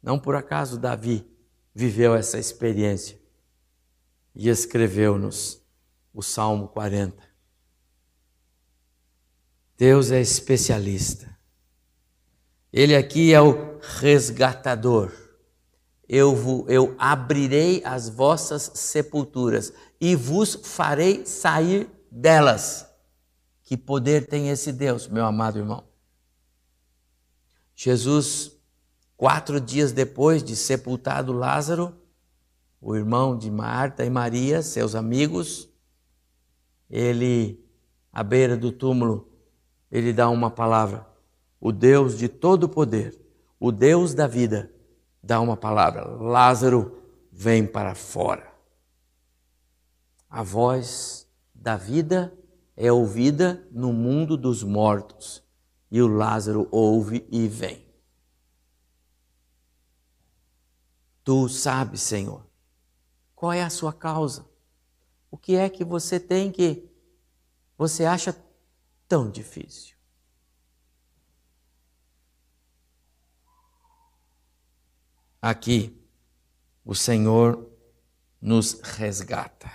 Não 0.04 0.20
por 0.20 0.36
acaso 0.36 0.78
Davi 0.78 1.26
viveu 1.74 2.14
essa 2.14 2.38
experiência 2.38 3.18
e 4.36 4.50
escreveu-nos 4.50 5.62
o 6.14 6.22
Salmo 6.22 6.68
40. 6.68 7.16
Deus 9.78 10.12
é 10.12 10.20
especialista. 10.20 11.34
Ele 12.74 12.94
aqui 12.94 13.34
é 13.34 13.42
o 13.42 13.80
resgatador. 13.80 15.14
Eu, 16.10 16.66
eu 16.68 16.94
abrirei 17.00 17.82
as 17.86 18.10
vossas 18.10 18.70
sepulturas 18.76 19.72
e 20.00 20.14
vos 20.14 20.56
farei 20.56 21.26
sair 21.26 21.90
delas. 22.12 22.86
Que 23.64 23.78
poder 23.78 24.28
tem 24.28 24.50
esse 24.50 24.74
Deus, 24.74 25.08
meu 25.08 25.26
amado 25.26 25.58
irmão? 25.58 25.95
Jesus 27.76 28.56
Quatro 29.18 29.62
dias 29.62 29.94
depois 29.94 30.44
de 30.44 30.56
sepultado 30.56 31.32
Lázaro, 31.32 31.96
o 32.82 32.96
irmão 32.96 33.38
de 33.38 33.50
Marta 33.50 34.04
e 34.04 34.10
Maria, 34.10 34.62
seus 34.62 34.94
amigos, 34.94 35.70
ele, 36.90 37.64
à 38.12 38.22
beira 38.22 38.58
do 38.58 38.74
túmulo, 38.74 39.32
ele 39.90 40.12
dá 40.12 40.30
uma 40.30 40.52
palavra. 40.52 41.08
O 41.62 41.72
Deus 41.72 42.18
de 42.18 42.28
todo 42.28 42.68
poder, 42.68 43.18
o 43.58 43.72
Deus 43.72 44.14
da 44.14 44.28
vida, 44.28 44.70
dá 45.24 45.40
uma 45.40 45.56
palavra: 45.56 46.06
Lázaro, 46.06 47.00
vem 47.32 47.66
para 47.66 47.96
fora. 47.96 48.54
A 50.30 50.44
voz 50.44 51.26
da 51.54 51.78
vida 51.78 52.38
é 52.76 52.92
ouvida 52.92 53.66
no 53.72 53.94
mundo 53.94 54.36
dos 54.36 54.62
mortos, 54.62 55.42
e 55.90 56.02
o 56.02 56.08
Lázaro 56.08 56.68
ouve 56.72 57.28
e 57.32 57.48
vem. 57.48 57.86
Tu 61.24 61.50
sabes, 61.50 62.02
Senhor, 62.02 62.46
qual 63.34 63.52
é 63.52 63.64
a 63.64 63.70
sua 63.70 63.92
causa. 63.92 64.48
O 65.32 65.38
que 65.38 65.56
é 65.56 65.70
que 65.70 65.84
você 65.84 66.20
tem 66.20 66.52
que 66.52 66.88
você 67.78 68.06
acha 68.06 68.36
tão 69.08 69.30
difícil? 69.30 69.96
Aqui, 75.42 76.00
o 76.84 76.96
Senhor 76.96 77.70
nos 78.42 78.80
resgata. 78.82 79.72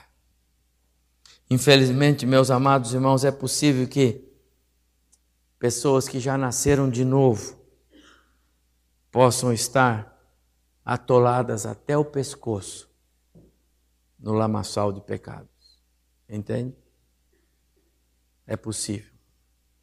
Infelizmente, 1.50 2.24
meus 2.24 2.50
amados 2.50 2.94
irmãos, 2.94 3.24
é 3.24 3.32
possível 3.32 3.86
que 3.88 4.29
pessoas 5.60 6.08
que 6.08 6.18
já 6.18 6.38
nasceram 6.38 6.88
de 6.88 7.04
novo 7.04 7.60
possam 9.12 9.52
estar 9.52 10.18
atoladas 10.82 11.66
até 11.66 11.96
o 11.98 12.04
pescoço 12.04 12.90
no 14.18 14.32
lamaçal 14.32 14.90
de 14.90 15.02
pecados. 15.02 15.78
Entende? 16.26 16.74
É 18.46 18.56
possível. 18.56 19.12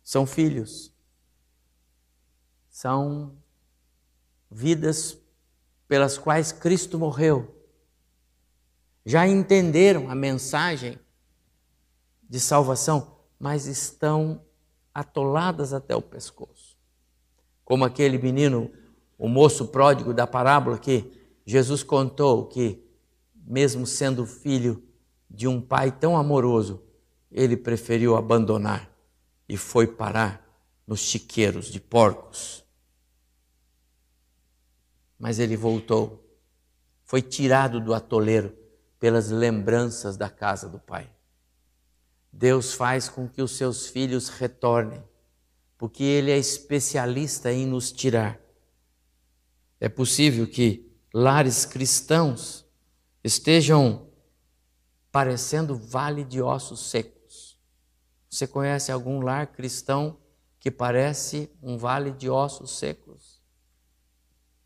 São 0.04 0.26
filhos. 0.26 0.92
São 2.70 3.38
vidas 4.50 5.16
pelas 5.88 6.18
quais 6.18 6.52
Cristo 6.52 6.98
morreu. 6.98 7.56
Já 9.06 9.28
entenderam 9.28 10.10
a 10.10 10.16
mensagem 10.16 11.00
de 12.24 12.40
salvação, 12.40 13.20
mas 13.40 13.68
estão 13.68 14.47
atoladas 14.98 15.74
até 15.74 15.96
o 15.96 16.02
pescoço. 16.02 16.76
Como 17.64 17.86
aquele 17.86 18.18
menino 18.18 18.72
o 19.16 19.28
moço 19.28 19.68
pródigo 19.68 20.12
da 20.12 20.26
parábola 20.26 20.80
que 20.80 21.12
Jesus 21.46 21.84
contou 21.84 22.48
que, 22.48 22.84
mesmo 23.36 23.86
sendo 23.86 24.26
filho 24.26 24.84
de 25.30 25.48
um 25.48 25.62
pai 25.62 25.92
tão 25.92 26.18
amoroso, 26.18 26.84
ele 27.32 27.56
preferiu 27.56 28.16
abandonar 28.16 28.92
e 29.48 29.56
foi 29.56 29.86
parar 29.86 30.44
nos 30.88 31.02
chiqueiros 31.02 31.68
de 31.68 31.80
porcos. 31.80 32.66
Mas 35.20 35.38
ele 35.38 35.56
voltou, 35.56 36.28
foi 37.04 37.22
tirado 37.22 37.80
do 37.80 37.94
atoleiro 37.94 38.52
pelas 39.00 39.30
lembranças 39.30 40.18
da 40.18 40.28
casa 40.28 40.68
do 40.68 40.80
pai. 40.80 41.08
Deus 42.38 42.74
faz 42.74 43.10
com 43.10 43.28
que 43.28 43.42
os 43.42 43.58
seus 43.58 43.88
filhos 43.88 44.30
retornem, 44.30 45.04
porque 45.78 46.04
ele 46.04 46.32
é 46.32 46.38
especialista 46.38 47.52
em 47.52 47.66
nos 47.66 47.92
tirar 47.92 48.40
é 49.80 49.88
possível 49.88 50.48
que 50.48 50.92
lares 51.14 51.66
cristãos 51.66 52.66
estejam 53.24 54.10
parecendo 55.12 55.76
vale 55.76 56.24
de 56.24 56.42
ossos 56.42 56.90
secos. 56.90 57.60
Você 58.30 58.48
conhece 58.48 58.92
algum 58.92 59.22
lar 59.22 59.48
cristão 59.48 60.18
que 60.60 60.72
parece 60.72 61.50
um 61.62 61.78
vale 61.78 62.12
de 62.12 62.30
ossos 62.30 62.78
secos? 62.78 63.42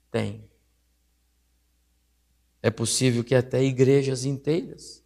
Tem. 0.09 0.49
É 2.61 2.69
possível 2.69 3.23
que 3.23 3.35
até 3.35 3.63
igrejas 3.63 4.23
inteiras 4.23 5.00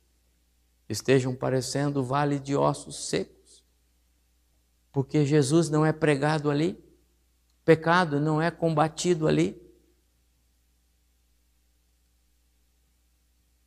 estejam 0.88 1.36
parecendo 1.36 2.04
vale 2.04 2.40
de 2.40 2.56
ossos 2.56 3.10
secos, 3.10 3.64
porque 4.92 5.26
Jesus 5.26 5.70
não 5.70 5.86
é 5.86 5.92
pregado 5.92 6.50
ali, 6.50 6.84
pecado 7.64 8.20
não 8.20 8.42
é 8.42 8.52
combatido 8.52 9.28
ali. 9.28 9.66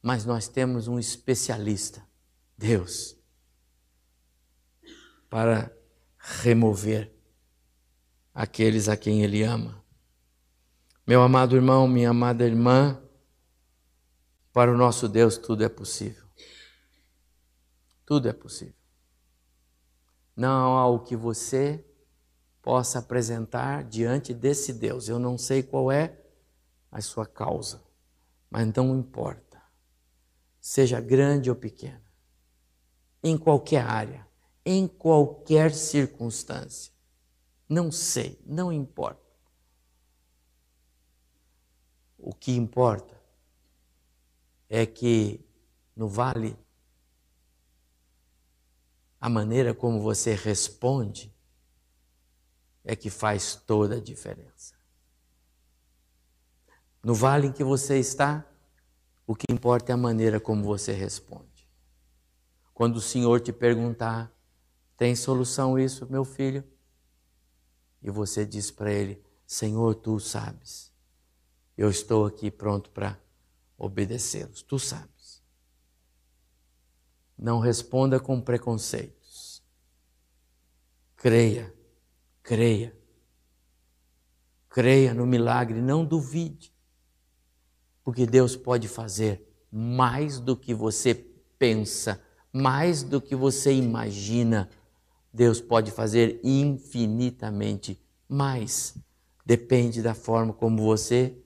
mas 0.03 0.25
nós 0.25 0.49
temos 0.49 0.89
um 0.89 0.99
especialista, 0.99 2.03
Deus, 2.57 3.17
para 5.29 5.71
remover 6.17 7.13
aqueles 8.35 8.89
a 8.89 8.97
quem 8.97 9.23
Ele 9.23 9.43
ama. 9.43 9.83
Meu 11.07 11.23
amado 11.23 11.57
irmão, 11.57 11.89
minha 11.89 12.11
amada 12.11 12.47
irmã, 12.47 13.01
para 14.53 14.73
o 14.73 14.77
nosso 14.77 15.09
Deus 15.09 15.37
tudo 15.37 15.65
é 15.65 15.69
possível. 15.69 16.28
Tudo 18.09 18.27
é 18.27 18.33
possível. 18.33 18.73
Não 20.35 20.79
há 20.79 20.87
o 20.87 21.01
que 21.01 21.15
você 21.15 21.85
possa 22.63 23.01
apresentar 23.01 23.85
diante 23.85 24.33
desse 24.33 24.73
Deus. 24.73 25.11
Eu 25.11 25.19
não 25.19 25.37
sei 25.37 25.63
qual 25.63 25.93
é 25.93 26.19
a 26.91 27.03
sua 27.03 27.27
causa, 27.27 27.85
mas 28.49 28.67
não 28.75 28.97
importa 28.97 29.63
seja 30.59 31.03
grande 31.03 31.51
ou 31.51 31.57
pequena, 31.57 32.03
em 33.23 33.37
qualquer 33.37 33.85
área, 33.85 34.27
em 34.65 34.89
qualquer 34.89 35.75
circunstância. 35.75 36.91
Não 37.69 37.93
sei, 37.93 38.43
não 38.47 38.73
importa. 38.73 39.21
O 42.17 42.33
que 42.35 42.53
importa 42.53 43.23
é 44.67 44.87
que 44.87 45.47
no 45.95 46.09
vale, 46.09 46.57
a 49.21 49.29
maneira 49.29 49.75
como 49.75 50.01
você 50.01 50.35
responde 50.35 51.35
é 52.85 52.95
que 52.95 53.11
faz 53.11 53.55
toda 53.55 53.97
a 53.97 54.01
diferença. 54.01 54.75
No 57.03 57.15
vale 57.15 57.49
em 57.49 57.53
que 57.53 57.65
você 57.65 57.99
está, 57.99 58.47
o 59.27 59.35
que 59.35 59.47
importa 59.51 59.93
é 59.93 59.95
a 59.95 59.97
maneira 59.97 60.41
como 60.41 60.65
você 60.65 60.93
responde. 60.93 61.69
Quando 62.73 62.97
o 62.97 63.01
Senhor 63.01 63.41
te 63.41 63.53
perguntar: 63.53 64.33
tem 64.97 65.15
solução 65.15 65.79
isso, 65.79 66.07
meu 66.11 66.25
filho? 66.25 66.65
E 68.03 68.11
você 68.11 68.47
diz 68.47 68.71
para 68.71 68.93
ele: 68.93 69.23
Senhor, 69.47 69.95
tu 69.97 70.19
sabes. 70.19 70.93
Eu 71.77 71.91
estou 71.91 72.27
aqui 72.27 72.51
pronto 72.51 72.91
para 72.91 73.21
obedecê-los. 73.77 74.63
Tu 74.63 74.79
sabes. 74.79 75.18
Não 77.39 77.61
responda 77.61 78.19
com 78.19 78.41
preconceitos. 78.41 79.63
Creia, 81.17 81.73
creia. 82.43 82.97
Creia 84.69 85.15
no 85.15 85.25
milagre, 85.25 85.81
não 85.81 86.05
duvide. 86.05 86.75
Porque 88.03 88.27
Deus 88.27 88.57
pode 88.57 88.89
fazer 88.89 89.47
mais 89.71 90.41
do 90.41 90.57
que 90.57 90.75
você 90.75 91.15
pensa, 91.59 92.21
mais 92.53 93.03
do 93.05 93.21
que 93.21 93.37
você 93.37 93.73
imagina. 93.73 94.69
Deus 95.33 95.61
pode 95.61 95.93
fazer 95.93 96.41
infinitamente 96.43 98.01
mais. 98.29 98.97
Depende 99.45 100.03
da 100.03 100.15
forma 100.15 100.53
como 100.53 100.83
você 100.83 101.37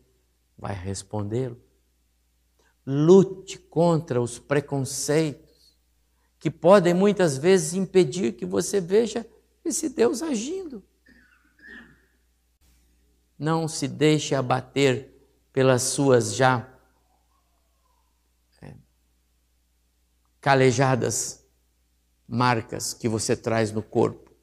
vai 0.57 0.74
respondê-lo. 0.74 1.61
Lute 2.86 3.59
contra 3.59 4.20
os 4.20 4.38
preconceitos 4.38 5.51
que 6.43 6.51
podem 6.51 6.93
muitas 6.93 7.38
vezes 7.38 7.72
impedir 7.72 8.32
que 8.32 8.45
você 8.45 8.80
veja 8.80 9.24
esse 9.64 9.88
Deus 9.88 10.22
agindo. 10.22 10.82
Não 13.38 13.68
se 13.68 13.86
deixe 13.86 14.34
abater 14.34 15.14
pelas 15.53 15.82
suas 15.82 16.34
já 16.34 16.68
é, 18.61 18.74
calejadas 20.40 21.47
marcas 22.26 22.93
que 22.93 23.09
você 23.09 23.36
traz 23.36 23.70
no 23.70 23.80
corpo. 23.80 24.34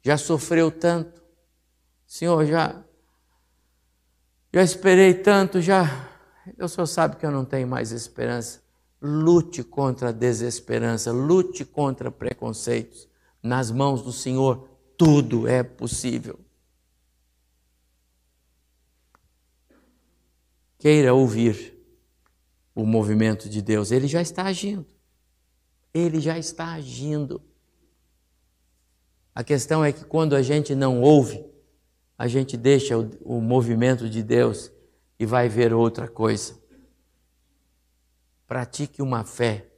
Já 0.00 0.16
sofreu 0.16 0.70
tanto, 0.72 1.22
Senhor, 2.06 2.46
já 2.46 2.82
já 4.50 4.62
esperei 4.62 5.12
tanto, 5.12 5.60
já 5.60 5.84
eu 6.56 6.66
só 6.70 6.86
sabe 6.86 7.16
que 7.16 7.26
eu 7.26 7.30
não 7.30 7.44
tenho 7.44 7.68
mais 7.68 7.92
esperança. 7.92 8.69
Lute 9.00 9.62
contra 9.62 10.10
a 10.10 10.12
desesperança, 10.12 11.10
lute 11.10 11.64
contra 11.64 12.10
preconceitos. 12.10 13.08
Nas 13.42 13.70
mãos 13.70 14.02
do 14.02 14.12
Senhor, 14.12 14.68
tudo 14.96 15.48
é 15.48 15.62
possível. 15.62 16.38
queira 20.80 21.12
ouvir 21.12 21.78
o 22.74 22.84
movimento 22.84 23.48
de 23.48 23.62
Deus. 23.62 23.92
Ele 23.92 24.08
já 24.08 24.20
está 24.20 24.44
agindo. 24.44 24.86
Ele 25.92 26.18
já 26.18 26.38
está 26.38 26.72
agindo. 26.72 27.40
A 29.34 29.44
questão 29.44 29.84
é 29.84 29.92
que 29.92 30.04
quando 30.04 30.34
a 30.34 30.42
gente 30.42 30.74
não 30.74 31.02
ouve, 31.02 31.44
a 32.18 32.26
gente 32.26 32.56
deixa 32.56 32.98
o, 32.98 33.10
o 33.20 33.40
movimento 33.40 34.08
de 34.08 34.22
Deus 34.22 34.72
e 35.18 35.26
vai 35.26 35.48
ver 35.48 35.72
outra 35.74 36.08
coisa. 36.08 36.58
Pratique 38.50 39.00
uma 39.00 39.22
fé 39.22 39.70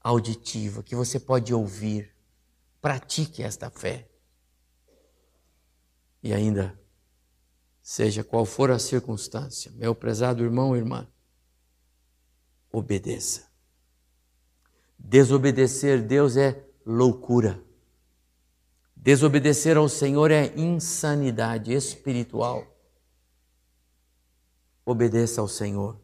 auditiva 0.00 0.82
que 0.82 0.96
você 0.96 1.20
pode 1.20 1.54
ouvir. 1.54 2.12
Pratique 2.82 3.40
esta 3.40 3.70
fé. 3.70 4.10
E 6.20 6.34
ainda, 6.34 6.76
seja 7.80 8.24
qual 8.24 8.44
for 8.44 8.72
a 8.72 8.80
circunstância, 8.80 9.70
meu 9.76 9.94
prezado 9.94 10.42
irmão 10.42 10.74
e 10.74 10.80
irmã, 10.80 11.06
obedeça. 12.72 13.48
Desobedecer 14.98 16.02
Deus 16.02 16.36
é 16.36 16.68
loucura. 16.84 17.62
Desobedecer 18.96 19.76
ao 19.76 19.88
Senhor 19.88 20.32
é 20.32 20.52
insanidade 20.56 21.72
espiritual. 21.72 22.66
Obedeça 24.84 25.40
ao 25.40 25.46
Senhor. 25.46 26.02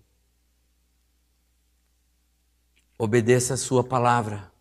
Obedeça 3.03 3.55
a 3.55 3.57
Sua 3.57 3.83
palavra. 3.83 4.53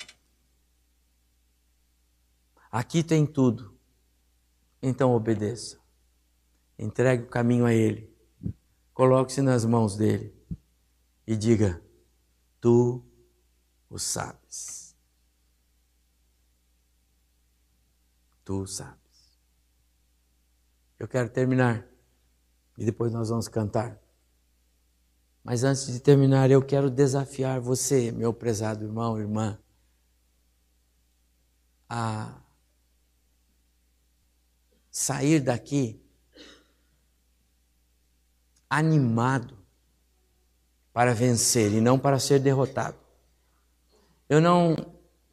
Aqui 2.72 3.04
tem 3.04 3.26
tudo. 3.26 3.78
Então 4.82 5.14
obedeça. 5.14 5.78
Entregue 6.78 7.24
o 7.24 7.28
caminho 7.28 7.66
a 7.66 7.74
Ele. 7.74 8.10
Coloque-se 8.94 9.42
nas 9.42 9.66
mãos 9.66 9.98
dele 9.98 10.34
e 11.28 11.36
diga: 11.36 11.84
Tu 12.62 13.04
o 13.90 14.00
sabes. 14.00 14.96
Tu 18.46 18.66
sabes. 18.68 19.38
Eu 20.98 21.10
quero 21.10 21.30
terminar 21.30 21.86
e 22.78 22.86
depois 22.86 23.12
nós 23.12 23.28
vamos 23.28 23.50
cantar. 23.50 24.02
Mas 25.50 25.64
antes 25.64 25.88
de 25.92 26.00
terminar, 26.00 26.52
eu 26.52 26.62
quero 26.62 26.92
desafiar 26.92 27.60
você, 27.60 28.12
meu 28.12 28.32
prezado 28.32 28.86
irmão, 28.86 29.18
irmã, 29.18 29.58
a 31.90 32.36
sair 34.92 35.40
daqui 35.40 36.00
animado 38.70 39.58
para 40.94 41.16
vencer 41.16 41.74
e 41.74 41.82
não 41.82 41.98
para 41.98 42.20
ser 42.20 42.40
derrotado. 42.40 42.98
Eu 44.30 44.40
não 44.40 44.76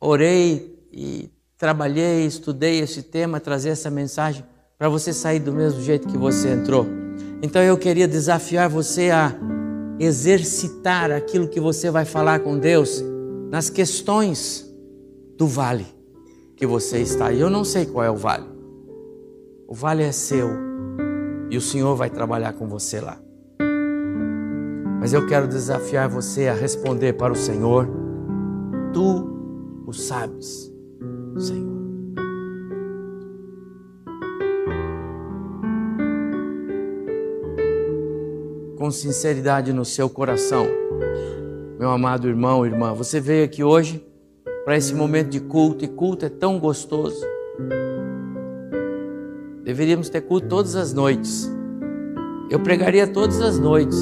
orei 0.00 0.88
e 0.90 1.30
trabalhei, 1.58 2.24
estudei 2.24 2.80
esse 2.80 3.02
tema, 3.02 3.38
trazer 3.38 3.68
essa 3.68 3.90
mensagem 3.90 4.46
para 4.78 4.88
você 4.88 5.12
sair 5.12 5.40
do 5.40 5.52
mesmo 5.52 5.82
jeito 5.82 6.08
que 6.08 6.16
você 6.16 6.54
entrou. 6.54 6.86
Então 7.42 7.60
eu 7.60 7.76
queria 7.76 8.08
desafiar 8.08 8.70
você 8.70 9.10
a 9.10 9.55
exercitar 9.98 11.10
aquilo 11.10 11.48
que 11.48 11.60
você 11.60 11.90
vai 11.90 12.04
falar 12.04 12.40
com 12.40 12.58
Deus 12.58 13.02
nas 13.50 13.70
questões 13.70 14.66
do 15.36 15.46
vale 15.46 15.86
que 16.56 16.66
você 16.66 16.98
está. 16.98 17.32
E 17.32 17.40
eu 17.40 17.50
não 17.50 17.64
sei 17.64 17.86
qual 17.86 18.04
é 18.04 18.10
o 18.10 18.16
vale. 18.16 18.46
O 19.68 19.74
vale 19.74 20.02
é 20.02 20.12
seu 20.12 20.48
e 21.50 21.56
o 21.56 21.60
Senhor 21.60 21.94
vai 21.94 22.10
trabalhar 22.10 22.52
com 22.54 22.66
você 22.66 23.00
lá. 23.00 23.18
Mas 25.00 25.12
eu 25.12 25.26
quero 25.26 25.46
desafiar 25.46 26.08
você 26.08 26.48
a 26.48 26.54
responder 26.54 27.12
para 27.12 27.32
o 27.32 27.36
Senhor: 27.36 27.88
Tu 28.92 29.36
o 29.86 29.92
sabes, 29.92 30.72
Senhor. 31.38 31.75
Com 38.86 38.90
sinceridade 38.92 39.72
no 39.72 39.84
seu 39.84 40.08
coração. 40.08 40.64
Meu 41.76 41.90
amado 41.90 42.28
irmão, 42.28 42.64
irmã, 42.64 42.94
você 42.94 43.18
veio 43.18 43.44
aqui 43.44 43.64
hoje 43.64 44.00
para 44.64 44.76
esse 44.76 44.94
momento 44.94 45.28
de 45.28 45.40
culto 45.40 45.84
e 45.84 45.88
culto 45.88 46.24
é 46.24 46.28
tão 46.28 46.60
gostoso. 46.60 47.20
Deveríamos 49.64 50.08
ter 50.08 50.20
culto 50.20 50.46
todas 50.46 50.76
as 50.76 50.92
noites. 50.92 51.50
Eu 52.48 52.60
pregaria 52.60 53.08
todas 53.08 53.40
as 53.40 53.58
noites 53.58 53.98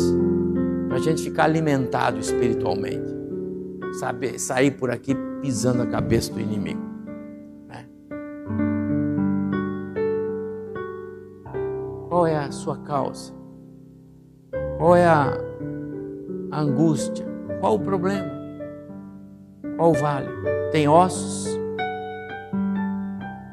para 0.89 0.99
a 0.99 1.01
gente 1.01 1.23
ficar 1.23 1.45
alimentado 1.45 2.21
espiritualmente, 2.21 3.11
saber 3.99 4.39
sair 4.39 4.73
por 4.73 4.91
aqui 4.91 5.17
pisando 5.41 5.83
a 5.83 5.87
cabeça 5.87 6.31
do 6.31 6.41
inimigo. 6.41 6.83
Né? 7.69 7.87
Qual 12.11 12.27
é 12.27 12.37
a 12.37 12.51
sua 12.53 12.77
causa? 12.77 13.44
Qual 14.77 14.97
é 14.97 15.07
a 15.07 15.39
angústia? 16.53 17.25
Qual 17.61 17.77
o 17.77 17.81
problema? 17.81 18.31
Qual 19.77 19.91
o 19.91 19.95
vale? 19.95 20.29
Tem 20.73 20.89
ossos? 20.89 21.49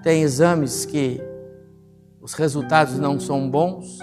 Tem 0.04 0.24
exames 0.24 0.84
que 0.84 1.22
os 2.20 2.34
resultados 2.34 2.98
não 2.98 3.20
são 3.20 3.50
bons? 3.50 4.00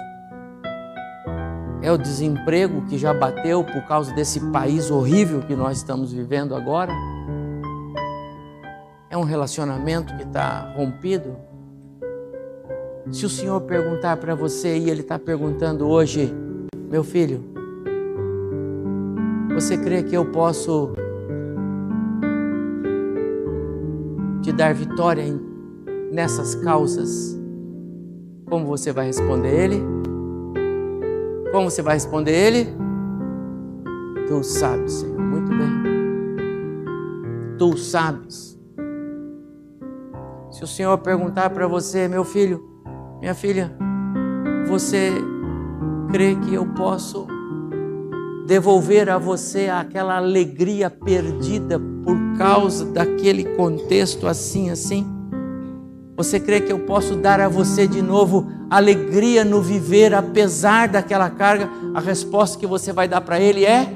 É 1.82 1.90
o 1.90 1.98
desemprego 1.98 2.82
que 2.86 2.96
já 2.96 3.12
bateu 3.12 3.64
por 3.64 3.82
causa 3.86 4.14
desse 4.14 4.40
país 4.50 4.90
horrível 4.90 5.40
que 5.40 5.56
nós 5.56 5.78
estamos 5.78 6.12
vivendo 6.12 6.54
agora? 6.54 6.92
É 9.10 9.16
um 9.16 9.24
relacionamento 9.24 10.14
que 10.16 10.22
está 10.22 10.72
rompido? 10.76 11.36
Se 13.10 13.26
o 13.26 13.28
Senhor 13.28 13.60
perguntar 13.62 14.18
para 14.18 14.34
você, 14.34 14.76
e 14.76 14.90
Ele 14.90 15.00
está 15.00 15.18
perguntando 15.18 15.88
hoje, 15.88 16.34
meu 16.91 17.05
filho, 17.05 17.41
você 19.55 19.76
crê 19.76 20.03
que 20.03 20.14
eu 20.14 20.24
posso 20.26 20.93
te 24.41 24.51
dar 24.53 24.72
vitória 24.72 25.24
nessas 26.11 26.55
causas? 26.55 27.39
Como 28.49 28.64
você 28.66 28.91
vai 28.93 29.07
responder 29.07 29.53
ele? 29.53 29.82
Como 31.53 31.70
você 31.70 31.82
vai 31.82 31.95
responder 31.95 32.32
ele? 32.32 32.68
Tu 34.26 34.43
sabes, 34.43 34.93
Senhor, 34.93 35.18
muito 35.18 35.51
bem. 35.51 35.68
Tu 37.59 37.76
sabes. 37.76 38.59
Se 40.51 40.64
o 40.64 40.66
Senhor 40.66 40.97
perguntar 40.99 41.51
para 41.51 41.66
você, 41.66 42.09
meu 42.09 42.24
filho, 42.24 42.64
minha 43.20 43.34
filha, 43.34 43.76
você 44.66 45.12
crê 46.11 46.34
que 46.36 46.54
eu 46.54 46.66
posso 46.74 47.26
devolver 48.46 49.11
a 49.11 49.18
você 49.18 49.68
aquela 49.68 50.16
alegria 50.16 50.88
perdida 50.88 51.78
por 51.78 52.16
causa 52.38 52.84
daquele 52.86 53.44
contexto 53.56 54.26
assim, 54.26 54.70
assim? 54.70 55.06
Você 56.16 56.40
crê 56.40 56.61
que 56.61 56.72
eu 56.72 56.80
posso 56.80 57.14
dar 57.14 57.40
a 57.40 57.48
você 57.48 57.86
de 57.86 58.02
novo 58.02 58.50
alegria 58.68 59.44
no 59.44 59.62
viver, 59.62 60.14
apesar 60.14 60.88
daquela 60.88 61.30
carga? 61.30 61.68
A 61.94 62.00
resposta 62.00 62.59
que 62.59 62.66
você 62.66 62.92
vai 62.92 63.06
dar 63.06 63.20
para 63.20 63.38
ele 63.38 63.64
é: 63.64 63.86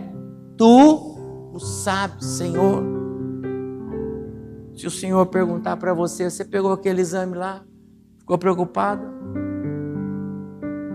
Tu 0.57 1.51
o 1.53 1.59
sabes, 1.59 2.25
Senhor. 2.25 2.83
Se 4.75 4.87
o 4.87 4.91
Senhor 4.91 5.27
perguntar 5.27 5.77
para 5.77 5.93
você, 5.93 6.31
você 6.31 6.45
pegou 6.45 6.73
aquele 6.73 7.01
exame 7.01 7.37
lá, 7.37 7.63
ficou 8.19 8.39
preocupado? 8.39 9.22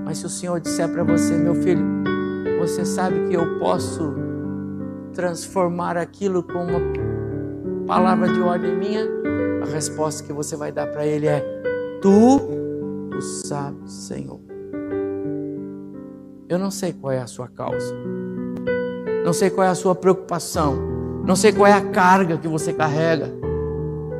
Mas 0.07 0.19
se 0.19 0.25
o 0.25 0.29
Senhor 0.29 0.61
disser 0.61 0.87
para 0.87 1.03
você, 1.03 1.35
meu 1.35 1.53
filho, 1.53 1.85
você 2.61 2.85
sabe 2.85 3.27
que 3.27 3.35
eu 3.35 3.59
posso 3.59 4.15
transformar 5.13 5.97
aquilo 5.97 6.41
com 6.41 6.63
uma 6.63 6.79
palavra 7.85 8.29
de 8.29 8.39
ordem 8.39 8.73
minha, 8.73 9.05
a 9.61 9.65
resposta 9.65 10.23
que 10.23 10.31
você 10.31 10.55
vai 10.55 10.71
dar 10.71 10.87
para 10.87 11.05
ele 11.05 11.27
é: 11.27 11.43
Tu 12.01 12.39
o 13.17 13.21
sabes, 13.21 13.91
Senhor. 13.91 14.39
Eu 16.47 16.57
não 16.57 16.71
sei 16.71 16.93
qual 16.93 17.11
é 17.11 17.19
a 17.19 17.27
sua 17.27 17.49
causa, 17.49 17.93
não 19.25 19.33
sei 19.33 19.49
qual 19.49 19.67
é 19.67 19.69
a 19.69 19.75
sua 19.75 19.93
preocupação, 19.93 20.77
não 21.25 21.35
sei 21.35 21.51
qual 21.51 21.67
é 21.67 21.73
a 21.73 21.81
carga 21.81 22.37
que 22.37 22.47
você 22.47 22.71
carrega, 22.71 23.29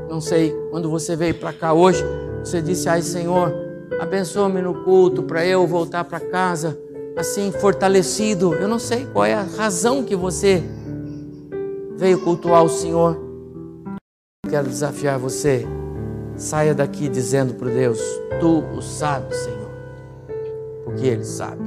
não 0.09 0.19
sei. 0.19 0.53
Quando 0.69 0.89
você 0.89 1.15
veio 1.15 1.35
para 1.35 1.53
cá 1.53 1.71
hoje, 1.71 2.03
você 2.43 2.61
disse: 2.61 2.89
Ai, 2.89 3.01
Senhor 3.01 3.66
abençoa-me 3.99 4.61
no 4.61 4.83
culto 4.83 5.23
para 5.23 5.45
eu 5.45 5.65
voltar 5.65 6.03
para 6.03 6.19
casa 6.19 6.77
assim 7.17 7.51
fortalecido. 7.51 8.53
Eu 8.53 8.67
não 8.67 8.79
sei 8.79 9.05
qual 9.05 9.25
é 9.25 9.33
a 9.33 9.41
razão 9.41 10.03
que 10.03 10.15
você 10.15 10.63
veio 11.97 12.21
cultuar 12.21 12.63
o 12.63 12.69
Senhor. 12.69 13.17
Quero 14.47 14.67
desafiar 14.67 15.17
você. 15.17 15.65
Saia 16.35 16.75
daqui 16.75 17.09
dizendo 17.09 17.55
para 17.55 17.69
Deus: 17.69 17.99
Tu 18.39 18.59
o 18.59 18.81
sabes, 18.81 19.35
Senhor, 19.37 19.71
porque 20.85 21.07
Ele 21.07 21.23
sabe. 21.23 21.63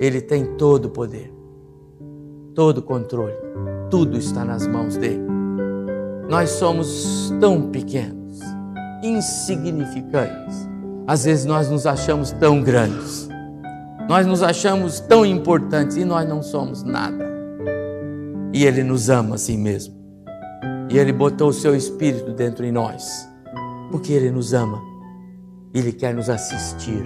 Ele 0.00 0.20
tem 0.20 0.44
todo 0.56 0.86
o 0.86 0.90
poder, 0.90 1.32
todo 2.54 2.78
o 2.78 2.82
controle, 2.82 3.36
tudo 3.90 4.16
está 4.16 4.44
nas 4.44 4.66
mãos 4.66 4.96
dele. 4.96 5.24
Nós 6.28 6.50
somos 6.50 7.32
tão 7.40 7.70
pequenos, 7.70 8.25
insignificantes. 9.06 10.68
Às 11.06 11.24
vezes 11.24 11.44
nós 11.44 11.70
nos 11.70 11.86
achamos 11.86 12.32
tão 12.32 12.62
grandes, 12.62 13.28
nós 14.08 14.26
nos 14.26 14.42
achamos 14.42 15.00
tão 15.00 15.24
importantes 15.24 15.96
e 15.96 16.04
nós 16.04 16.28
não 16.28 16.42
somos 16.42 16.82
nada. 16.82 17.24
E 18.52 18.64
Ele 18.64 18.82
nos 18.82 19.08
ama 19.08 19.34
assim 19.34 19.58
mesmo. 19.58 19.94
E 20.90 20.98
Ele 20.98 21.12
botou 21.12 21.48
o 21.48 21.52
seu 21.52 21.74
Espírito 21.74 22.32
dentro 22.32 22.64
de 22.64 22.72
nós, 22.72 23.28
porque 23.90 24.12
Ele 24.12 24.30
nos 24.30 24.54
ama. 24.54 24.80
Ele 25.74 25.92
quer 25.92 26.14
nos 26.14 26.30
assistir, 26.30 27.04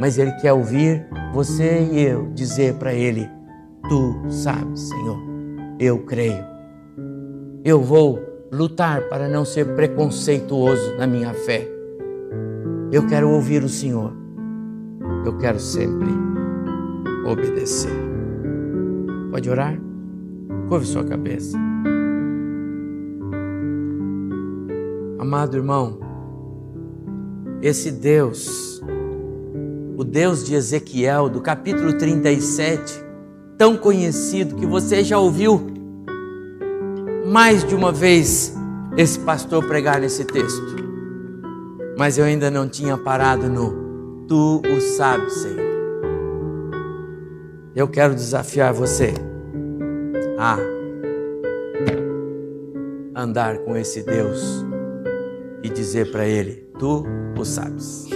mas 0.00 0.18
Ele 0.18 0.32
quer 0.32 0.52
ouvir 0.52 1.06
você 1.32 1.88
e 1.92 2.00
eu 2.00 2.32
dizer 2.32 2.74
para 2.74 2.94
Ele: 2.94 3.28
Tu 3.88 4.30
sabes, 4.30 4.88
Senhor, 4.88 5.18
eu 5.78 6.04
creio. 6.04 6.44
Eu 7.64 7.82
vou 7.82 8.27
lutar 8.50 9.08
para 9.08 9.28
não 9.28 9.44
ser 9.44 9.74
preconceituoso 9.74 10.96
na 10.96 11.06
minha 11.06 11.34
fé. 11.34 11.68
Eu 12.90 13.06
quero 13.06 13.30
ouvir 13.30 13.62
o 13.62 13.68
Senhor. 13.68 14.12
Eu 15.24 15.36
quero 15.36 15.60
sempre 15.60 16.08
obedecer. 17.26 17.92
Pode 19.30 19.50
orar? 19.50 19.78
Curve 20.68 20.86
sua 20.86 21.04
cabeça. 21.04 21.58
Amado 25.18 25.56
irmão, 25.56 25.98
esse 27.60 27.90
Deus, 27.90 28.82
o 29.96 30.04
Deus 30.04 30.44
de 30.44 30.54
Ezequiel, 30.54 31.28
do 31.28 31.40
capítulo 31.42 31.92
37, 31.92 33.04
tão 33.58 33.76
conhecido 33.76 34.54
que 34.54 34.64
você 34.64 35.04
já 35.04 35.18
ouviu 35.18 35.77
mais 37.28 37.62
de 37.62 37.74
uma 37.74 37.92
vez 37.92 38.54
esse 38.96 39.18
pastor 39.20 39.64
pregar 39.66 40.00
nesse 40.00 40.24
texto, 40.24 40.76
mas 41.96 42.16
eu 42.16 42.24
ainda 42.24 42.50
não 42.50 42.68
tinha 42.68 42.96
parado 42.96 43.48
no 43.48 44.26
Tu 44.26 44.62
o 44.64 44.80
sabes, 44.80 45.32
Senhor. 45.34 45.68
Eu 47.74 47.86
quero 47.86 48.14
desafiar 48.14 48.72
você 48.72 49.14
a 50.38 50.58
andar 53.14 53.58
com 53.58 53.76
esse 53.76 54.02
Deus 54.02 54.64
e 55.62 55.68
dizer 55.68 56.10
para 56.10 56.26
Ele: 56.26 56.68
Tu 56.78 57.04
o 57.38 57.44
sabes. 57.44 58.06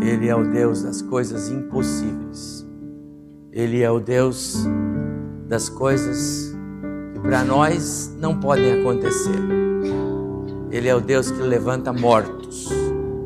Ele 0.00 0.28
é 0.28 0.36
o 0.36 0.44
Deus 0.44 0.82
das 0.82 1.02
coisas 1.02 1.50
impossíveis. 1.50 2.66
Ele 3.52 3.82
é 3.82 3.90
o 3.90 4.00
Deus 4.00 4.66
das 5.48 5.68
coisas 5.68 6.53
para 7.24 7.42
nós 7.42 8.14
não 8.20 8.38
podem 8.38 8.80
acontecer. 8.80 9.40
Ele 10.70 10.86
é 10.86 10.94
o 10.94 11.00
Deus 11.00 11.32
que 11.32 11.42
levanta 11.42 11.92
mortos, 11.92 12.68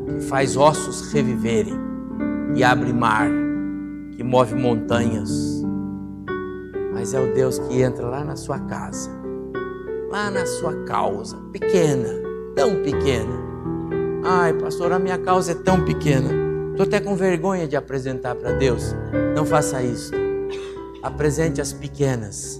que 0.07 0.21
faz 0.25 0.57
ossos 0.57 1.11
reviverem, 1.13 1.77
e 2.55 2.63
abre 2.63 2.91
mar, 2.91 3.29
que 4.15 4.23
move 4.23 4.55
montanhas. 4.55 5.63
Mas 6.91 7.13
é 7.13 7.19
o 7.19 7.31
Deus 7.35 7.59
que 7.59 7.79
entra 7.79 8.07
lá 8.07 8.23
na 8.23 8.35
sua 8.35 8.57
casa 8.59 9.19
lá 10.09 10.31
na 10.31 10.45
sua 10.45 10.73
causa, 10.85 11.37
pequena, 11.51 12.09
tão 12.55 12.81
pequena. 12.81 13.47
Ai, 14.23 14.53
pastor, 14.53 14.91
a 14.91 14.99
minha 14.99 15.17
causa 15.17 15.51
é 15.51 15.55
tão 15.55 15.85
pequena. 15.85 16.29
Estou 16.71 16.85
até 16.85 16.99
com 16.99 17.15
vergonha 17.15 17.67
de 17.67 17.75
apresentar 17.75 18.35
para 18.35 18.51
Deus. 18.53 18.95
Não 19.35 19.45
faça 19.45 19.83
isso. 19.83 20.11
Apresente 21.03 21.61
as 21.61 21.71
pequenas, 21.71 22.59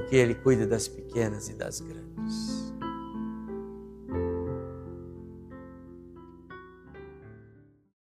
porque 0.00 0.16
Ele 0.16 0.34
cuida 0.34 0.66
das 0.66 0.88
pequenas 0.88 1.50
e 1.50 1.52
das 1.52 1.80
grandes. 1.80 2.72